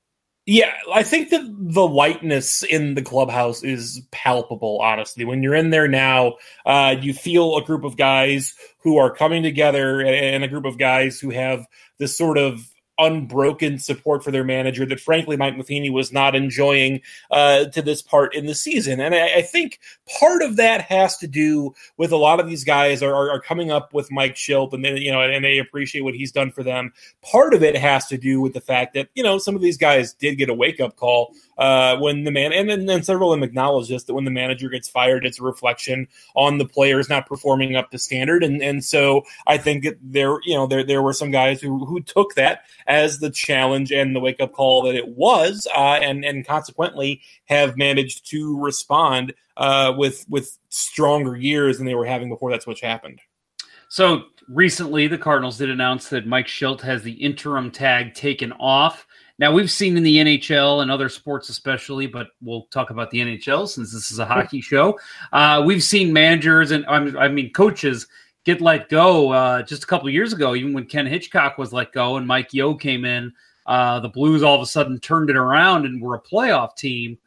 Yeah, 0.47 0.73
I 0.95 1.03
think 1.03 1.31
that 1.31 1.43
the 1.59 1.87
lightness 1.87 2.63
in 2.63 2.95
the 2.95 3.03
clubhouse 3.03 3.65
is 3.65 4.01
palpable, 4.13 4.79
honestly. 4.81 5.25
When 5.25 5.43
you're 5.43 5.57
in 5.57 5.71
there 5.71 5.89
now, 5.89 6.37
uh, 6.65 6.95
you 7.01 7.15
feel 7.15 7.57
a 7.57 7.65
group 7.65 7.83
of 7.83 7.97
guys 7.97 8.55
who 8.79 8.97
are 8.97 9.11
coming 9.13 9.43
together 9.43 10.01
and 10.01 10.45
a 10.45 10.49
group 10.49 10.65
of 10.65 10.79
guys 10.79 11.19
who 11.19 11.31
have 11.31 11.67
this 11.99 12.17
sort 12.17 12.39
of 12.39 12.65
unbroken 12.99 13.79
support 13.79 14.25
for 14.25 14.31
their 14.31 14.45
manager 14.45 14.87
that 14.87 15.01
frankly 15.01 15.37
Mike 15.37 15.57
Matheny 15.57 15.91
was 15.91 16.13
not 16.13 16.35
enjoying 16.35 17.01
uh, 17.31 17.67
to 17.67 17.83
this 17.83 18.03
part 18.03 18.35
in 18.35 18.47
the 18.47 18.55
season. 18.55 19.01
And 19.01 19.15
I, 19.15 19.37
I, 19.37 19.43
think 19.43 19.81
part 20.19 20.43
of 20.43 20.57
that 20.57 20.83
has 20.83 21.19
to 21.19 21.27
do 21.27 21.75
with 21.99 22.11
a 22.11 22.17
lot 22.17 22.41
of 22.41 22.49
these 22.49 22.65
guys 22.65 23.03
are, 23.03 23.15
are, 23.15 23.31
are 23.31 23.41
coming 23.41 23.71
up 23.71 23.93
with 23.93 24.11
Mike 24.11 24.35
Shildt 24.35 24.73
and 24.73 24.85
they, 24.85 24.99
you 24.99 25.13
know, 25.13 25.21
and 25.21 25.45
they 25.45 25.59
appreciate 25.59 26.03
what 26.03 26.15
he's 26.15 26.33
done 26.33 26.51
for 26.51 26.63
them. 26.63 26.93
Part 27.23 27.53
of 27.53 27.63
it 27.63 27.77
has 27.77 28.07
to 28.07 28.17
do 28.17 28.41
with 28.41 28.55
the 28.55 28.61
fact 28.61 28.95
that, 28.95 29.09
you 29.15 29.23
know, 29.23 29.39
some 29.39 29.55
of 29.55 29.61
these 29.61 29.77
guys 29.77 30.15
did 30.15 30.37
get 30.37 30.49
a 30.49 30.55
wake 30.55 30.81
up 30.81 30.97
call 30.97 31.35
uh, 31.59 31.97
when 31.99 32.25
the 32.25 32.31
man, 32.31 32.53
and 32.53 32.89
then 32.89 33.03
several 33.03 33.33
of 33.33 33.39
them 33.39 33.49
acknowledge 33.49 33.89
this, 33.89 34.05
that 34.05 34.15
when 34.15 34.25
the 34.25 34.31
manager 34.31 34.69
gets 34.69 34.89
fired, 34.89 35.25
it's 35.25 35.41
a 35.41 35.43
reflection 35.45 36.09
on 36.35 36.59
the 36.59 36.67
players 36.67 37.09
not 37.09 37.27
performing 37.27 37.77
up 37.77 37.91
to 37.91 37.99
standard. 37.99 38.45
And, 38.45 38.63
and 38.63 38.85
so 38.85 39.23
I 39.47 39.59
think 39.59 39.87
there, 40.03 40.39
you 40.45 40.55
know, 40.55 40.67
there, 40.67 40.85
there 40.85 41.03
were 41.03 41.13
some 41.13 41.31
guys 41.31 41.61
who, 41.61 41.85
who 41.85 42.01
took 42.01 42.35
that 42.35 42.61
as 42.87 43.19
the 43.19 43.31
challenge 43.31 43.93
and 43.93 44.15
the 44.15 44.21
wake 44.21 44.41
up 44.41 44.53
call 44.53 44.83
that 44.83 44.95
it 44.95 45.09
was, 45.09 45.67
uh, 45.75 45.99
and 46.03 46.25
and 46.25 46.47
consequently 46.47 47.21
have 47.47 47.77
managed 47.77 48.29
to 48.31 48.59
respond 48.59 49.35
uh, 49.57 49.93
with 49.97 50.25
with 50.29 50.59
stronger 50.69 51.37
years 51.37 51.79
than 51.79 51.87
they 51.87 51.95
were 51.95 52.07
having 52.07 52.29
before 52.29 52.51
that 52.51 52.63
switch 52.63 52.81
happened. 52.81 53.21
So 53.89 54.25
recently, 54.49 55.07
the 55.07 55.19
Cardinals 55.19 55.59
did 55.59 55.71
announce 55.71 56.09
that 56.09 56.27
Mike 56.27 56.47
Shildt 56.47 56.81
has 56.83 57.03
the 57.03 57.13
interim 57.13 57.71
tag 57.71 58.15
taken 58.15 58.53
off. 58.53 59.07
Now 59.39 59.53
we've 59.53 59.71
seen 59.71 59.97
in 59.97 60.03
the 60.03 60.17
NHL 60.17 60.83
and 60.83 60.91
other 60.91 61.09
sports, 61.09 61.51
especially, 61.51 62.07
but 62.07 62.29
we'll 62.41 62.63
talk 62.71 62.91
about 62.91 63.11
the 63.11 63.19
NHL 63.19 63.69
since 63.69 63.93
this 63.93 64.11
is 64.11 64.19
a 64.19 64.25
hockey 64.25 64.61
show. 64.61 64.99
Uh, 65.33 65.63
we've 65.65 65.83
seen 65.83 66.13
managers 66.13 66.71
and 66.71 66.87
I 66.87 67.29
mean 67.29 67.53
coaches 67.53 68.07
get 68.45 68.61
let 68.61 68.89
go 68.89 69.33
uh, 69.33 69.63
just 69.63 69.85
a 69.85 69.87
couple 69.87 70.09
years 70.09 70.33
ago. 70.33 70.55
Even 70.55 70.73
when 70.73 70.87
Ken 70.87 71.07
Hitchcock 71.07 71.59
was 71.59 71.73
let 71.73 71.93
go 71.93 72.17
and 72.17 72.27
Mike 72.27 72.55
Yeo 72.55 72.75
came 72.75 73.05
in, 73.05 73.33
uh, 73.67 74.01
the 74.01 74.09
Blues 74.09 74.43
all 74.43 74.55
of 74.55 74.63
a 74.63 74.67
sudden 74.67 74.99
turned 75.01 75.29
it 75.29 75.37
around 75.37 75.85
and 75.85 76.01
were 76.01 76.15
a 76.15 76.21
playoff 76.21 76.77
team. 76.77 77.19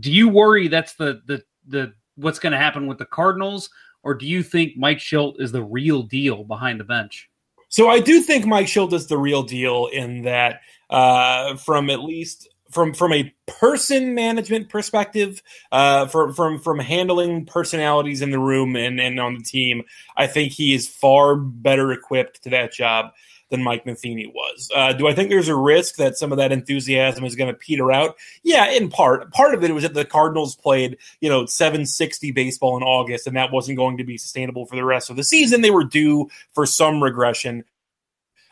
Do 0.00 0.10
you 0.10 0.28
worry 0.28 0.68
that's 0.68 0.94
the 0.94 1.20
the 1.26 1.42
the 1.68 1.92
what's 2.16 2.38
going 2.38 2.52
to 2.52 2.58
happen 2.58 2.86
with 2.86 2.98
the 2.98 3.04
Cardinals, 3.04 3.68
or 4.02 4.14
do 4.14 4.26
you 4.26 4.42
think 4.42 4.76
Mike 4.76 4.98
Shildt 4.98 5.40
is 5.40 5.52
the 5.52 5.62
real 5.62 6.02
deal 6.02 6.44
behind 6.44 6.80
the 6.80 6.84
bench? 6.84 7.28
So 7.72 7.88
I 7.88 8.00
do 8.00 8.20
think 8.20 8.44
Mike 8.44 8.66
Shildt 8.66 8.92
is 8.92 9.06
the 9.06 9.16
real 9.16 9.44
deal 9.44 9.86
in 9.86 10.24
that, 10.24 10.60
uh, 10.90 11.56
from 11.56 11.88
at 11.88 12.04
least 12.04 12.46
from 12.70 12.92
from 12.92 13.14
a 13.14 13.34
person 13.46 14.14
management 14.14 14.68
perspective, 14.68 15.42
uh, 15.72 16.06
from 16.06 16.34
from 16.34 16.58
from 16.58 16.78
handling 16.78 17.46
personalities 17.46 18.20
in 18.20 18.30
the 18.30 18.38
room 18.38 18.76
and 18.76 19.00
and 19.00 19.18
on 19.18 19.38
the 19.38 19.42
team, 19.42 19.84
I 20.14 20.26
think 20.26 20.52
he 20.52 20.74
is 20.74 20.86
far 20.86 21.34
better 21.34 21.92
equipped 21.92 22.42
to 22.42 22.50
that 22.50 22.74
job 22.74 23.12
than 23.52 23.62
Mike 23.62 23.86
Matheny 23.86 24.26
was. 24.26 24.68
Uh, 24.74 24.92
do 24.92 25.06
I 25.06 25.14
think 25.14 25.28
there's 25.28 25.48
a 25.48 25.54
risk 25.54 25.96
that 25.96 26.16
some 26.16 26.32
of 26.32 26.38
that 26.38 26.50
enthusiasm 26.50 27.24
is 27.24 27.36
going 27.36 27.52
to 27.52 27.56
peter 27.56 27.92
out? 27.92 28.16
Yeah, 28.42 28.70
in 28.70 28.88
part. 28.88 29.30
Part 29.30 29.54
of 29.54 29.62
it 29.62 29.72
was 29.72 29.84
that 29.84 29.94
the 29.94 30.04
Cardinals 30.04 30.56
played, 30.56 30.96
you 31.20 31.28
know, 31.28 31.46
760 31.46 32.32
baseball 32.32 32.76
in 32.76 32.82
August, 32.82 33.28
and 33.28 33.36
that 33.36 33.52
wasn't 33.52 33.76
going 33.76 33.98
to 33.98 34.04
be 34.04 34.18
sustainable 34.18 34.66
for 34.66 34.74
the 34.74 34.84
rest 34.84 35.10
of 35.10 35.16
the 35.16 35.22
season. 35.22 35.60
They 35.60 35.70
were 35.70 35.84
due 35.84 36.30
for 36.52 36.66
some 36.66 37.02
regression. 37.02 37.64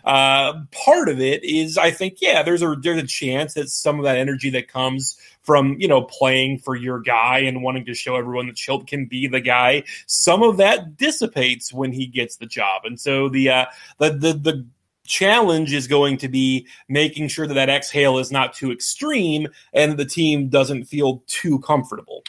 Uh, 0.04 0.62
part 0.70 1.08
of 1.08 1.20
it 1.20 1.44
is, 1.44 1.76
I 1.76 1.90
think, 1.90 2.18
yeah, 2.20 2.42
there's 2.42 2.62
a 2.62 2.76
there's 2.80 3.02
a 3.02 3.06
chance 3.06 3.54
that 3.54 3.68
some 3.68 3.98
of 3.98 4.04
that 4.04 4.16
energy 4.16 4.50
that 4.50 4.68
comes 4.68 5.18
from 5.42 5.76
you 5.78 5.88
know 5.88 6.02
playing 6.02 6.58
for 6.58 6.74
your 6.74 7.00
guy 7.00 7.40
and 7.40 7.62
wanting 7.62 7.84
to 7.86 7.94
show 7.94 8.16
everyone 8.16 8.46
that 8.46 8.56
Shildt 8.56 8.86
can 8.86 9.06
be 9.06 9.26
the 9.26 9.40
guy, 9.40 9.84
some 10.06 10.42
of 10.42 10.58
that 10.58 10.96
dissipates 10.96 11.72
when 11.72 11.92
he 11.92 12.06
gets 12.06 12.36
the 12.36 12.46
job, 12.46 12.82
and 12.84 12.98
so 12.98 13.28
the 13.28 13.50
uh, 13.50 13.66
the 13.98 14.10
the 14.10 14.32
the 14.32 14.66
challenge 15.10 15.74
is 15.74 15.88
going 15.88 16.16
to 16.16 16.28
be 16.28 16.66
making 16.88 17.28
sure 17.28 17.46
that 17.46 17.54
that 17.54 17.68
exhale 17.68 18.18
is 18.18 18.30
not 18.30 18.54
too 18.54 18.70
extreme 18.70 19.48
and 19.72 19.98
the 19.98 20.04
team 20.04 20.48
doesn't 20.48 20.84
feel 20.84 21.22
too 21.26 21.58
comfortable. 21.58 22.22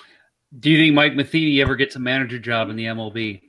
Do 0.60 0.72
you 0.72 0.78
think 0.78 0.96
Mike 0.96 1.16
Matheny 1.16 1.62
ever 1.62 1.76
gets 1.76 1.96
a 1.96 2.00
manager 2.00 2.40
job 2.40 2.70
in 2.70 2.76
the 2.76 2.86
MLB? 2.86 3.42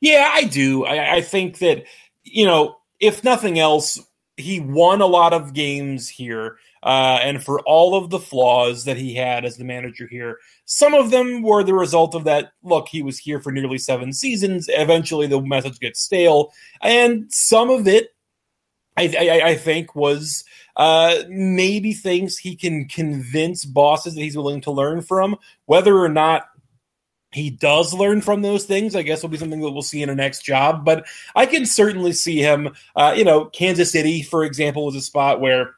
Yeah, 0.00 0.28
I 0.32 0.44
do. 0.44 0.84
I, 0.84 1.14
I 1.16 1.20
think 1.22 1.58
that 1.58 1.84
you 2.24 2.44
know 2.44 2.76
if 2.98 3.24
nothing 3.24 3.58
else, 3.58 3.98
he 4.36 4.60
won 4.60 5.00
a 5.00 5.06
lot 5.06 5.32
of 5.32 5.54
games 5.54 6.08
here. 6.08 6.58
Uh, 6.82 7.18
and 7.22 7.44
for 7.44 7.60
all 7.60 7.94
of 7.94 8.08
the 8.08 8.18
flaws 8.18 8.84
that 8.84 8.96
he 8.96 9.14
had 9.14 9.44
as 9.44 9.58
the 9.58 9.64
manager 9.64 10.06
here, 10.06 10.38
some 10.64 10.94
of 10.94 11.10
them 11.10 11.42
were 11.42 11.62
the 11.62 11.74
result 11.74 12.14
of 12.14 12.24
that. 12.24 12.52
Look, 12.62 12.88
he 12.88 13.02
was 13.02 13.18
here 13.18 13.38
for 13.38 13.52
nearly 13.52 13.76
seven 13.76 14.14
seasons. 14.14 14.66
Eventually, 14.68 15.26
the 15.26 15.40
message 15.42 15.78
gets 15.78 16.00
stale, 16.00 16.52
and 16.80 17.26
some 17.30 17.68
of 17.68 17.86
it, 17.86 18.14
I, 19.00 19.14
I, 19.18 19.48
I 19.48 19.54
think, 19.54 19.94
was 19.94 20.44
uh, 20.76 21.22
maybe 21.28 21.92
things 21.92 22.38
he 22.38 22.56
can 22.56 22.86
convince 22.86 23.64
bosses 23.64 24.14
that 24.14 24.20
he's 24.20 24.36
willing 24.36 24.60
to 24.62 24.70
learn 24.70 25.02
from. 25.02 25.36
Whether 25.66 25.96
or 25.96 26.08
not 26.08 26.48
he 27.32 27.50
does 27.50 27.94
learn 27.94 28.20
from 28.20 28.42
those 28.42 28.64
things. 28.64 28.96
I 28.96 29.02
guess 29.02 29.22
will 29.22 29.30
be 29.30 29.38
something 29.38 29.60
that 29.60 29.70
we'll 29.70 29.82
see 29.82 30.02
in 30.02 30.10
a 30.10 30.14
next 30.14 30.44
job. 30.44 30.84
But 30.84 31.06
I 31.34 31.46
can 31.46 31.64
certainly 31.66 32.12
see 32.12 32.38
him. 32.38 32.74
Uh, 32.96 33.14
you 33.16 33.24
know, 33.24 33.46
Kansas 33.46 33.92
City, 33.92 34.22
for 34.22 34.44
example, 34.44 34.86
was 34.86 34.96
a 34.96 35.00
spot 35.00 35.40
where 35.40 35.74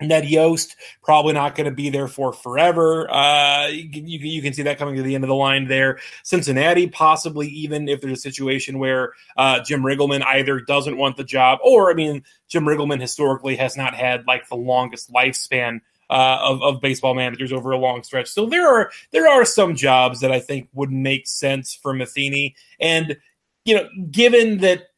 Ned 0.00 0.28
Yost 0.28 0.76
probably 1.02 1.32
not 1.32 1.56
going 1.56 1.68
to 1.68 1.74
be 1.74 1.90
there 1.90 2.06
for 2.06 2.32
forever. 2.32 3.10
Uh, 3.10 3.66
you, 3.68 4.18
you, 4.18 4.42
can 4.42 4.52
see 4.52 4.62
that 4.62 4.78
coming 4.78 4.94
to 4.96 5.02
the 5.02 5.14
end 5.14 5.24
of 5.24 5.28
the 5.28 5.34
line 5.34 5.66
there. 5.66 5.98
Cincinnati, 6.22 6.86
possibly 6.86 7.48
even 7.48 7.88
if 7.88 8.00
there's 8.00 8.18
a 8.18 8.20
situation 8.20 8.78
where 8.78 9.12
uh, 9.36 9.60
Jim 9.64 9.82
Riggleman 9.82 10.24
either 10.24 10.60
doesn't 10.60 10.96
want 10.96 11.16
the 11.16 11.24
job, 11.24 11.58
or 11.64 11.90
I 11.90 11.94
mean, 11.94 12.22
Jim 12.48 12.64
Riggleman 12.64 13.00
historically 13.00 13.56
has 13.56 13.76
not 13.76 13.94
had 13.94 14.26
like 14.26 14.48
the 14.48 14.56
longest 14.56 15.12
lifespan 15.12 15.80
uh, 16.10 16.38
of, 16.42 16.62
of 16.62 16.80
baseball 16.80 17.14
managers 17.14 17.52
over 17.52 17.72
a 17.72 17.78
long 17.78 18.02
stretch. 18.02 18.28
So 18.28 18.46
there 18.46 18.68
are 18.68 18.90
there 19.10 19.28
are 19.28 19.44
some 19.44 19.74
jobs 19.74 20.20
that 20.20 20.30
I 20.30 20.40
think 20.40 20.68
would 20.74 20.92
make 20.92 21.26
sense 21.26 21.74
for 21.74 21.92
Matheny, 21.92 22.54
and 22.78 23.16
you 23.64 23.74
know, 23.74 23.88
given 24.10 24.58
that 24.58 24.88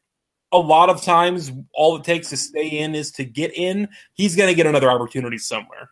a 0.51 0.57
lot 0.57 0.89
of 0.89 1.01
times 1.01 1.51
all 1.73 1.95
it 1.95 2.03
takes 2.03 2.29
to 2.29 2.37
stay 2.37 2.67
in 2.67 2.95
is 2.95 3.11
to 3.13 3.25
get 3.25 3.51
in, 3.55 3.87
he's 4.13 4.35
going 4.35 4.49
to 4.49 4.55
get 4.55 4.65
another 4.65 4.89
opportunity 4.89 5.37
somewhere. 5.37 5.89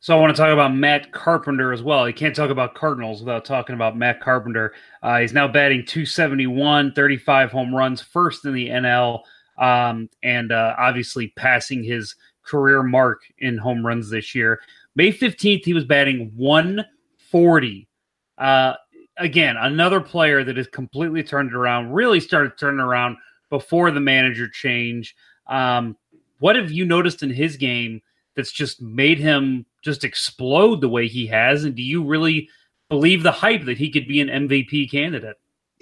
So 0.00 0.16
I 0.16 0.20
want 0.20 0.34
to 0.34 0.42
talk 0.42 0.52
about 0.52 0.74
Matt 0.74 1.12
Carpenter 1.12 1.72
as 1.72 1.80
well. 1.80 2.08
You 2.08 2.14
can't 2.14 2.34
talk 2.34 2.50
about 2.50 2.74
Cardinals 2.74 3.20
without 3.20 3.44
talking 3.44 3.74
about 3.76 3.96
Matt 3.96 4.20
Carpenter. 4.20 4.74
Uh, 5.00 5.20
he's 5.20 5.32
now 5.32 5.46
batting 5.46 5.86
271, 5.86 6.92
35 6.92 7.52
home 7.52 7.72
runs, 7.72 8.00
first 8.00 8.44
in 8.44 8.52
the 8.52 8.68
NL, 8.68 9.20
um, 9.58 10.10
and 10.24 10.50
uh, 10.50 10.74
obviously 10.76 11.28
passing 11.36 11.84
his 11.84 12.16
career 12.42 12.82
mark 12.82 13.22
in 13.38 13.56
home 13.56 13.86
runs 13.86 14.10
this 14.10 14.34
year. 14.34 14.60
May 14.96 15.12
15th, 15.12 15.64
he 15.64 15.72
was 15.72 15.84
batting 15.84 16.32
140. 16.34 17.88
Uh, 18.38 18.74
again, 19.18 19.56
another 19.56 20.00
player 20.00 20.42
that 20.42 20.56
has 20.56 20.66
completely 20.66 21.22
turned 21.22 21.50
it 21.50 21.54
around, 21.54 21.92
really 21.92 22.18
started 22.18 22.58
turning 22.58 22.80
around 22.80 23.16
before 23.52 23.90
the 23.90 24.00
manager 24.00 24.48
change. 24.48 25.14
Um, 25.46 25.98
what 26.38 26.56
have 26.56 26.72
you 26.72 26.86
noticed 26.86 27.22
in 27.22 27.28
his 27.28 27.58
game 27.58 28.00
that's 28.34 28.50
just 28.50 28.80
made 28.80 29.18
him 29.18 29.66
just 29.82 30.04
explode 30.04 30.80
the 30.80 30.88
way 30.88 31.06
he 31.06 31.26
has? 31.26 31.62
And 31.62 31.74
do 31.74 31.82
you 31.82 32.02
really 32.02 32.48
believe 32.88 33.22
the 33.22 33.30
hype 33.30 33.66
that 33.66 33.76
he 33.76 33.90
could 33.90 34.08
be 34.08 34.22
an 34.22 34.48
MVP 34.48 34.90
candidate? 34.90 35.36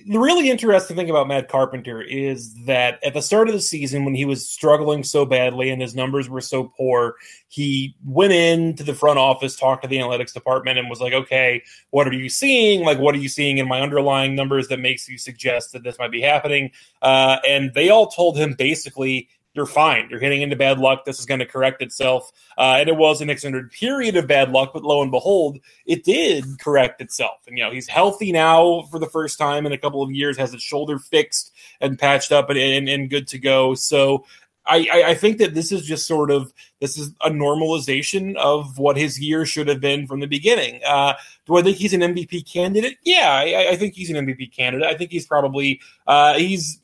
The 0.06 0.18
really 0.18 0.50
interesting 0.50 0.96
thing 0.96 1.10
about 1.10 1.28
Matt 1.28 1.48
Carpenter 1.48 2.02
is 2.02 2.54
that 2.66 2.98
at 3.04 3.14
the 3.14 3.22
start 3.22 3.48
of 3.48 3.54
the 3.54 3.60
season, 3.60 4.04
when 4.04 4.14
he 4.14 4.24
was 4.24 4.48
struggling 4.48 5.04
so 5.04 5.24
badly 5.24 5.70
and 5.70 5.80
his 5.80 5.94
numbers 5.94 6.28
were 6.28 6.40
so 6.40 6.64
poor, 6.64 7.16
he 7.48 7.96
went 8.04 8.32
into 8.32 8.82
the 8.82 8.94
front 8.94 9.18
office, 9.18 9.56
talked 9.56 9.82
to 9.82 9.88
the 9.88 9.96
analytics 9.96 10.32
department, 10.32 10.78
and 10.78 10.90
was 10.90 11.00
like, 11.00 11.12
"Okay, 11.12 11.62
what 11.90 12.06
are 12.06 12.12
you 12.12 12.28
seeing? 12.28 12.84
Like, 12.84 12.98
what 12.98 13.14
are 13.14 13.18
you 13.18 13.28
seeing 13.28 13.58
in 13.58 13.68
my 13.68 13.80
underlying 13.80 14.34
numbers 14.34 14.68
that 14.68 14.80
makes 14.80 15.08
you 15.08 15.18
suggest 15.18 15.72
that 15.72 15.82
this 15.82 15.98
might 15.98 16.12
be 16.12 16.20
happening?" 16.20 16.70
Uh, 17.02 17.38
and 17.48 17.72
they 17.74 17.88
all 17.88 18.06
told 18.06 18.36
him 18.36 18.54
basically, 18.54 19.28
you're 19.54 19.66
fine. 19.66 20.08
You're 20.10 20.20
hitting 20.20 20.42
into 20.42 20.56
bad 20.56 20.78
luck. 20.78 21.04
This 21.04 21.18
is 21.18 21.26
going 21.26 21.40
to 21.40 21.46
correct 21.46 21.82
itself. 21.82 22.30
Uh, 22.56 22.76
and 22.78 22.88
it 22.88 22.96
was 22.96 23.20
an 23.20 23.30
extended 23.30 23.70
period 23.70 24.16
of 24.16 24.26
bad 24.26 24.50
luck, 24.50 24.72
but 24.72 24.84
lo 24.84 25.02
and 25.02 25.10
behold, 25.10 25.58
it 25.86 26.04
did 26.04 26.44
correct 26.60 27.00
itself. 27.00 27.40
And, 27.46 27.58
you 27.58 27.64
know, 27.64 27.70
he's 27.70 27.88
healthy 27.88 28.30
now 28.32 28.82
for 28.90 28.98
the 28.98 29.08
first 29.08 29.38
time 29.38 29.66
in 29.66 29.72
a 29.72 29.78
couple 29.78 30.02
of 30.02 30.12
years, 30.12 30.36
has 30.36 30.52
his 30.52 30.62
shoulder 30.62 30.98
fixed 30.98 31.52
and 31.80 31.98
patched 31.98 32.30
up 32.30 32.48
and, 32.50 32.58
and, 32.58 32.88
and 32.88 33.10
good 33.10 33.26
to 33.28 33.38
go. 33.38 33.74
So 33.74 34.24
I, 34.66 35.02
I, 35.06 35.14
think 35.14 35.38
that 35.38 35.54
this 35.54 35.72
is 35.72 35.84
just 35.84 36.06
sort 36.06 36.30
of 36.30 36.52
this 36.80 36.96
is 36.96 37.12
a 37.22 37.30
normalization 37.30 38.36
of 38.36 38.78
what 38.78 38.96
his 38.96 39.18
year 39.18 39.44
should 39.44 39.68
have 39.68 39.80
been 39.80 40.06
from 40.06 40.20
the 40.20 40.26
beginning. 40.26 40.80
Uh, 40.86 41.14
do 41.46 41.56
I 41.56 41.62
think 41.62 41.78
he's 41.78 41.94
an 41.94 42.02
MVP 42.02 42.50
candidate? 42.50 42.98
Yeah, 43.02 43.32
I, 43.32 43.70
I 43.70 43.76
think 43.76 43.94
he's 43.94 44.10
an 44.10 44.24
MVP 44.24 44.54
candidate. 44.54 44.86
I 44.86 44.94
think 44.94 45.10
he's 45.10 45.26
probably 45.26 45.80
uh, 46.06 46.34
he's 46.34 46.80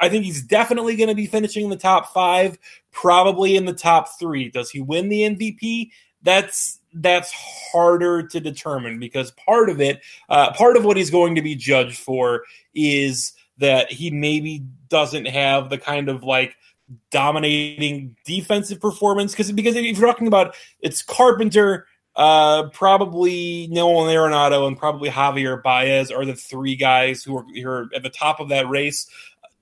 I 0.00 0.08
think 0.08 0.24
he's 0.24 0.42
definitely 0.42 0.96
going 0.96 1.08
to 1.08 1.14
be 1.14 1.26
finishing 1.26 1.64
in 1.64 1.70
the 1.70 1.76
top 1.76 2.12
five, 2.12 2.58
probably 2.92 3.56
in 3.56 3.64
the 3.64 3.72
top 3.72 4.18
three. 4.18 4.50
Does 4.50 4.70
he 4.70 4.80
win 4.80 5.08
the 5.08 5.22
MVP? 5.22 5.90
That's 6.22 6.78
that's 6.94 7.32
harder 7.32 8.26
to 8.26 8.40
determine 8.40 8.98
because 8.98 9.30
part 9.32 9.70
of 9.70 9.80
it, 9.80 10.00
uh, 10.28 10.52
part 10.52 10.76
of 10.76 10.84
what 10.84 10.96
he's 10.96 11.10
going 11.10 11.34
to 11.34 11.42
be 11.42 11.54
judged 11.54 11.98
for 11.98 12.44
is 12.74 13.32
that 13.58 13.90
he 13.90 14.10
maybe 14.10 14.64
doesn't 14.88 15.26
have 15.26 15.68
the 15.68 15.78
kind 15.78 16.08
of 16.08 16.22
like 16.22 16.56
dominating 17.10 18.16
defensive 18.24 18.80
performance 18.80 19.32
because 19.32 19.52
because 19.52 19.76
if 19.76 19.98
you're 19.98 20.08
talking 20.08 20.26
about 20.26 20.54
it's 20.80 21.02
Carpenter, 21.02 21.86
uh, 22.16 22.68
probably 22.70 23.68
Nolan 23.70 24.14
Arenado 24.14 24.66
and 24.66 24.76
probably 24.76 25.10
Javier 25.10 25.62
Baez 25.62 26.10
are 26.10 26.24
the 26.24 26.34
three 26.34 26.76
guys 26.76 27.22
who 27.22 27.38
are, 27.38 27.44
who 27.54 27.68
are 27.68 27.88
at 27.94 28.02
the 28.02 28.10
top 28.10 28.40
of 28.40 28.48
that 28.48 28.68
race. 28.68 29.08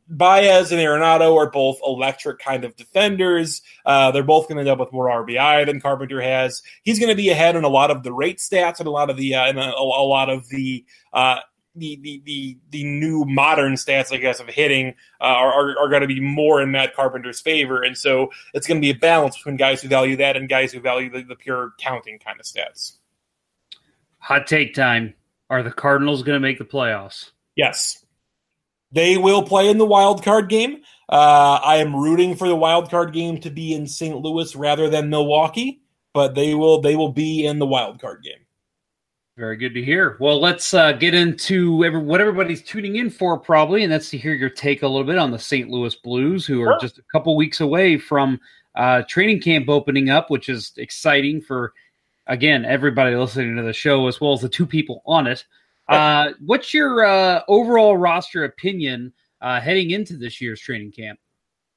Baez 0.09 0.70
and 0.72 0.80
Arenado 0.80 1.36
are 1.36 1.50
both 1.50 1.78
electric 1.84 2.38
kind 2.38 2.64
of 2.64 2.76
defenders. 2.76 3.62
Uh, 3.84 4.11
they're 4.11 4.22
both 4.22 4.48
going 4.48 4.57
to 4.57 4.61
end 4.61 4.68
up 4.68 4.78
with 4.78 4.92
more 4.92 5.09
RBI 5.09 5.66
than 5.66 5.80
Carpenter 5.80 6.20
has. 6.20 6.62
He's 6.82 6.98
going 6.98 7.11
to 7.11 7.16
be 7.16 7.30
ahead 7.30 7.57
in 7.57 7.64
a 7.64 7.68
lot 7.68 7.90
of 7.90 8.02
the 8.02 8.12
rate 8.12 8.38
stats 8.38 8.78
and 8.78 8.86
a 8.86 8.90
lot 8.90 9.11
of 9.11 9.16
the 9.16 9.34
uh, 9.34 9.46
and 9.46 9.59
a, 9.59 9.74
a, 9.74 10.07
lot 10.07 10.28
of 10.30 10.48
the, 10.48 10.84
uh, 11.12 11.40
the 11.74 11.98
the 12.02 12.22
the 12.24 12.59
the 12.70 12.84
new 12.84 13.24
modern 13.24 13.74
stats, 13.74 14.12
I 14.12 14.18
guess, 14.18 14.38
of 14.40 14.48
hitting 14.48 14.94
uh, 15.20 15.24
are, 15.24 15.52
are, 15.52 15.78
are 15.78 15.88
going 15.88 16.02
to 16.02 16.09
be 16.09 16.20
more 16.20 16.62
in 16.62 16.70
Matt 16.70 16.94
Carpenter's 16.94 17.40
favor, 17.40 17.82
and 17.82 17.96
so 17.96 18.30
it's 18.54 18.66
going 18.66 18.80
to 18.80 18.84
be 18.84 18.90
a 18.90 18.98
balance 18.98 19.36
between 19.36 19.57
guys 19.57 19.82
who 19.82 19.88
value 19.88 20.16
that 20.16 20.36
and 20.36 20.48
guys 20.48 20.72
who 20.72 20.80
value 20.80 21.11
the, 21.11 21.22
the 21.22 21.36
pure 21.36 21.72
counting 21.78 22.18
kind 22.18 22.38
of 22.38 22.46
stats. 22.46 22.92
Hot 24.18 24.46
take 24.46 24.72
time: 24.72 25.14
Are 25.50 25.62
the 25.62 25.72
Cardinals 25.72 26.22
going 26.22 26.36
to 26.36 26.40
make 26.40 26.59
the 26.59 26.64
playoffs? 26.64 27.32
Yes. 27.57 28.05
They 28.93 29.18
will 29.18 29.43
play 29.43 29.68
in 29.68 29.78
the 29.78 29.87
wild 29.87 30.22
card 30.22 30.49
game. 30.49 30.82
Uh, 31.09 31.61
I 31.62 31.76
am 31.76 31.95
rooting 31.95 32.37
for 32.37 32.49
the 32.49 32.57
wild 32.57 32.91
card 32.91 33.12
game 33.12 33.41
to 33.41 33.51
be 33.51 33.74
in 33.74 33.87
St. 33.87 34.16
Louis 34.16 34.55
rather 34.57 34.89
than 34.89 35.11
Milwaukee, 35.11 35.82
but 36.12 36.34
they 36.34 36.55
will 36.55 36.80
they 36.80 36.97
will 36.97 37.12
be 37.12 37.47
in 37.47 37.59
the 37.59 37.66
wild 37.66 38.01
card 38.01 38.22
game. 38.22 38.47
Very 39.37 39.59
good 39.59 39.74
to 39.74 39.84
hear. 39.84 40.16
Well, 40.18 40.41
let's 40.41 40.72
uh, 40.72 40.93
get 40.93 41.12
into 41.12 41.84
every, 41.84 42.01
what 42.01 42.22
everybody's 42.22 42.62
tuning 42.62 42.97
in 42.97 43.11
for, 43.11 43.39
probably, 43.39 43.82
and 43.82 43.93
that's 43.93 44.09
to 44.11 44.18
hear 44.18 44.32
your 44.32 44.49
take 44.49 44.82
a 44.82 44.89
little 44.89 45.07
bit 45.07 45.18
on 45.18 45.30
the 45.30 45.39
St. 45.39 45.68
Louis 45.68 45.95
Blues, 45.95 46.47
who 46.47 46.62
are 46.62 46.72
sure. 46.72 46.78
just 46.80 46.97
a 46.97 47.03
couple 47.12 47.37
weeks 47.37 47.61
away 47.61 47.99
from 47.99 48.41
uh, 48.76 49.03
training 49.07 49.43
camp 49.43 49.68
opening 49.68 50.09
up, 50.09 50.30
which 50.30 50.49
is 50.49 50.72
exciting 50.78 51.43
for, 51.43 51.74
again, 52.26 52.64
everybody 52.64 53.14
listening 53.14 53.57
to 53.57 53.62
the 53.62 53.74
show 53.74 54.09
as 54.09 54.22
well 54.22 54.32
as 54.32 54.41
the 54.41 54.49
two 54.49 54.64
people 54.64 55.03
on 55.05 55.26
it. 55.26 55.45
Uh, 55.89 56.30
what's 56.45 56.74
your 56.74 57.05
uh, 57.05 57.43
overall 57.49 57.97
roster 57.97 58.45
opinion 58.45 59.12
uh, 59.41 59.61
heading 59.61 59.91
into 59.91 60.16
this 60.16 60.41
year's 60.41 60.61
training 60.61 60.93
camp? 60.93 61.18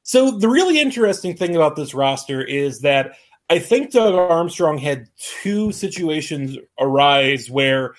So 0.04 0.32
the 0.32 0.50
really 0.50 0.80
interesting 0.80 1.36
thing 1.36 1.56
about 1.56 1.76
this 1.76 1.94
roster 1.94 2.42
is 2.42 2.82
that 2.82 3.16
I 3.50 3.60
think 3.60 3.92
Doug 3.92 4.14
Armstrong 4.16 4.78
had 4.78 5.08
two 5.18 5.72
situations 5.72 6.58
arise 6.80 7.50
where 7.50 7.96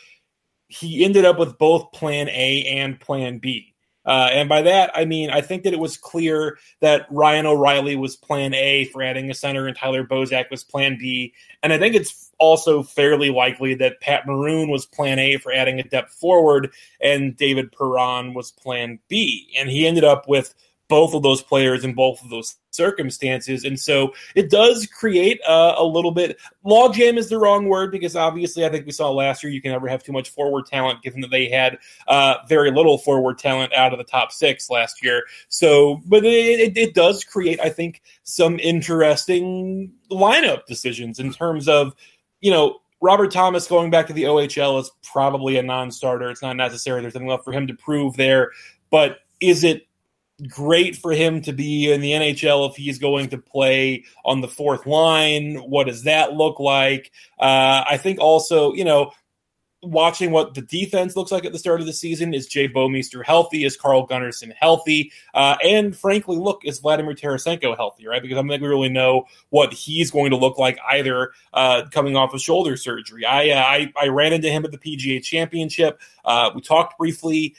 he 0.68 1.04
ended 1.04 1.24
up 1.24 1.38
with 1.38 1.58
both 1.58 1.92
plan 1.92 2.28
A 2.28 2.64
and 2.64 2.98
plan 2.98 3.38
B. 3.38 3.69
Uh, 4.04 4.28
and 4.32 4.48
by 4.48 4.62
that, 4.62 4.90
I 4.94 5.04
mean, 5.04 5.30
I 5.30 5.40
think 5.40 5.64
that 5.64 5.74
it 5.74 5.78
was 5.78 5.96
clear 5.96 6.58
that 6.80 7.06
Ryan 7.10 7.46
O'Reilly 7.46 7.96
was 7.96 8.16
plan 8.16 8.54
A 8.54 8.86
for 8.86 9.02
adding 9.02 9.30
a 9.30 9.34
center 9.34 9.66
and 9.66 9.76
Tyler 9.76 10.04
Bozak 10.04 10.50
was 10.50 10.64
plan 10.64 10.96
B. 10.98 11.34
And 11.62 11.72
I 11.72 11.78
think 11.78 11.94
it's 11.94 12.30
also 12.38 12.82
fairly 12.82 13.30
likely 13.30 13.74
that 13.74 14.00
Pat 14.00 14.26
Maroon 14.26 14.70
was 14.70 14.86
plan 14.86 15.18
A 15.18 15.36
for 15.36 15.52
adding 15.52 15.78
a 15.78 15.84
depth 15.84 16.14
forward 16.14 16.72
and 17.00 17.36
David 17.36 17.72
Perron 17.72 18.32
was 18.32 18.50
plan 18.50 18.98
B. 19.08 19.52
And 19.58 19.68
he 19.68 19.86
ended 19.86 20.04
up 20.04 20.26
with 20.26 20.54
both 20.90 21.14
of 21.14 21.22
those 21.22 21.40
players 21.40 21.84
in 21.84 21.94
both 21.94 22.22
of 22.22 22.28
those 22.28 22.56
circumstances. 22.70 23.64
And 23.64 23.78
so 23.78 24.12
it 24.34 24.50
does 24.50 24.86
create 24.86 25.40
a, 25.48 25.74
a 25.78 25.84
little 25.84 26.10
bit. 26.10 26.36
Logjam 26.66 27.16
is 27.16 27.28
the 27.28 27.38
wrong 27.38 27.66
word 27.66 27.92
because 27.92 28.16
obviously 28.16 28.66
I 28.66 28.68
think 28.68 28.84
we 28.84 28.92
saw 28.92 29.10
last 29.10 29.42
year 29.42 29.52
you 29.52 29.62
can 29.62 29.70
never 29.70 29.86
have 29.86 30.02
too 30.02 30.12
much 30.12 30.30
forward 30.30 30.66
talent 30.66 31.00
given 31.00 31.20
that 31.20 31.30
they 31.30 31.48
had 31.48 31.78
uh, 32.08 32.38
very 32.48 32.72
little 32.72 32.98
forward 32.98 33.38
talent 33.38 33.72
out 33.72 33.92
of 33.92 33.98
the 33.98 34.04
top 34.04 34.32
six 34.32 34.68
last 34.68 35.02
year. 35.02 35.22
So, 35.48 36.02
but 36.04 36.24
it, 36.24 36.60
it, 36.60 36.76
it 36.76 36.94
does 36.94 37.22
create, 37.22 37.60
I 37.60 37.70
think, 37.70 38.02
some 38.24 38.58
interesting 38.58 39.92
lineup 40.10 40.66
decisions 40.66 41.20
in 41.20 41.32
terms 41.32 41.68
of, 41.68 41.94
you 42.40 42.50
know, 42.50 42.80
Robert 43.00 43.30
Thomas 43.30 43.66
going 43.66 43.90
back 43.90 44.08
to 44.08 44.12
the 44.12 44.24
OHL 44.24 44.80
is 44.80 44.90
probably 45.02 45.56
a 45.56 45.62
non 45.62 45.90
starter. 45.92 46.30
It's 46.30 46.42
not 46.42 46.56
necessary. 46.56 47.00
There's 47.00 47.14
nothing 47.14 47.28
left 47.28 47.44
for 47.44 47.52
him 47.52 47.68
to 47.68 47.74
prove 47.74 48.16
there. 48.16 48.50
But 48.90 49.20
is 49.40 49.64
it 49.64 49.86
great 50.48 50.96
for 50.96 51.12
him 51.12 51.42
to 51.42 51.52
be 51.52 51.92
in 51.92 52.00
the 52.00 52.12
NHL 52.12 52.68
if 52.70 52.76
he's 52.76 52.98
going 52.98 53.28
to 53.30 53.38
play 53.38 54.04
on 54.24 54.40
the 54.40 54.48
fourth 54.48 54.86
line. 54.86 55.56
What 55.56 55.86
does 55.86 56.04
that 56.04 56.34
look 56.34 56.60
like? 56.60 57.10
Uh, 57.38 57.84
I 57.88 57.96
think 57.96 58.18
also, 58.18 58.72
you 58.72 58.84
know, 58.84 59.12
watching 59.82 60.30
what 60.30 60.54
the 60.54 60.62
defense 60.62 61.16
looks 61.16 61.32
like 61.32 61.44
at 61.44 61.52
the 61.52 61.58
start 61.58 61.80
of 61.80 61.86
the 61.86 61.92
season. 61.92 62.34
Is 62.34 62.46
Jay 62.46 62.68
Bouwmeester 62.68 63.24
healthy? 63.24 63.64
Is 63.64 63.76
Carl 63.76 64.06
Gunnarsson 64.06 64.52
healthy? 64.58 65.12
Uh, 65.32 65.56
and 65.64 65.96
frankly, 65.96 66.36
look, 66.36 66.64
is 66.64 66.78
Vladimir 66.80 67.14
Tarasenko 67.14 67.76
healthy, 67.76 68.06
right? 68.06 68.20
Because 68.20 68.36
I 68.36 68.40
don't 68.40 68.48
think 68.48 68.62
we 68.62 68.68
really 68.68 68.88
know 68.88 69.24
what 69.48 69.72
he's 69.72 70.10
going 70.10 70.30
to 70.30 70.36
look 70.36 70.58
like 70.58 70.78
either 70.90 71.32
uh, 71.52 71.84
coming 71.90 72.16
off 72.16 72.34
of 72.34 72.40
shoulder 72.40 72.76
surgery. 72.76 73.24
I, 73.24 73.50
uh, 73.50 73.62
I, 73.62 73.92
I 74.00 74.08
ran 74.08 74.32
into 74.32 74.50
him 74.50 74.64
at 74.64 74.72
the 74.72 74.78
PGA 74.78 75.22
Championship. 75.22 76.00
Uh, 76.24 76.50
we 76.54 76.60
talked 76.60 76.98
briefly. 76.98 77.56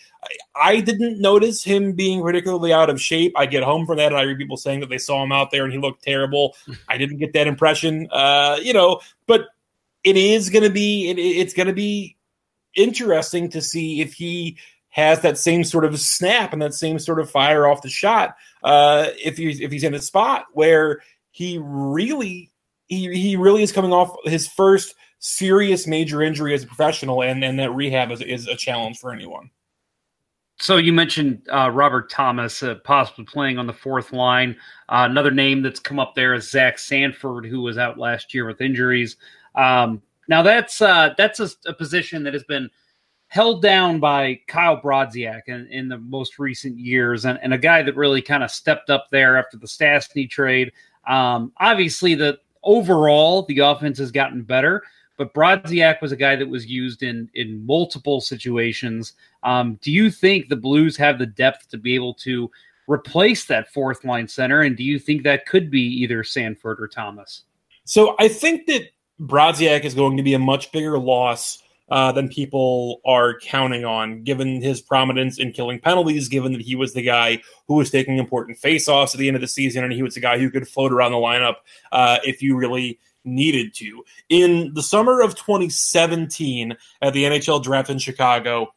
I, 0.56 0.82
didn't 0.82 1.20
notice 1.20 1.64
him 1.64 1.94
being 1.94 2.22
particularly 2.22 2.74
out 2.74 2.90
of 2.90 3.02
shape. 3.02 3.34
I 3.36 3.46
get 3.46 3.64
home 3.64 3.86
from 3.86 3.98
that 3.98 4.08
and 4.08 4.18
I 4.18 4.24
read 4.24 4.38
people 4.38 4.58
saying 4.58 4.82
that 4.82 4.90
they 4.90 4.98
saw 4.98 5.24
him 5.24 5.32
out 5.32 5.52
there 5.52 5.64
and 5.64 5.74
he 5.74 5.80
looked 5.80 6.04
terrible. 6.04 6.56
I 6.90 6.98
didn't 6.98 7.18
get 7.18 7.34
that 7.34 7.48
impression. 7.48 8.08
Uh, 8.12 8.58
you 8.62 8.74
know, 8.74 9.00
but 9.28 9.48
it 10.04 10.18
is 10.18 10.50
going 10.50 10.64
to 10.64 10.70
be 10.70 11.10
it, 11.10 11.20
it's 11.20 11.54
going 11.54 11.68
to 11.68 11.74
be 11.74 12.18
interesting 12.76 13.50
to 13.50 13.62
see 13.62 14.02
if 14.02 14.14
he 14.14 14.58
has 14.90 15.22
that 15.22 15.38
same 15.38 15.64
sort 15.64 15.86
of 15.86 16.00
snap 16.00 16.54
and 16.54 16.62
that 16.62 16.74
same 16.74 17.00
sort 17.00 17.20
of 17.20 17.30
fire 17.30 17.68
off 17.68 17.82
the 17.82 17.90
shot 17.90 18.36
uh, 18.64 19.08
if 19.24 19.38
he's 19.38 19.60
if 19.60 19.72
he's 19.72 19.84
in 19.84 19.94
a 19.94 20.00
spot 20.00 20.46
where 20.54 21.02
he 21.32 21.60
really 21.62 22.52
he, 22.88 23.14
he 23.14 23.36
really 23.36 23.64
is 23.64 23.72
coming 23.72 23.94
off 23.94 24.16
his 24.26 24.48
first 24.48 24.96
serious 25.20 25.88
major 25.88 26.22
injury 26.22 26.54
as 26.54 26.64
a 26.64 26.68
professional 26.68 27.22
and 27.22 27.44
and 27.44 27.60
that 27.60 27.72
rehab 27.72 28.12
is, 28.12 28.22
is 28.22 28.48
a 28.48 28.56
challenge 28.56 29.00
for 29.00 29.14
anyone 29.14 29.50
so 30.62 30.78
you 30.78 30.94
mentioned 30.94 31.42
uh, 31.52 31.72
Robert 31.72 32.10
Thomas 32.10 32.62
uh, 32.62 32.76
possibly 32.84 33.26
playing 33.26 33.58
on 33.58 33.66
the 33.66 33.74
fourth 33.74 34.14
line. 34.14 34.56
Uh, 34.90 35.08
another 35.10 35.32
name 35.32 35.64
that's 35.64 35.80
come 35.80 36.00
up 36.00 36.14
there 36.14 36.36
is 36.36 36.52
Zach 36.52 36.78
Sanford, 36.78 37.48
who 37.48 37.62
was 37.62 37.80
out 37.80 37.98
last 37.98 38.32
year 38.32 38.46
with 38.46 38.62
injuries. 38.62 39.18
Um, 39.56 40.04
now 40.28 40.44
that's 40.44 40.80
uh, 40.80 41.16
that's 41.18 41.40
a, 41.40 41.50
a, 41.66 41.74
position 41.74 42.24
that 42.24 42.34
has 42.34 42.44
been 42.44 42.70
held 43.28 43.64
down 43.64 44.00
by 44.00 44.40
Kyle 44.48 44.80
Brodziak 44.80 45.42
in, 45.48 45.68
in 45.72 45.90
the 45.90 45.98
most 45.98 46.38
recent 46.38 46.78
years, 46.78 47.26
and, 47.26 47.40
and 47.42 47.56
a 47.56 47.58
guy 47.58 47.82
that 47.82 47.96
really 47.96 48.22
kind 48.22 48.44
of 48.44 48.52
stepped 48.52 48.92
up 48.92 49.08
there 49.10 49.38
after 49.38 49.58
the 49.58 49.68
Stastny 49.68 50.30
trade. 50.30 50.72
Um, 51.08 51.54
obviously, 51.58 52.14
the 52.14 52.38
overall 52.62 53.44
the 53.48 53.60
offense 53.60 53.98
has 53.98 54.12
gotten 54.12 54.44
better, 54.44 54.84
but 55.22 55.36
Brodziak 55.36 56.02
was 56.02 56.12
a 56.12 56.16
guy 56.16 56.36
that 56.36 56.50
was 56.50 56.66
used 56.66 57.04
in 57.04 57.30
in 57.36 57.64
multiple 57.64 58.22
situations. 58.22 59.14
Um, 59.44 59.78
do 59.84 59.92
you 59.92 60.10
think 60.10 60.50
the 60.50 60.56
Blues 60.56 60.98
have 60.98 61.20
the 61.20 61.28
depth 61.28 61.70
to 61.70 61.78
be 61.78 61.94
able 61.94 62.16
to 62.16 62.50
replace 62.88 63.46
that 63.46 63.72
fourth 63.72 64.04
line 64.04 64.28
center, 64.28 64.62
and 64.62 64.76
do 64.76 64.84
you 64.84 64.98
think 64.98 65.22
that 65.22 65.46
could 65.46 65.70
be 65.70 65.82
either 65.82 66.24
Sanford 66.24 66.82
or 66.82 66.88
Thomas? 66.88 67.44
So 67.84 68.16
I 68.18 68.30
think 68.30 68.66
that 68.66 68.90
Brodziak 69.20 69.86
is 69.86 69.94
going 69.94 70.18
to 70.18 70.24
be 70.24 70.34
a 70.34 70.40
much 70.40 70.72
bigger 70.72 70.98
loss 70.98 71.62
uh, 71.92 72.12
than 72.12 72.28
people 72.28 73.00
are 73.06 73.38
counting 73.42 73.86
on, 73.86 74.24
given 74.24 74.60
his 74.60 74.82
prominence 74.82 75.38
in 75.38 75.52
killing 75.52 75.80
penalties, 75.80 76.30
given 76.30 76.54
that 76.54 76.62
he 76.62 76.76
was 76.76 76.94
the 76.94 77.04
guy 77.04 77.40
who 77.68 77.76
was 77.76 77.92
taking 77.92 78.18
important 78.18 78.58
faceoffs 78.58 79.14
at 79.14 79.20
the 79.20 79.28
end 79.28 79.36
of 79.36 79.42
the 79.42 79.48
season, 79.48 79.84
and 79.84 79.94
he 79.94 80.02
was 80.02 80.16
the 80.16 80.20
guy 80.20 80.40
who 80.40 80.50
could 80.50 80.68
float 80.68 80.92
around 80.92 81.12
the 81.12 81.18
lineup 81.18 81.58
uh, 81.92 82.18
if 82.24 82.42
you 82.42 82.56
really 82.56 82.98
needed 83.24 83.74
to. 83.76 84.04
In 84.30 84.74
the 84.74 84.84
summer 84.84 85.22
of 85.22 85.36
2017, 85.36 86.76
at 87.02 87.14
the 87.14 87.24
NHL 87.24 87.64
draft 87.64 87.90
in 87.90 88.00
Chicago, 88.00 88.74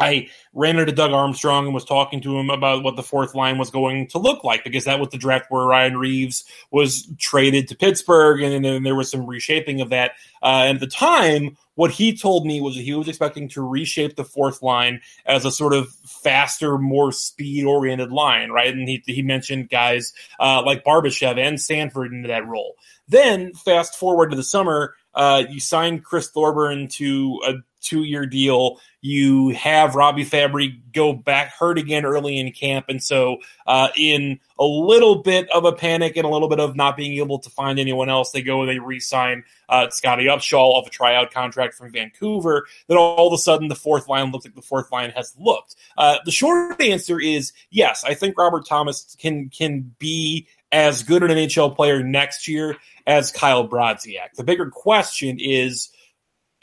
I 0.00 0.28
ran 0.54 0.78
into 0.78 0.92
Doug 0.92 1.12
Armstrong 1.12 1.66
and 1.66 1.74
was 1.74 1.84
talking 1.84 2.20
to 2.22 2.38
him 2.38 2.50
about 2.50 2.82
what 2.82 2.96
the 2.96 3.02
fourth 3.02 3.34
line 3.34 3.58
was 3.58 3.70
going 3.70 4.08
to 4.08 4.18
look 4.18 4.42
like 4.42 4.64
because 4.64 4.84
that 4.84 4.98
was 4.98 5.10
the 5.10 5.18
draft 5.18 5.46
where 5.50 5.64
Ryan 5.64 5.96
Reaves 5.96 6.44
was 6.70 7.06
traded 7.18 7.68
to 7.68 7.76
Pittsburgh, 7.76 8.42
and 8.42 8.64
then 8.64 8.82
there 8.82 8.94
was 8.94 9.10
some 9.10 9.26
reshaping 9.26 9.80
of 9.80 9.90
that. 9.90 10.12
Uh, 10.42 10.64
and 10.66 10.76
at 10.76 10.80
the 10.80 10.86
time, 10.86 11.56
what 11.74 11.90
he 11.90 12.16
told 12.16 12.46
me 12.46 12.60
was 12.60 12.76
that 12.76 12.82
he 12.82 12.94
was 12.94 13.08
expecting 13.08 13.48
to 13.50 13.62
reshape 13.62 14.16
the 14.16 14.24
fourth 14.24 14.62
line 14.62 15.00
as 15.24 15.44
a 15.44 15.50
sort 15.50 15.72
of 15.72 15.90
faster, 16.04 16.78
more 16.78 17.12
speed 17.12 17.64
oriented 17.64 18.12
line, 18.12 18.50
right? 18.50 18.72
And 18.74 18.88
he, 18.88 19.02
he 19.06 19.22
mentioned 19.22 19.70
guys 19.70 20.12
uh, 20.38 20.62
like 20.64 20.84
Barbashev 20.84 21.38
and 21.38 21.60
Sanford 21.60 22.12
into 22.12 22.28
that 22.28 22.46
role. 22.46 22.74
Then, 23.08 23.52
fast 23.54 23.96
forward 23.96 24.30
to 24.30 24.36
the 24.36 24.42
summer, 24.42 24.94
uh, 25.14 25.44
you 25.48 25.60
signed 25.60 26.04
Chris 26.04 26.30
Thorburn 26.30 26.88
to 26.88 27.40
a 27.46 27.54
two 27.82 28.04
year 28.04 28.24
deal. 28.24 28.80
You 29.00 29.50
have 29.50 29.96
Robbie 29.96 30.24
Fabbri 30.24 30.80
go 30.92 31.12
back 31.12 31.52
hurt 31.52 31.76
again 31.76 32.04
early 32.04 32.38
in 32.38 32.52
camp. 32.52 32.86
And 32.88 33.02
so, 33.02 33.38
uh, 33.66 33.88
in 33.96 34.38
a 34.58 34.64
little 34.64 35.22
bit 35.22 35.50
of 35.50 35.64
a 35.64 35.72
panic 35.72 36.16
and 36.16 36.24
a 36.24 36.28
little 36.28 36.48
bit 36.48 36.60
of 36.60 36.76
not 36.76 36.96
being 36.96 37.14
able 37.18 37.40
to 37.40 37.50
find 37.50 37.78
anyone 37.78 38.08
else, 38.08 38.30
they 38.30 38.42
go 38.42 38.62
and 38.62 38.70
they 38.70 38.78
re 38.78 39.00
sign 39.00 39.44
uh, 39.68 39.90
Scottie 39.90 40.26
Upshall 40.26 40.80
of 40.80 40.86
a 40.86 40.90
tryout 40.90 41.32
contract 41.32 41.74
from 41.74 41.90
Vancouver. 41.90 42.66
Then 42.86 42.96
all 42.96 43.26
of 43.26 43.32
a 43.32 43.38
sudden, 43.38 43.68
the 43.68 43.74
fourth 43.74 44.08
line 44.08 44.30
looks 44.30 44.44
like 44.44 44.54
the 44.54 44.62
fourth 44.62 44.92
line 44.92 45.10
has 45.10 45.34
looked. 45.38 45.74
Uh, 45.98 46.18
the 46.24 46.30
short 46.30 46.80
answer 46.80 47.20
is 47.20 47.52
yes, 47.70 48.04
I 48.04 48.14
think 48.14 48.38
Robert 48.38 48.66
Thomas 48.66 49.16
can, 49.18 49.50
can 49.50 49.94
be 49.98 50.46
as 50.72 51.02
good 51.02 51.22
an 51.22 51.30
NHL 51.30 51.76
player 51.76 52.02
next 52.02 52.48
year 52.48 52.76
as 53.06 53.30
Kyle 53.30 53.68
Brodziak. 53.68 54.34
The 54.36 54.44
bigger 54.44 54.70
question 54.70 55.38
is 55.38 55.90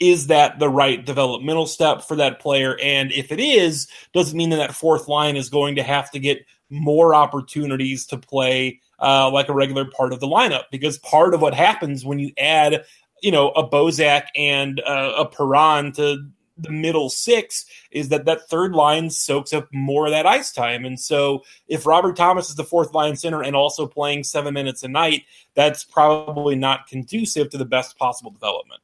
is 0.00 0.28
that 0.28 0.58
the 0.58 0.68
right 0.68 1.04
developmental 1.04 1.66
step 1.66 2.02
for 2.02 2.16
that 2.16 2.40
player? 2.40 2.76
And 2.82 3.12
if 3.12 3.30
it 3.30 3.38
is, 3.38 3.86
does 4.14 4.32
it 4.32 4.36
mean 4.36 4.48
that 4.50 4.56
that 4.56 4.74
fourth 4.74 5.08
line 5.08 5.36
is 5.36 5.50
going 5.50 5.76
to 5.76 5.82
have 5.82 6.10
to 6.12 6.18
get 6.18 6.38
more 6.70 7.14
opportunities 7.14 8.06
to 8.06 8.16
play 8.16 8.80
uh, 8.98 9.30
like 9.30 9.50
a 9.50 9.52
regular 9.52 9.84
part 9.84 10.14
of 10.14 10.20
the 10.20 10.26
lineup? 10.26 10.64
Because 10.72 10.98
part 10.98 11.34
of 11.34 11.42
what 11.42 11.52
happens 11.52 12.02
when 12.02 12.18
you 12.18 12.32
add, 12.38 12.84
you 13.22 13.30
know, 13.30 13.50
a 13.50 13.68
Bozak 13.68 14.28
and 14.34 14.80
uh, 14.80 15.12
a 15.18 15.26
Perron 15.26 15.92
to 15.92 16.26
the 16.62 16.70
middle 16.70 17.10
six 17.10 17.66
is 17.90 18.08
that 18.10 18.24
that 18.26 18.48
third 18.48 18.74
line 18.74 19.10
soaks 19.10 19.52
up 19.52 19.68
more 19.72 20.06
of 20.06 20.12
that 20.12 20.26
ice 20.26 20.52
time. 20.52 20.84
And 20.84 20.98
so 20.98 21.42
if 21.68 21.86
Robert 21.86 22.16
Thomas 22.16 22.48
is 22.50 22.56
the 22.56 22.64
fourth 22.64 22.94
line 22.94 23.16
center 23.16 23.42
and 23.42 23.56
also 23.56 23.86
playing 23.86 24.24
seven 24.24 24.54
minutes 24.54 24.82
a 24.82 24.88
night, 24.88 25.24
that's 25.54 25.84
probably 25.84 26.56
not 26.56 26.86
conducive 26.86 27.50
to 27.50 27.58
the 27.58 27.64
best 27.64 27.98
possible 27.98 28.30
development 28.30 28.80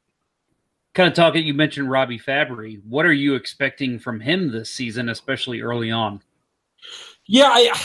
kind 0.96 1.08
of 1.08 1.14
talking, 1.14 1.46
you 1.46 1.54
mentioned 1.54 1.90
Robbie 1.90 2.18
Fabbri. 2.18 2.80
What 2.88 3.04
are 3.04 3.12
you 3.12 3.34
expecting 3.34 3.98
from 3.98 4.18
him 4.18 4.50
this 4.50 4.70
season, 4.70 5.10
especially 5.10 5.60
early 5.60 5.90
on? 5.90 6.22
Yeah, 7.26 7.50
I, 7.52 7.78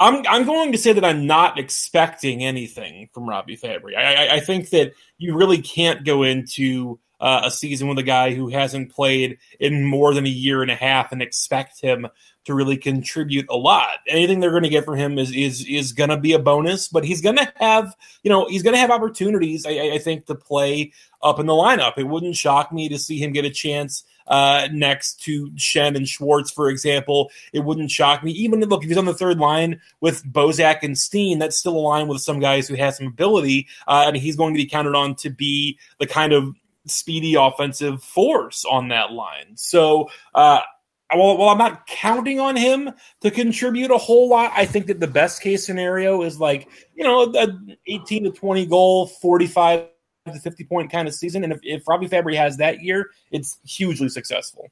I'm 0.00 0.24
I'm 0.28 0.44
going 0.44 0.72
to 0.72 0.78
say 0.78 0.92
that 0.92 1.04
I'm 1.04 1.26
not 1.26 1.58
expecting 1.58 2.44
anything 2.44 3.08
from 3.12 3.28
Robbie 3.28 3.56
Fabbri. 3.56 3.96
I, 3.96 4.26
I, 4.26 4.34
I 4.36 4.40
think 4.40 4.70
that 4.70 4.92
you 5.18 5.36
really 5.36 5.60
can't 5.60 6.04
go 6.04 6.22
into 6.22 6.98
uh, 7.24 7.40
a 7.44 7.50
season 7.50 7.88
with 7.88 7.98
a 7.98 8.02
guy 8.02 8.34
who 8.34 8.48
hasn't 8.48 8.92
played 8.92 9.38
in 9.58 9.82
more 9.82 10.12
than 10.12 10.26
a 10.26 10.28
year 10.28 10.60
and 10.60 10.70
a 10.70 10.74
half 10.74 11.10
and 11.10 11.22
expect 11.22 11.80
him 11.80 12.06
to 12.44 12.52
really 12.52 12.76
contribute 12.76 13.46
a 13.48 13.56
lot. 13.56 13.96
Anything 14.06 14.40
they're 14.40 14.50
going 14.50 14.64
to 14.64 14.68
get 14.68 14.84
from 14.84 14.96
him 14.96 15.18
is 15.18 15.34
is 15.34 15.64
is 15.66 15.92
going 15.92 16.10
to 16.10 16.18
be 16.18 16.34
a 16.34 16.38
bonus, 16.38 16.88
but 16.88 17.02
he's 17.02 17.22
going 17.22 17.36
to 17.36 17.50
have 17.56 17.96
you 18.22 18.30
know 18.30 18.46
he's 18.46 18.62
going 18.62 18.74
to 18.74 18.78
have 18.78 18.90
opportunities. 18.90 19.64
I, 19.64 19.94
I, 19.94 19.98
think 19.98 20.26
to 20.26 20.34
play 20.34 20.92
up 21.22 21.40
in 21.40 21.46
the 21.46 21.54
lineup. 21.54 21.94
It 21.96 22.04
wouldn't 22.04 22.36
shock 22.36 22.70
me 22.70 22.90
to 22.90 22.98
see 22.98 23.18
him 23.18 23.32
get 23.32 23.46
a 23.46 23.50
chance 23.50 24.04
uh, 24.26 24.68
next 24.70 25.22
to 25.22 25.50
Schenn 25.52 25.96
and 25.96 26.06
Schwartz, 26.06 26.50
for 26.50 26.68
example, 26.68 27.30
it 27.52 27.60
wouldn't 27.60 27.90
shock 27.90 28.22
me. 28.22 28.32
Even 28.32 28.60
look, 28.60 28.82
if 28.82 28.88
he's 28.88 28.98
on 28.98 29.04
the 29.04 29.14
third 29.14 29.38
line 29.38 29.80
with 30.00 30.24
Bozak 30.24 30.82
and 30.82 30.98
Steen, 30.98 31.38
that's 31.38 31.56
still 31.56 31.76
a 31.76 31.78
line 31.78 32.08
with 32.08 32.20
some 32.20 32.40
guys 32.40 32.68
who 32.68 32.74
have 32.74 32.94
some 32.94 33.06
ability, 33.06 33.68
uh, 33.86 34.04
and 34.06 34.16
he's 34.16 34.36
going 34.36 34.54
to 34.54 34.58
be 34.58 34.66
counted 34.66 34.94
on 34.94 35.14
to 35.16 35.30
be 35.30 35.78
the 35.98 36.06
kind 36.06 36.32
of 36.32 36.54
speedy 36.86 37.34
offensive 37.34 38.02
force 38.02 38.64
on 38.64 38.88
that 38.88 39.12
line. 39.12 39.56
So, 39.56 40.10
uh, 40.34 40.60
well, 41.14 41.38
well, 41.38 41.48
I'm 41.48 41.58
not 41.58 41.86
counting 41.86 42.40
on 42.40 42.56
him 42.56 42.90
to 43.20 43.30
contribute 43.30 43.90
a 43.90 43.98
whole 43.98 44.28
lot. 44.28 44.52
I 44.54 44.66
think 44.66 44.86
that 44.86 45.00
the 45.00 45.06
best 45.06 45.42
case 45.42 45.64
scenario 45.64 46.22
is 46.22 46.40
like, 46.40 46.68
you 46.94 47.04
know, 47.04 47.32
a 47.34 47.48
18 47.86 48.24
to 48.24 48.30
20 48.30 48.66
goal, 48.66 49.06
45 49.06 49.86
to 50.26 50.40
50 50.40 50.64
point 50.64 50.90
kind 50.90 51.06
of 51.06 51.14
season. 51.14 51.44
And 51.44 51.52
if, 51.52 51.60
if 51.62 51.86
Robbie 51.86 52.08
Fabbri 52.08 52.36
has 52.36 52.56
that 52.56 52.82
year, 52.82 53.10
it's 53.30 53.58
hugely 53.64 54.08
successful. 54.08 54.70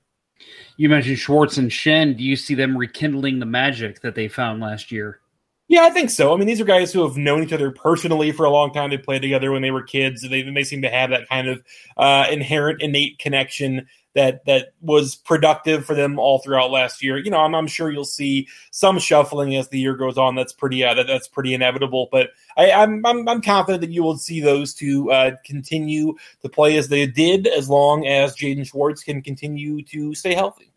You 0.77 0.89
mentioned 0.89 1.19
Schwartz 1.19 1.59
and 1.59 1.71
Schenn. 1.71 2.17
Do 2.17 2.25
you 2.25 2.37
see 2.37 2.55
them 2.55 2.77
rekindling 2.77 3.39
the 3.39 3.47
magic 3.47 4.01
that 4.01 4.15
they 4.15 4.29
found 4.29 4.61
last 4.61 4.91
year? 4.91 5.21
Yeah, 5.69 5.83
I 5.85 5.91
think 5.91 6.11
so. 6.11 6.35
I 6.35 6.37
mean, 6.37 6.47
these 6.47 6.61
are 6.61 6.65
guys 6.67 6.93
who 6.93 7.03
have 7.07 7.17
known 7.17 7.43
each 7.43 7.53
other 7.53 7.71
personally 7.71 8.31
for 8.33 8.45
a 8.45 8.51
long 8.51 8.73
time. 8.73 8.91
They 8.91 8.99
played 8.99 9.23
together 9.23 9.51
when 9.53 9.63
they 9.63 9.71
were 9.71 9.83
kids. 9.83 10.21
They, 10.21 10.43
they 10.43 10.65
seem 10.65 10.83
to 10.83 10.91
have 10.91 11.11
that 11.11 11.29
kind 11.29 11.49
of 11.49 11.63
uh, 11.97 12.27
inherent, 12.31 12.83
innate 12.83 13.19
connection 13.19 13.87
that 14.15 14.45
that 14.45 14.75
was 14.83 15.15
productive 15.15 15.87
for 15.87 15.95
them 15.95 16.19
all 16.19 16.39
throughout 16.41 16.71
last 16.71 17.03
year. 17.03 17.17
You 17.17 17.31
know, 17.31 17.39
I'm, 17.39 17.55
I'm 17.55 17.67
sure 17.67 17.91
you'll 17.91 18.05
see 18.05 18.49
some 18.71 18.99
shuffling 18.99 19.57
as 19.57 19.69
the 19.69 19.79
year 19.79 19.95
goes 19.97 20.19
on. 20.19 20.35
That's 20.35 20.53
pretty 20.53 20.85
uh, 20.85 20.93
that, 20.95 21.07
that's 21.07 21.29
pretty 21.29 21.55
inevitable. 21.55 22.09
But 22.13 22.31
I, 22.59 22.67
am 22.67 23.07
I'm, 23.07 23.21
I'm 23.21 23.29
I'm 23.29 23.41
confident 23.43 23.81
that 23.81 23.91
you 23.91 24.03
will 24.03 24.19
see 24.19 24.41
those 24.41 24.75
two 24.75 25.11
uh, 25.11 25.33
continue 25.47 26.15
to 26.43 26.49
play 26.51 26.77
as 26.77 26.89
they 26.89 27.07
did, 27.07 27.47
as 27.47 27.71
long 27.71 28.07
as 28.07 28.37
Jaden 28.37 28.67
Schwartz 28.67 29.03
can 29.03 29.23
continue 29.23 29.83
to 29.85 30.15
stay 30.15 30.35
healthy. 30.35 30.72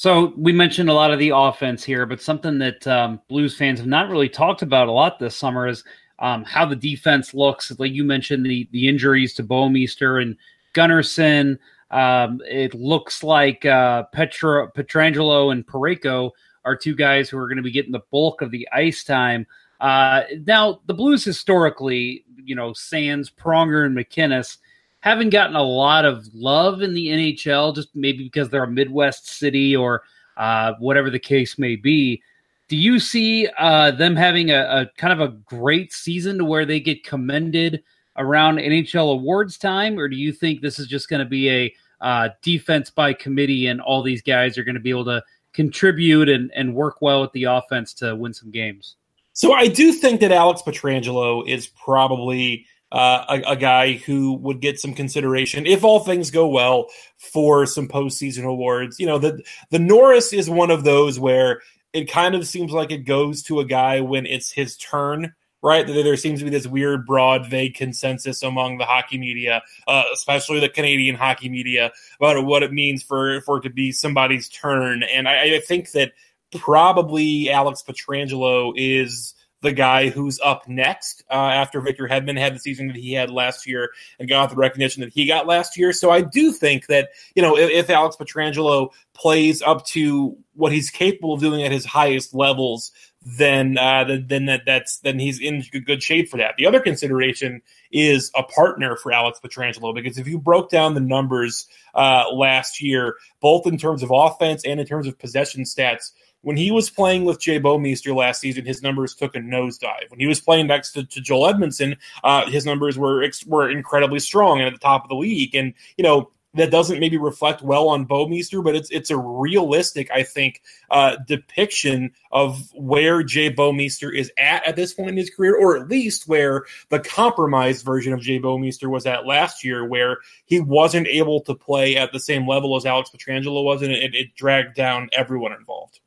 So 0.00 0.32
we 0.34 0.52
mentioned 0.52 0.88
a 0.88 0.94
lot 0.94 1.12
of 1.12 1.18
the 1.18 1.32
offense 1.34 1.84
here, 1.84 2.06
but 2.06 2.22
something 2.22 2.56
that 2.56 2.86
um, 2.86 3.20
Blues 3.28 3.54
fans 3.54 3.80
have 3.80 3.86
not 3.86 4.08
really 4.08 4.30
talked 4.30 4.62
about 4.62 4.88
a 4.88 4.92
lot 4.92 5.18
this 5.18 5.36
summer 5.36 5.68
is 5.68 5.84
um, 6.20 6.42
how 6.42 6.64
the 6.64 6.74
defense 6.74 7.34
looks. 7.34 7.70
Like 7.78 7.92
you 7.92 8.02
mentioned, 8.02 8.46
the 8.46 8.66
the 8.72 8.88
injuries 8.88 9.34
to 9.34 9.44
Bouwmeester 9.44 10.22
and 10.22 10.38
Gunnarsson. 10.72 11.58
Um, 11.90 12.40
it 12.46 12.72
looks 12.72 13.22
like 13.22 13.66
uh, 13.66 14.04
Petra, 14.04 14.72
Pietrangelo 14.72 15.52
and 15.52 15.66
Parayko 15.66 16.30
are 16.64 16.76
two 16.76 16.94
guys 16.94 17.28
who 17.28 17.36
are 17.36 17.46
going 17.46 17.58
to 17.58 17.62
be 17.62 17.70
getting 17.70 17.92
the 17.92 18.00
bulk 18.10 18.40
of 18.40 18.50
the 18.50 18.66
ice 18.72 19.04
time. 19.04 19.46
Uh, 19.80 20.22
now, 20.46 20.80
the 20.86 20.94
Blues 20.94 21.24
historically, 21.26 22.24
you 22.42 22.54
know, 22.54 22.72
Sands, 22.72 23.28
Pronger, 23.30 23.84
and 23.84 23.94
MacInnis 23.94 24.56
haven't 25.00 25.30
gotten 25.30 25.56
a 25.56 25.62
lot 25.62 26.04
of 26.04 26.26
love 26.34 26.82
in 26.82 26.94
the 26.94 27.08
NHL, 27.08 27.74
just 27.74 27.88
maybe 27.94 28.24
because 28.24 28.48
they're 28.48 28.64
a 28.64 28.70
Midwest 28.70 29.28
city 29.28 29.74
or 29.74 30.02
uh, 30.36 30.74
whatever 30.78 31.10
the 31.10 31.18
case 31.18 31.58
may 31.58 31.76
be. 31.76 32.22
Do 32.68 32.76
you 32.76 33.00
see 33.00 33.48
uh, 33.58 33.90
them 33.90 34.14
having 34.14 34.50
a, 34.50 34.60
a, 34.60 34.90
kind 34.96 35.12
of 35.12 35.20
a 35.20 35.34
great 35.34 35.92
season 35.92 36.38
to 36.38 36.44
where 36.44 36.64
they 36.64 36.78
get 36.78 37.04
commended 37.04 37.82
around 38.16 38.58
NHL 38.58 39.12
awards 39.12 39.58
time, 39.58 39.98
or 39.98 40.08
do 40.08 40.16
you 40.16 40.32
think 40.32 40.60
this 40.60 40.78
is 40.78 40.86
just 40.86 41.08
going 41.08 41.20
to 41.20 41.28
be 41.28 41.50
a 41.50 41.74
uh, 42.00 42.28
defense 42.42 42.90
by 42.90 43.12
committee 43.12 43.66
and 43.66 43.80
all 43.80 44.02
these 44.02 44.22
guys 44.22 44.56
are 44.56 44.64
going 44.64 44.74
to 44.74 44.80
be 44.80 44.90
able 44.90 45.04
to 45.04 45.22
contribute 45.52 46.28
and, 46.28 46.50
and 46.54 46.74
work 46.74 47.02
well 47.02 47.20
with 47.20 47.32
the 47.32 47.44
offense 47.44 47.92
to 47.94 48.14
win 48.14 48.32
some 48.32 48.50
games? 48.50 48.96
So 49.32 49.52
I 49.52 49.68
do 49.68 49.92
think 49.92 50.20
that 50.20 50.32
Alex 50.32 50.62
Pietrangelo 50.62 51.46
is 51.48 51.66
probably 51.68 52.66
uh, 52.92 53.24
a, 53.28 53.52
a, 53.52 53.56
guy 53.56 53.94
who 53.94 54.34
would 54.34 54.60
get 54.60 54.80
some 54.80 54.94
consideration 54.94 55.66
if 55.66 55.84
all 55.84 56.00
things 56.00 56.30
go 56.30 56.48
well 56.48 56.86
for 57.18 57.64
some 57.66 57.86
postseason 57.86 58.44
awards. 58.44 58.98
You 58.98 59.06
know, 59.06 59.18
the 59.18 59.42
the 59.70 59.78
Norris 59.78 60.32
is 60.32 60.50
one 60.50 60.70
of 60.70 60.82
those 60.82 61.18
where 61.18 61.62
it 61.92 62.10
kind 62.10 62.34
of 62.34 62.46
seems 62.46 62.72
like 62.72 62.90
it 62.90 63.04
goes 63.04 63.42
to 63.44 63.60
a 63.60 63.64
guy 63.64 64.00
when 64.00 64.26
it's 64.26 64.50
his 64.50 64.76
turn 64.76 65.34
right? 65.62 65.86
There 65.86 66.16
seems 66.16 66.38
to 66.38 66.44
be 66.44 66.50
this 66.50 66.66
weird, 66.66 67.06
broad, 67.06 67.48
vague 67.48 67.74
consensus 67.74 68.42
among 68.42 68.78
the 68.78 68.84
hockey 68.84 69.18
media, 69.18 69.62
uh, 69.86 70.04
especially 70.12 70.60
the 70.60 70.68
Canadian 70.68 71.16
hockey 71.16 71.48
media, 71.48 71.92
about 72.18 72.44
what 72.44 72.62
it 72.62 72.72
means 72.72 73.02
for 73.02 73.40
for 73.42 73.58
it 73.58 73.62
to 73.62 73.70
be 73.70 73.92
somebody's 73.92 74.48
turn. 74.48 75.02
And 75.02 75.28
I, 75.28 75.56
I 75.56 75.60
think 75.60 75.90
that 75.92 76.12
probably 76.56 77.50
Alex 77.50 77.84
Pietrangelo 77.86 78.72
is 78.76 79.34
the 79.62 79.72
guy 79.72 80.08
who's 80.08 80.40
up 80.40 80.68
next 80.68 81.22
uh, 81.30 81.34
after 81.34 81.80
Victor 81.80 82.08
Hedman 82.08 82.38
had 82.38 82.54
the 82.54 82.58
season 82.58 82.86
that 82.88 82.96
he 82.96 83.12
had 83.12 83.30
last 83.30 83.66
year 83.66 83.90
and 84.18 84.28
got 84.28 84.50
the 84.50 84.56
recognition 84.56 85.02
that 85.02 85.12
he 85.12 85.26
got 85.26 85.46
last 85.46 85.76
year. 85.76 85.92
So 85.92 86.10
I 86.10 86.22
do 86.22 86.52
think 86.52 86.86
that, 86.86 87.10
you 87.34 87.42
know, 87.42 87.56
if, 87.58 87.70
if 87.70 87.90
Alex 87.90 88.16
Pietrangelo 88.16 88.90
plays 89.12 89.60
up 89.60 89.84
to 89.86 90.36
what 90.54 90.72
he's 90.72 90.90
capable 90.90 91.34
of 91.34 91.40
doing 91.40 91.62
at 91.62 91.72
his 91.72 91.84
highest 91.84 92.34
levels, 92.34 92.92
then 93.22 93.76
uh, 93.76 94.04
then 94.26 94.46
that 94.46 94.62
that's 94.64 94.98
then 95.00 95.18
he's 95.18 95.40
in 95.40 95.62
good 95.84 96.02
shape 96.02 96.30
for 96.30 96.38
that. 96.38 96.54
The 96.56 96.66
other 96.66 96.80
consideration 96.80 97.60
is 97.92 98.30
a 98.34 98.42
partner 98.42 98.96
for 98.96 99.12
Alex 99.12 99.38
Pietrangelo 99.44 99.94
because 99.94 100.16
if 100.16 100.26
you 100.26 100.38
broke 100.38 100.70
down 100.70 100.94
the 100.94 101.00
numbers 101.00 101.68
uh, 101.94 102.24
last 102.32 102.80
year, 102.80 103.16
both 103.40 103.66
in 103.66 103.76
terms 103.76 104.02
of 104.02 104.10
offense 104.10 104.64
and 104.64 104.80
in 104.80 104.86
terms 104.86 105.06
of 105.06 105.18
possession 105.18 105.64
stats, 105.64 106.12
when 106.42 106.56
he 106.56 106.70
was 106.70 106.90
playing 106.90 107.24
with 107.24 107.40
Jay 107.40 107.60
Bouwmeester 107.60 108.14
last 108.14 108.40
season, 108.40 108.64
his 108.64 108.82
numbers 108.82 109.14
took 109.14 109.34
a 109.34 109.38
nosedive. 109.38 110.10
When 110.10 110.20
he 110.20 110.26
was 110.26 110.40
playing 110.40 110.66
next 110.68 110.92
to, 110.92 111.04
to 111.04 111.20
Joel 111.20 111.52
Edmundson, 111.52 111.96
uh, 112.24 112.46
his 112.50 112.64
numbers 112.64 112.98
were 112.98 113.26
were 113.46 113.70
incredibly 113.70 114.20
strong 114.20 114.58
and 114.58 114.66
at 114.66 114.72
the 114.72 114.78
top 114.78 115.04
of 115.04 115.08
the 115.08 115.16
league. 115.16 115.54
And 115.54 115.74
you 115.96 116.04
know 116.04 116.30
that 116.54 116.70
doesn't 116.70 116.98
maybe 116.98 117.16
reflect 117.16 117.62
well 117.62 117.88
on 117.88 118.06
Bouwmeester, 118.06 118.62
but 118.64 118.74
it's 118.74 118.90
it's 118.90 119.10
a 119.10 119.16
realistic, 119.16 120.10
I 120.10 120.24
think, 120.24 120.62
uh, 120.90 121.16
depiction 121.26 122.12
of 122.32 122.70
where 122.74 123.22
Jay 123.22 123.52
Bouwmeester 123.52 124.12
is 124.14 124.32
at 124.36 124.66
at 124.66 124.76
this 124.76 124.92
point 124.92 125.10
in 125.10 125.16
his 125.16 125.30
career, 125.30 125.56
or 125.56 125.76
at 125.76 125.88
least 125.88 126.26
where 126.26 126.64
the 126.88 126.98
compromised 126.98 127.84
version 127.84 128.12
of 128.12 128.20
Jay 128.20 128.40
Bouwmeester 128.40 128.90
was 128.90 129.06
at 129.06 129.26
last 129.26 129.64
year, 129.64 129.84
where 129.84 130.18
he 130.46 130.60
wasn't 130.60 131.06
able 131.06 131.40
to 131.42 131.54
play 131.54 131.96
at 131.96 132.12
the 132.12 132.20
same 132.20 132.48
level 132.48 132.76
as 132.76 132.86
Alex 132.86 133.10
Pietrangelo 133.10 133.62
was, 133.62 133.82
and 133.82 133.92
it, 133.92 134.14
it 134.14 134.34
dragged 134.34 134.74
down 134.74 135.08
everyone 135.12 135.52
involved. 135.52 136.00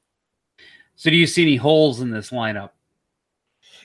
So, 0.96 1.10
do 1.10 1.16
you 1.16 1.28
see 1.28 1.44
any 1.44 1.56
holes 1.56 2.02
in 2.02 2.12
this 2.12 2.30
lineup? 2.30 2.70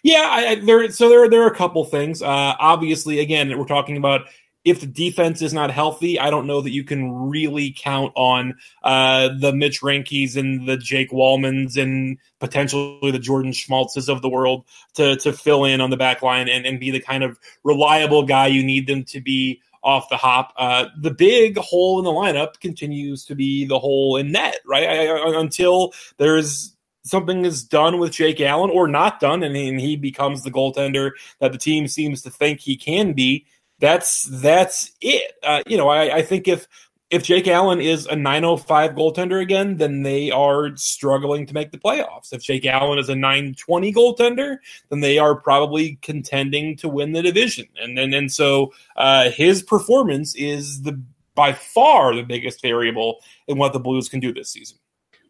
Yeah, 0.03 0.29
I, 0.31 0.55
there. 0.57 0.91
So 0.91 1.09
there, 1.09 1.29
there 1.29 1.43
are 1.43 1.51
a 1.51 1.55
couple 1.55 1.85
things. 1.85 2.23
Uh, 2.23 2.55
obviously, 2.59 3.21
again, 3.21 3.57
we're 3.59 3.65
talking 3.65 3.97
about 3.97 4.23
if 4.65 4.81
the 4.81 4.87
defense 4.87 5.41
is 5.41 5.55
not 5.55 5.71
healthy, 5.71 6.19
I 6.19 6.31
don't 6.31 6.47
know 6.47 6.61
that 6.61 6.71
you 6.71 6.85
can 6.85 7.11
really 7.13 7.75
count 7.77 8.13
on 8.17 8.57
uh, 8.83 9.31
the 9.39 9.53
Mitch 9.53 9.81
Reinkes 9.81 10.37
and 10.37 10.69
the 10.69 10.77
Jake 10.77 11.11
Walmans 11.11 11.81
and 11.81 12.19
potentially 12.39 13.11
the 13.11 13.19
Jordan 13.19 13.53
Schmaltzes 13.53 14.09
of 14.09 14.21
the 14.21 14.29
world 14.29 14.65
to 14.95 15.17
to 15.17 15.33
fill 15.33 15.65
in 15.65 15.81
on 15.81 15.91
the 15.91 15.97
back 15.97 16.23
line 16.23 16.49
and, 16.49 16.67
and 16.67 16.79
be 16.79 16.91
the 16.91 17.01
kind 17.01 17.25
of 17.25 17.39
reliable 17.65 18.25
guy 18.25 18.49
you 18.49 18.63
need 18.63 18.87
them 18.87 19.05
to 19.05 19.21
be 19.21 19.61
off 19.83 20.09
the 20.11 20.17
hop. 20.17 20.53
Uh, 20.57 20.87
the 21.01 21.13
big 21.13 21.57
hole 21.57 21.99
in 21.99 22.05
the 22.05 22.11
lineup 22.11 22.61
continues 22.61 23.25
to 23.25 23.35
be 23.35 23.65
the 23.65 23.79
hole 23.79 24.17
in 24.17 24.33
net, 24.33 24.59
right? 24.67 24.89
I, 24.89 25.07
I, 25.07 25.41
until 25.41 25.93
there's 26.19 26.77
something 27.09 27.45
is 27.45 27.65
done 27.65 27.99
with 27.99 28.13
Jake 28.13 28.41
Allen 28.41 28.71
or 28.71 28.89
not 28.89 29.21
done, 29.21 29.43
and 29.43 29.57
he, 29.81 29.97
becomes 29.97 30.43
the 30.43 30.51
goaltender 30.51 31.11
that 31.41 31.53
the 31.53 31.59
team 31.59 31.89
seems 31.89 32.23
to 32.23 32.31
think 32.31 32.61
he 32.61 32.77
can 32.77 33.13
be 33.13 33.47
that's 33.79 34.25
that's 34.25 34.93
it. 35.01 35.33
Uh, 35.43 35.63
you 35.67 35.77
know, 35.77 35.89
I, 35.89 36.17
I 36.17 36.23
think 36.23 36.49
if 36.49 36.67
if 37.11 37.23
Jake 37.23 37.49
Allen 37.49 37.81
is 37.81 38.07
a 38.07 38.17
905 38.17 38.91
goaltender 38.93 39.41
again, 39.41 39.79
then 39.79 40.03
they 40.03 40.31
are 40.31 40.77
struggling 40.77 41.47
to 41.47 41.55
make 41.55 41.71
the 41.71 41.79
playoffs. 41.79 42.33
If 42.33 42.43
Jake 42.43 42.67
Allen 42.67 42.99
is 42.99 43.09
a 43.09 43.15
920 43.15 43.93
goaltender, 43.95 44.59
then 44.91 45.01
they 45.01 45.19
are 45.19 45.35
probably 45.35 45.99
contending 46.03 46.77
to 46.79 46.89
win 46.89 47.13
the 47.13 47.23
division. 47.23 47.67
And 47.81 47.99
and, 47.99 48.15
and 48.15 48.33
so 48.33 48.73
uh, 48.97 49.31
his 49.31 49.63
performance 49.63 50.35
is 50.35 50.83
the 50.83 51.01
by 51.35 51.53
far 51.53 52.15
the 52.15 52.23
biggest 52.23 52.61
variable 52.61 53.21
in 53.47 53.59
what 53.59 53.73
the 53.73 53.79
Blues 53.79 54.09
can 54.09 54.19
do 54.19 54.35
this 54.35 54.51
season. 54.51 54.77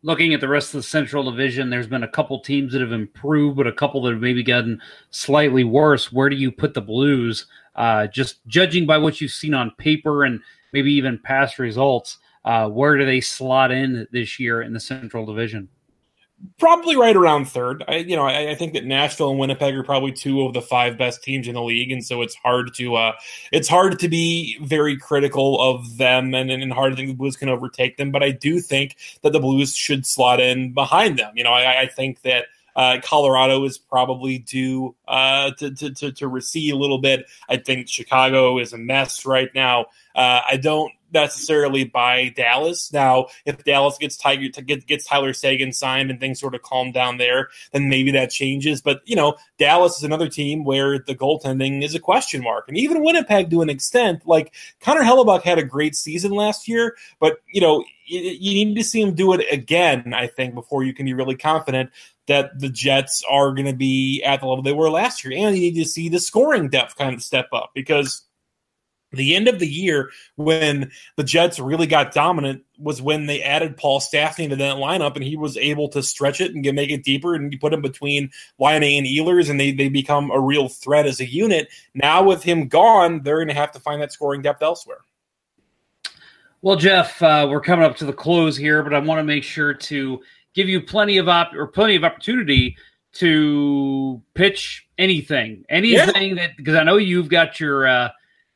Looking 0.03 0.33
at 0.33 0.41
the 0.41 0.49
rest 0.49 0.75
of 0.75 0.79
the 0.79 0.85
Central 0.85 1.29
Division, 1.29 1.71
there's 1.71 1.89
been 1.89 2.05
a 2.05 2.09
couple 2.09 2.39
teams 2.39 2.73
that 2.73 2.81
have 2.81 2.93
improved, 2.93 3.57
but 3.57 3.67
a 3.67 3.73
couple 3.73 4.03
that 4.03 4.13
have 4.13 4.21
maybe 4.21 4.45
gotten 4.45 4.81
slightly 5.11 5.65
worse. 5.65 6.13
Where 6.13 6.29
do 6.29 6.37
you 6.37 6.53
put 6.53 6.75
the 6.75 6.81
Blues? 6.81 7.47
Uh, 7.75 8.07
just 8.07 8.47
judging 8.47 8.87
by 8.87 8.99
what 8.99 9.21
you've 9.21 9.33
seen 9.33 9.55
on 9.55 9.73
paper 9.73 10.25
and 10.25 10.41
maybe 10.73 10.93
even 10.93 11.19
past 11.19 11.59
results, 11.59 12.19
uh, 12.45 12.69
where 12.69 12.97
do 12.97 13.05
they 13.05 13.21
slot 13.21 13.73
in 13.73 14.07
this 14.13 14.39
year 14.39 14.63
in 14.63 14.73
the 14.73 14.81
Central 14.81 15.27
Division? 15.27 15.69
Probably 16.59 16.97
right 16.97 17.17
around 17.17 17.47
third. 17.47 17.85
I, 17.89 17.97
you 17.97 18.15
know, 18.15 18.25
I, 18.25 18.51
I, 18.51 18.55
think 18.55 18.73
that 18.75 18.85
Nashville 18.85 19.31
and 19.31 19.39
Winnipeg 19.39 19.75
are 19.75 19.83
probably 19.83 20.13
two 20.13 20.43
of 20.43 20.55
the 20.55 20.63
five 20.63 20.97
best 20.97 21.23
teams 21.23 21.49
in 21.49 21.55
the 21.55 21.63
league, 21.63 21.91
and 21.91 22.05
so 22.05 22.23
it's 22.23 22.35
hard 22.37 22.75
to 22.75 22.95
uh, 22.95 23.13
it's 23.51 23.69
hard 23.69 23.99
to 23.99 24.09
be 24.09 24.57
very 24.63 24.97
critical 24.97 25.61
of 25.61 25.99
them, 25.99 26.35
and, 26.35 26.51
and 26.51 26.73
hard 26.73 26.93
to 26.93 26.97
think 26.97 27.09
the 27.09 27.15
Blues 27.15 27.37
can 27.37 27.49
overtake 27.49 27.97
them. 27.97 28.13
But 28.13 28.23
I 28.23 28.31
do 28.31 28.61
think 28.61 28.97
that 29.23 29.33
the 29.33 29.41
Blues 29.41 29.75
should 29.75 30.07
slot 30.07 30.41
in 30.41 30.73
behind 30.73 31.19
them. 31.19 31.33
You 31.35 31.43
know, 31.43 31.53
I, 31.53 31.83
I 31.83 31.87
think 31.87 32.23
that 32.23 32.47
uh, 32.77 33.01
Colorado 33.03 33.65
is 33.65 33.77
probably 33.77 34.39
due 34.39 34.95
uh, 35.09 35.53
to, 35.53 35.71
to, 35.71 35.91
to, 35.95 36.13
to 36.13 36.29
recede 36.29 36.73
a 36.73 36.77
little 36.77 36.99
bit. 36.99 37.27
I 37.49 37.57
think 37.57 37.89
Chicago 37.89 38.59
is 38.59 38.73
a 38.73 38.79
mess 38.79 39.25
right 39.27 39.49
now. 39.55 39.87
Uh, 40.15 40.41
I 40.51 40.57
don't 40.57 40.93
necessarily 41.13 41.85
by 41.85 42.29
Dallas. 42.31 42.93
Now, 42.93 43.27
if 43.45 43.65
Dallas 43.65 43.99
gets 43.99 44.17
Tiger 44.17 44.49
gets 44.49 45.07
Tyler 45.07 45.33
Seguin 45.33 45.73
signed 45.73 46.11
and 46.11 46.21
things 46.21 46.41
sort 46.41 46.55
of 46.55 46.63
calm 46.63 46.93
down 46.93 47.19
there, 47.19 47.49
then 47.73 47.89
maybe 47.89 48.11
that 48.13 48.31
changes. 48.31 48.81
But 48.81 49.01
you 49.05 49.17
know, 49.17 49.37
Dallas 49.59 49.99
is 49.99 50.05
another 50.05 50.29
team 50.29 50.65
where 50.65 50.99
the 50.99 51.15
goaltending 51.15 51.83
is 51.83 51.95
a 51.95 52.01
question 52.01 52.43
mark, 52.43 52.69
and 52.69 52.77
even 52.77 53.03
Winnipeg 53.03 53.51
to 53.51 53.63
an 53.63 53.71
extent. 53.71 54.27
Like 54.27 54.55
Connor 54.81 55.03
Hellebuyck 55.03 55.43
had 55.43 55.59
a 55.59 55.65
great 55.65 55.95
season 55.95 56.33
last 56.33 56.69
year, 56.69 56.97
but 57.19 57.41
you 57.53 57.61
know, 57.61 57.85
you, 58.07 58.21
you 58.21 58.65
need 58.65 58.75
to 58.77 58.85
see 58.85 59.01
him 59.01 59.15
do 59.15 59.33
it 59.33 59.47
again. 59.51 60.15
I 60.15 60.27
think 60.27 60.55
before 60.55 60.83
you 60.83 60.95
can 60.95 61.07
be 61.07 61.15
really 61.15 61.37
confident 61.37 61.91
that 62.27 62.59
the 62.59 62.69
Jets 62.69 63.25
are 63.29 63.53
going 63.53 63.67
to 63.67 63.73
be 63.73 64.23
at 64.23 64.41
the 64.41 64.47
level 64.47 64.63
they 64.63 64.73
were 64.73 64.91
last 64.91 64.98
year, 65.25 65.33
and 65.37 65.57
you 65.57 65.73
need 65.73 65.83
to 65.83 65.89
see 65.89 66.09
the 66.09 66.21
scoring 66.21 66.69
depth 66.69 66.97
kind 66.97 67.15
of 67.15 67.23
step 67.23 67.49
up 67.53 67.71
because 67.75 68.25
the 69.13 69.35
end 69.35 69.49
of 69.49 69.59
the 69.59 69.67
year 69.67 70.11
when 70.37 70.91
the 71.17 71.25
Jets 71.25 71.59
really 71.59 71.87
got 71.87 72.13
dominant 72.13 72.65
was 72.79 73.01
when 73.01 73.27
they 73.27 73.43
added 73.43 73.77
Paul 73.77 74.01
Stastny 74.01 74.49
to 74.51 74.57
that 74.57 74.77
lineup, 74.77 75.15
and 75.15 75.25
he 75.25 75.37
was 75.37 75.57
able 75.57 75.89
to 75.91 76.03
stretch 76.03 76.41
it 76.41 76.55
and 76.55 76.63
get, 76.63 76.75
make 76.75 76.91
it 76.91 77.05
deeper, 77.05 77.35
and 77.35 77.53
you 77.53 77.59
put 77.59 77.73
him 77.73 77.81
between 77.81 78.31
Laine 78.59 78.99
and 78.99 79.07
Ehlers, 79.07 79.49
and 79.49 79.59
they 79.59 79.73
they 79.73 79.89
become 79.89 80.31
a 80.31 80.41
real 80.41 80.69
threat 80.69 81.07
as 81.07 81.21
a 81.21 81.29
unit. 81.29 81.69
Now 81.95 82.23
with 82.23 82.43
him 82.43 82.69
gone, 82.69 83.23
they're 83.23 83.39
going 83.39 83.49
to 83.49 83.55
have 83.55 83.73
to 83.73 83.81
find 83.81 84.03
that 84.03 84.13
scoring 84.13 84.43
depth 84.43 84.63
elsewhere. 84.63 85.01
Well, 86.61 86.77
Jeff, 86.77 87.23
uh, 87.23 87.47
we're 87.49 87.61
coming 87.61 87.85
up 87.85 87.97
to 87.99 88.05
the 88.05 88.13
close 88.13 88.57
here, 88.57 88.83
but 88.83 88.93
I 88.93 88.99
want 88.99 89.21
to 89.21 89.25
make 89.25 89.45
sure 89.45 89.75
to 89.75 90.21
give 90.55 90.69
you 90.69 90.83
plenty 90.83 91.19
of 91.19 91.29
op- 91.29 91.55
or 91.55 91.69
plenty 91.69 91.95
of 91.95 92.03
opportunity 92.03 92.77
to 93.13 94.21
pitch 94.35 94.88
anything, 94.99 95.65
anything 95.69 96.37
yeah. 96.37 96.47
that 96.47 96.57
because 96.57 96.75
I 96.75 96.83
know 96.83 96.97
you've 96.97 97.29
got 97.29 97.61
your. 97.61 97.87
Uh, 97.87 98.09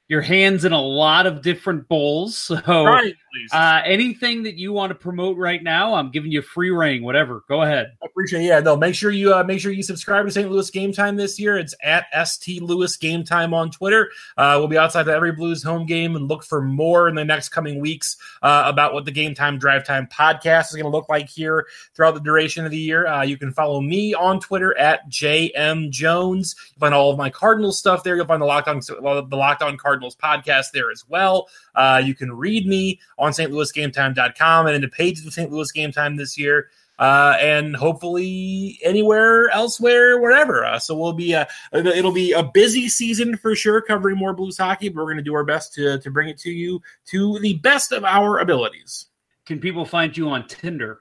your 0.08 0.20
hands 0.20 0.66
in 0.66 0.72
a 0.72 0.80
lot 0.80 1.26
of 1.26 1.40
different 1.40 1.88
bowls. 1.88 2.50
So, 2.66 2.84
right, 2.84 3.14
uh, 3.52 3.82
anything 3.84 4.44
that 4.44 4.56
you 4.56 4.72
want 4.72 4.90
to 4.90 4.94
promote 4.94 5.36
right 5.36 5.62
now, 5.62 5.94
I'm 5.94 6.10
giving 6.10 6.30
you 6.30 6.42
free 6.42 6.70
reign. 6.70 7.02
Whatever, 7.02 7.44
go 7.48 7.62
ahead. 7.62 7.96
I 8.02 8.06
appreciate. 8.06 8.42
It. 8.42 8.46
Yeah, 8.46 8.60
no. 8.60 8.76
Make 8.76 8.94
sure 8.94 9.10
you 9.10 9.34
uh, 9.34 9.44
make 9.44 9.60
sure 9.60 9.72
you 9.72 9.82
subscribe 9.82 10.26
to 10.26 10.30
St. 10.30 10.50
Louis 10.50 10.70
Game 10.70 10.92
Time 10.92 11.16
this 11.16 11.38
year. 11.38 11.56
It's 11.56 11.74
at 11.82 12.06
St. 12.26 12.62
Louis 12.62 12.96
Game 12.96 13.24
Time 13.24 13.54
on 13.54 13.70
Twitter. 13.70 14.10
Uh, 14.36 14.56
we'll 14.58 14.68
be 14.68 14.78
outside 14.78 15.02
of 15.02 15.08
every 15.08 15.32
Blues 15.32 15.62
home 15.62 15.86
game 15.86 16.16
and 16.16 16.28
look 16.28 16.44
for 16.44 16.60
more 16.60 17.08
in 17.08 17.14
the 17.14 17.24
next 17.24 17.50
coming 17.50 17.80
weeks 17.80 18.16
uh, 18.42 18.64
about 18.66 18.92
what 18.94 19.04
the 19.04 19.10
Game 19.10 19.34
Time 19.34 19.58
Drive 19.58 19.84
Time 19.84 20.06
podcast 20.06 20.66
is 20.66 20.72
going 20.72 20.84
to 20.84 20.90
look 20.90 21.08
like 21.08 21.28
here 21.28 21.66
throughout 21.94 22.14
the 22.14 22.20
duration 22.20 22.64
of 22.64 22.70
the 22.70 22.78
year. 22.78 23.06
Uh, 23.06 23.22
you 23.22 23.36
can 23.36 23.52
follow 23.52 23.80
me 23.80 24.14
on 24.14 24.40
Twitter 24.40 24.76
at 24.76 25.08
JM 25.08 25.90
Jones. 25.90 26.54
You'll 26.74 26.80
find 26.80 26.94
all 26.94 27.10
of 27.10 27.18
my 27.18 27.30
Cardinals 27.30 27.78
stuff 27.78 28.04
there. 28.04 28.16
You'll 28.16 28.26
find 28.26 28.42
the 28.42 28.46
Locked 28.46 28.68
On 28.68 28.80
the 28.80 29.36
Locked 29.36 29.62
On 29.62 29.76
Cardinals 29.76 30.16
podcast 30.16 30.72
there 30.72 30.90
as 30.90 31.04
well. 31.08 31.48
Uh, 31.74 32.02
you 32.04 32.14
can 32.14 32.32
read 32.32 32.66
me 32.66 33.00
on 33.18 33.32
stlouisgametime.com 33.32 34.66
and 34.66 34.74
in 34.74 34.82
the 34.82 34.88
pages 34.88 35.26
of 35.26 35.32
St. 35.32 35.50
Louis 35.50 35.70
Game 35.72 35.92
Time 35.92 36.16
this 36.16 36.38
year. 36.38 36.68
Uh, 36.98 37.36
and 37.40 37.74
hopefully 37.74 38.78
anywhere 38.84 39.50
elsewhere, 39.50 40.20
wherever. 40.20 40.64
Uh, 40.64 40.78
so 40.78 40.94
we'll 40.94 41.12
be 41.12 41.32
a, 41.32 41.48
it'll 41.72 42.12
be 42.12 42.32
a 42.32 42.42
busy 42.42 42.88
season 42.88 43.36
for 43.36 43.56
sure, 43.56 43.80
covering 43.80 44.16
more 44.16 44.34
Blues 44.34 44.58
hockey. 44.58 44.88
But 44.88 44.98
we're 44.98 45.06
going 45.06 45.16
to 45.16 45.22
do 45.22 45.34
our 45.34 45.44
best 45.44 45.74
to 45.74 45.98
to 45.98 46.10
bring 46.10 46.28
it 46.28 46.38
to 46.40 46.50
you 46.50 46.80
to 47.06 47.38
the 47.40 47.54
best 47.54 47.90
of 47.90 48.04
our 48.04 48.38
abilities. 48.38 49.06
Can 49.46 49.58
people 49.58 49.84
find 49.84 50.16
you 50.16 50.28
on 50.28 50.46
Tinder? 50.46 51.00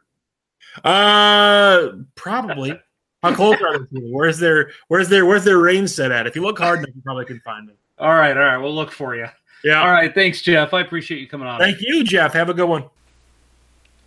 Uh, 0.84 1.90
probably. 2.16 2.80
How 3.22 3.36
close 3.36 3.62
are 3.62 3.80
they? 3.80 4.00
Where's 4.00 4.40
their 4.40 4.72
Where's 4.88 5.10
their 5.10 5.26
Where's 5.26 5.44
their 5.44 5.60
range 5.60 5.92
set 5.92 6.12
at? 6.12 6.26
If 6.26 6.36
you 6.36 6.42
look 6.42 6.58
hard 6.58 6.80
enough, 6.80 6.96
you 6.96 7.02
probably 7.04 7.26
can 7.26 7.40
find 7.42 7.68
them. 7.70 7.76
All 8.00 8.16
right, 8.16 8.36
all 8.36 8.44
right. 8.44 8.58
We'll 8.58 8.74
look 8.74 8.92
for 8.92 9.16
you. 9.16 9.28
Yeah. 9.64 9.82
All 9.82 9.92
right. 9.92 10.14
Thanks, 10.14 10.42
Jeff. 10.42 10.74
I 10.74 10.82
appreciate 10.82 11.20
you 11.20 11.28
coming 11.28 11.48
on. 11.48 11.60
Thank 11.60 11.82
you, 11.82 12.04
Jeff. 12.04 12.34
Have 12.34 12.50
a 12.50 12.54
good 12.54 12.68
one. 12.68 12.86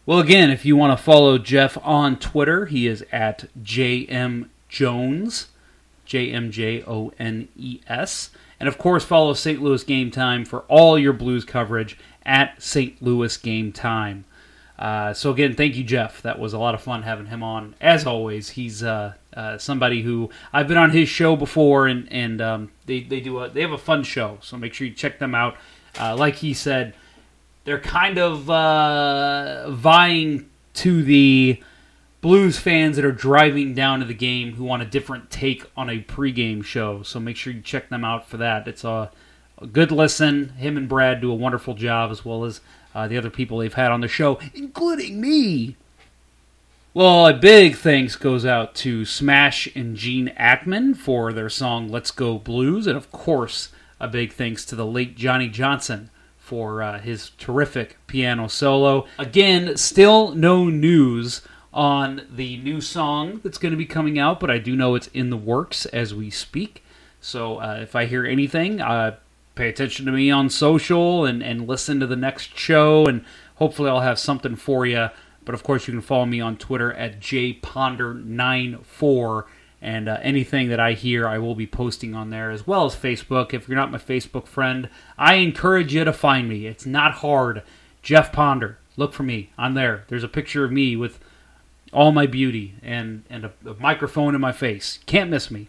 Well, 0.07 0.19
again, 0.19 0.51
if 0.51 0.67
you 0.67 0.77
want 0.77 0.97
to 0.99 1.03
follow 1.03 1.39
Jeff 1.39 1.79
on 1.83 2.19
Twitter, 2.19 2.67
he 2.67 2.87
is 2.87 3.05
at 3.11 3.49
JM 3.63 4.49
Jones, 4.69 5.49
J 6.05 6.31
M 6.31 6.51
J 6.51 6.83
O 6.87 7.13
N 7.19 7.49
E 7.57 7.81
S. 7.89 8.31
And 8.61 8.69
of 8.69 8.79
course, 8.79 9.05
follow 9.05 9.33
St. 9.33 9.63
Louis 9.63 9.83
Game 9.85 10.11
Time 10.11 10.45
for 10.45 10.61
all 10.69 10.99
your 10.99 11.13
Blues 11.13 11.45
coverage 11.45 11.99
at 12.25 12.63
St. 12.63 13.01
Louis 13.03 13.37
Game 13.37 13.73
Time. 13.73 14.25
Uh, 14.79 15.13
so 15.15 15.31
again, 15.31 15.55
thank 15.55 15.77
you, 15.77 15.85
Jeff. 15.85 16.21
That 16.23 16.39
was 16.39 16.53
a 16.53 16.59
lot 16.59 16.75
of 16.75 16.83
fun 16.83 17.03
having 17.03 17.27
him 17.27 17.43
on. 17.43 17.75
As 17.81 18.07
always, 18.07 18.51
he's 18.51 18.83
uh, 18.83 19.15
uh, 19.35 19.59
somebody 19.59 20.03
who 20.03 20.31
I've 20.53 20.69
been 20.69 20.77
on 20.77 20.91
his 20.91 21.09
show 21.09 21.37
before, 21.37 21.87
and 21.87 22.11
and 22.13 22.41
um, 22.41 22.73
they 22.87 23.01
they 23.03 23.21
do 23.21 23.39
a 23.41 23.49
they 23.49 23.61
have 23.61 23.73
a 23.73 23.79
fun 23.79 24.03
show. 24.03 24.39
So 24.43 24.57
make 24.57 24.75
sure 24.75 24.87
you 24.87 24.93
check 24.93 25.19
them 25.19 25.35
out. 25.35 25.57
Uh, 25.99 26.17
like 26.17 26.37
he 26.37 26.55
said, 26.55 26.95
they're 27.65 27.81
kind 27.81 28.19
of 28.19 28.49
uh, 28.51 29.71
vying 29.71 30.51
to 30.75 31.03
the 31.03 31.63
Blues 32.21 32.59
fans 32.59 32.97
that 32.97 33.05
are 33.05 33.13
driving 33.13 33.75
down 33.75 34.01
to 34.01 34.07
the 34.07 34.15
game 34.15 34.55
who 34.55 34.65
want 34.65 34.83
a 34.83 34.87
different 34.87 35.31
take 35.31 35.71
on 35.77 35.91
a 35.91 36.01
pregame 36.01 36.65
show. 36.65 37.03
So 37.03 37.21
make 37.21 37.37
sure 37.37 37.53
you 37.53 37.61
check 37.61 37.91
them 37.91 38.03
out 38.03 38.27
for 38.27 38.39
that. 38.39 38.67
It's 38.67 38.83
a, 38.83 39.11
a 39.59 39.67
good 39.67 39.93
listen. 39.93 40.49
Him 40.51 40.79
and 40.79 40.89
Brad 40.89 41.21
do 41.21 41.31
a 41.31 41.35
wonderful 41.35 41.75
job, 41.75 42.11
as 42.11 42.25
well 42.25 42.47
as 42.47 42.63
uh, 42.95 43.07
the 43.09 43.19
other 43.19 43.29
people 43.29 43.59
they've 43.59 43.75
had 43.75 43.93
on 43.93 44.01
the 44.01 44.09
show, 44.09 44.39
including 44.55 45.21
me. 45.21 45.77
Well, 46.97 47.27
a 47.27 47.35
big 47.35 47.75
thanks 47.75 48.15
goes 48.15 48.47
out 48.47 48.77
to 48.77 49.05
Smash 49.05 49.67
and 49.75 49.97
Gene 49.97 50.33
Ackman 50.39 50.97
for 50.97 51.33
their 51.33 51.51
song 51.51 51.89
Let's 51.89 52.13
Go 52.13 52.39
Blues, 52.39 52.87
and 52.87 52.97
of 52.97 53.11
course, 53.11 53.71
a 53.99 54.07
big 54.07 54.33
thanks 54.33 54.65
to 54.67 54.77
the 54.77 54.87
late 54.87 55.17
Johnny 55.17 55.49
Johnson 55.49 56.11
for 56.39 56.85
uh, 56.85 57.01
his 57.01 57.31
terrific 57.31 57.97
piano 58.07 58.47
solo. 58.47 59.07
Again, 59.19 59.77
still 59.77 60.37
no 60.37 60.67
news 60.67 61.43
on 61.73 62.29
the 62.31 62.59
new 62.59 62.81
song 62.81 63.41
that's 63.43 63.59
going 63.59 63.73
to 63.73 63.77
be 63.77 63.87
coming 63.87 64.17
out, 64.17 64.39
but 64.39 64.49
I 64.49 64.59
do 64.59 64.77
know 64.77 64.95
it's 64.95 65.09
in 65.09 65.31
the 65.31 65.37
works 65.37 65.87
as 65.87 66.15
we 66.15 66.31
speak. 66.31 66.85
So 67.21 67.57
uh, 67.57 67.81
if 67.83 67.97
I 67.97 68.07
hear 68.07 68.25
anything, 68.25 68.81
uh, 68.81 69.17
pay 69.57 69.69
attention 69.69 70.07
to 70.07 70.13
me 70.13 70.31
on 70.31 70.49
social 70.49 71.25
and, 71.25 71.43
and 71.43 71.67
listen 71.67 71.99
to 71.99 72.07
the 72.07 72.15
next 72.15 72.57
show, 72.57 73.05
and 73.07 73.25
hopefully 73.57 73.91
I'll 73.91 73.99
have 73.99 74.21
something 74.21 74.55
for 74.55 74.87
you. 74.87 75.09
But 75.45 75.55
of 75.55 75.63
course, 75.63 75.87
you 75.87 75.93
can 75.93 76.01
follow 76.01 76.27
me 76.27 76.41
on 76.41 76.57
Twitter 76.57 76.93
at 76.93 77.21
jponder94, 77.21 79.45
and 79.83 80.09
uh, 80.09 80.19
anything 80.23 80.71
that 80.71 80.81
I 80.81 80.93
hear, 80.93 81.29
I 81.29 81.39
will 81.39 81.55
be 81.55 81.67
posting 81.67 82.15
on 82.15 82.31
there 82.31 82.51
as 82.51 82.67
well 82.67 82.87
as 82.87 82.97
Facebook. 82.97 83.53
If 83.53 83.69
you're 83.69 83.77
not 83.77 83.91
my 83.91 83.99
Facebook 83.99 84.47
friend, 84.47 84.89
I 85.19 85.35
encourage 85.35 85.93
you 85.95 86.05
to 86.05 86.13
find 86.13 86.49
me. 86.49 86.67
It's 86.67 86.87
not 86.87 87.17
hard. 87.17 87.63
Jeff 88.03 88.33
Ponder, 88.33 88.79
look 88.97 89.13
for 89.13 89.25
me. 89.25 89.51
I'm 89.59 89.75
there. 89.75 90.05
There's 90.09 90.25
a 90.25 90.29
picture 90.29 90.65
of 90.65 90.73
me 90.73 90.97
with 90.97 91.19
all 91.93 92.13
my 92.13 92.27
beauty 92.27 92.75
and 92.83 93.25
and 93.31 93.45
a, 93.45 93.53
a 93.67 93.75
microphone 93.75 94.35
in 94.35 94.41
my 94.41 94.53
face. 94.53 94.99
Can't 95.07 95.31
miss 95.31 95.51
me. 95.51 95.69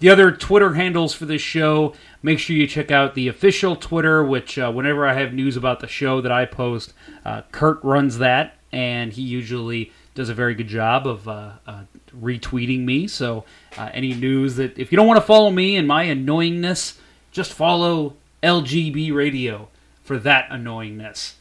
The 0.00 0.10
other 0.10 0.30
Twitter 0.30 0.74
handles 0.74 1.12
for 1.12 1.26
this 1.26 1.42
show, 1.42 1.92
make 2.22 2.38
sure 2.38 2.54
you 2.54 2.68
check 2.68 2.92
out 2.92 3.14
the 3.14 3.26
official 3.26 3.74
Twitter, 3.74 4.22
which 4.22 4.56
uh, 4.56 4.70
whenever 4.70 5.06
I 5.06 5.14
have 5.14 5.32
news 5.32 5.56
about 5.56 5.80
the 5.80 5.88
show 5.88 6.20
that 6.20 6.30
I 6.30 6.44
post, 6.44 6.92
uh, 7.24 7.42
Kurt 7.50 7.82
runs 7.82 8.18
that, 8.18 8.57
and 8.72 9.12
he 9.12 9.22
usually 9.22 9.92
does 10.14 10.28
a 10.28 10.34
very 10.34 10.54
good 10.54 10.68
job 10.68 11.06
of 11.06 11.28
uh, 11.28 11.52
uh 11.66 11.82
retweeting 12.20 12.84
me. 12.84 13.06
So 13.06 13.44
uh, 13.76 13.90
any 13.92 14.14
news 14.14 14.56
that, 14.56 14.78
if 14.78 14.90
you 14.90 14.96
don't 14.96 15.06
want 15.06 15.18
to 15.18 15.26
follow 15.26 15.50
me 15.50 15.76
and 15.76 15.86
my 15.86 16.06
annoyingness, 16.06 16.98
just 17.30 17.52
follow 17.52 18.14
LGB 18.42 19.14
Radio 19.14 19.68
for 20.02 20.18
that 20.18 20.48
annoyingness. 20.50 21.34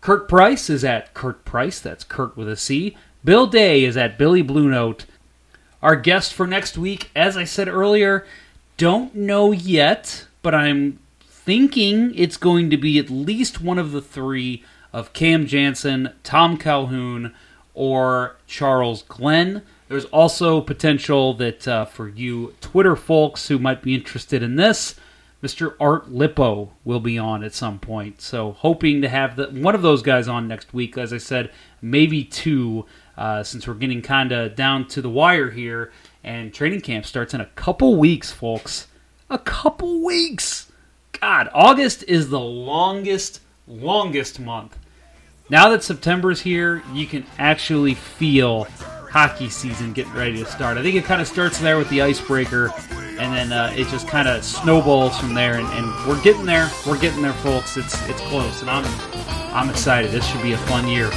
Kurt 0.00 0.28
Price 0.28 0.70
is 0.70 0.84
at 0.84 1.12
Kurt 1.14 1.44
Price, 1.44 1.80
that's 1.80 2.04
Kurt 2.04 2.36
with 2.36 2.48
a 2.48 2.56
C. 2.56 2.96
Bill 3.24 3.46
Day 3.46 3.84
is 3.84 3.96
at 3.96 4.16
Billy 4.16 4.42
Blue 4.42 4.68
Note. 4.68 5.04
Our 5.82 5.96
guest 5.96 6.32
for 6.32 6.46
next 6.46 6.78
week, 6.78 7.10
as 7.14 7.36
I 7.36 7.44
said 7.44 7.68
earlier, 7.68 8.26
don't 8.76 9.14
know 9.14 9.52
yet, 9.52 10.26
but 10.42 10.54
I'm 10.54 11.00
thinking 11.20 12.14
it's 12.14 12.36
going 12.36 12.70
to 12.70 12.76
be 12.76 12.98
at 12.98 13.10
least 13.10 13.60
one 13.60 13.78
of 13.78 13.92
the 13.92 14.02
three 14.02 14.64
of 14.92 15.12
Cam 15.12 15.46
Janssen, 15.46 16.12
Tom 16.22 16.56
Calhoun, 16.56 17.34
or 17.74 18.36
Charles 18.46 19.02
Glenn. 19.02 19.62
There's 19.88 20.04
also 20.06 20.60
potential 20.60 21.34
that 21.34 21.66
uh, 21.66 21.84
for 21.84 22.08
you 22.08 22.54
Twitter 22.60 22.96
folks 22.96 23.48
who 23.48 23.58
might 23.58 23.82
be 23.82 23.94
interested 23.94 24.42
in 24.42 24.56
this, 24.56 24.96
Mr. 25.42 25.74
Art 25.78 26.10
Lippo 26.10 26.72
will 26.84 27.00
be 27.00 27.16
on 27.16 27.44
at 27.44 27.54
some 27.54 27.78
point. 27.78 28.20
So 28.20 28.52
hoping 28.52 29.02
to 29.02 29.08
have 29.08 29.36
the, 29.36 29.46
one 29.46 29.74
of 29.74 29.82
those 29.82 30.02
guys 30.02 30.26
on 30.26 30.48
next 30.48 30.74
week. 30.74 30.98
As 30.98 31.12
I 31.12 31.18
said, 31.18 31.52
maybe 31.80 32.24
two 32.24 32.86
uh, 33.16 33.42
since 33.42 33.66
we're 33.66 33.74
getting 33.74 34.02
kind 34.02 34.32
of 34.32 34.56
down 34.56 34.86
to 34.88 35.00
the 35.02 35.10
wire 35.10 35.50
here. 35.50 35.92
And 36.24 36.52
training 36.52 36.80
camp 36.80 37.06
starts 37.06 37.34
in 37.34 37.40
a 37.40 37.46
couple 37.46 37.96
weeks, 37.96 38.32
folks. 38.32 38.88
A 39.30 39.38
couple 39.38 40.04
weeks. 40.04 40.72
God, 41.20 41.48
August 41.52 42.04
is 42.08 42.30
the 42.30 42.40
longest, 42.40 43.40
longest 43.68 44.40
month. 44.40 44.76
Now 45.50 45.70
that 45.70 45.82
September's 45.82 46.40
here, 46.40 46.82
you 46.92 47.06
can 47.06 47.24
actually 47.38 47.94
feel 47.94 48.64
hockey 49.10 49.48
season 49.48 49.92
getting 49.92 50.12
ready 50.12 50.36
to 50.38 50.44
start. 50.44 50.76
I 50.76 50.82
think 50.82 50.94
it 50.94 51.04
kind 51.04 51.20
of 51.20 51.26
starts 51.26 51.58
there 51.58 51.78
with 51.78 51.88
the 51.88 52.02
icebreaker, 52.02 52.70
and 53.18 53.34
then 53.34 53.52
uh, 53.52 53.72
it 53.74 53.88
just 53.88 54.06
kind 54.08 54.28
of 54.28 54.44
snowballs 54.44 55.18
from 55.18 55.34
there. 55.34 55.54
And, 55.54 55.66
and 55.68 56.08
we're 56.08 56.20
getting 56.22 56.44
there. 56.44 56.70
We're 56.86 56.98
getting 56.98 57.22
there, 57.22 57.32
folks. 57.34 57.76
It's 57.76 57.94
it's 58.08 58.20
close, 58.22 58.60
and 58.60 58.70
I'm 58.70 58.84
I'm 59.54 59.70
excited. 59.70 60.10
This 60.10 60.26
should 60.26 60.42
be 60.42 60.52
a 60.52 60.58
fun 60.58 60.86
year. 60.86 61.08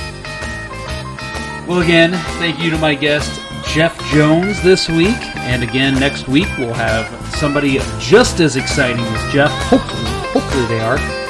Well, 1.68 1.82
again, 1.82 2.12
thank 2.39 2.60
you 2.60 2.70
to 2.72 2.78
my 2.78 2.95
guest 2.95 3.41
Jeff 3.68 3.97
Jones 4.12 4.62
this 4.64 4.89
week, 4.89 5.20
and 5.38 5.64
again 5.64 5.99
next 5.99 6.28
week 6.28 6.47
we'll 6.58 6.74
have 6.74 7.06
somebody 7.36 7.80
just 7.99 8.39
as 8.39 8.56
exciting 8.56 9.04
as 9.04 9.34
Jeff. 9.34 9.52
Hopefully, 9.70 10.12
hopefully 10.32 10.66
they 10.68 10.80
are. 10.80 11.20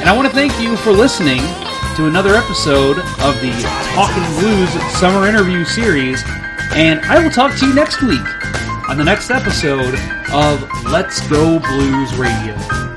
And 0.00 0.08
I 0.08 0.16
want 0.16 0.26
to 0.28 0.34
thank 0.34 0.58
you 0.60 0.76
for 0.78 0.92
listening 0.92 1.40
to 1.96 2.06
another 2.06 2.34
episode 2.34 2.98
of 2.98 3.40
the 3.40 3.52
Talking 3.94 4.24
Blues 4.40 4.70
Summer 4.98 5.28
Interview 5.28 5.64
Series. 5.64 6.22
And 6.74 7.00
I 7.00 7.22
will 7.22 7.30
talk 7.30 7.54
to 7.58 7.66
you 7.66 7.74
next 7.74 8.02
week 8.02 8.26
on 8.88 8.96
the 8.96 9.04
next 9.04 9.30
episode 9.30 9.94
of 10.32 10.66
Let's 10.84 11.20
Go 11.28 11.58
Blues 11.58 12.16
Radio. 12.16 12.89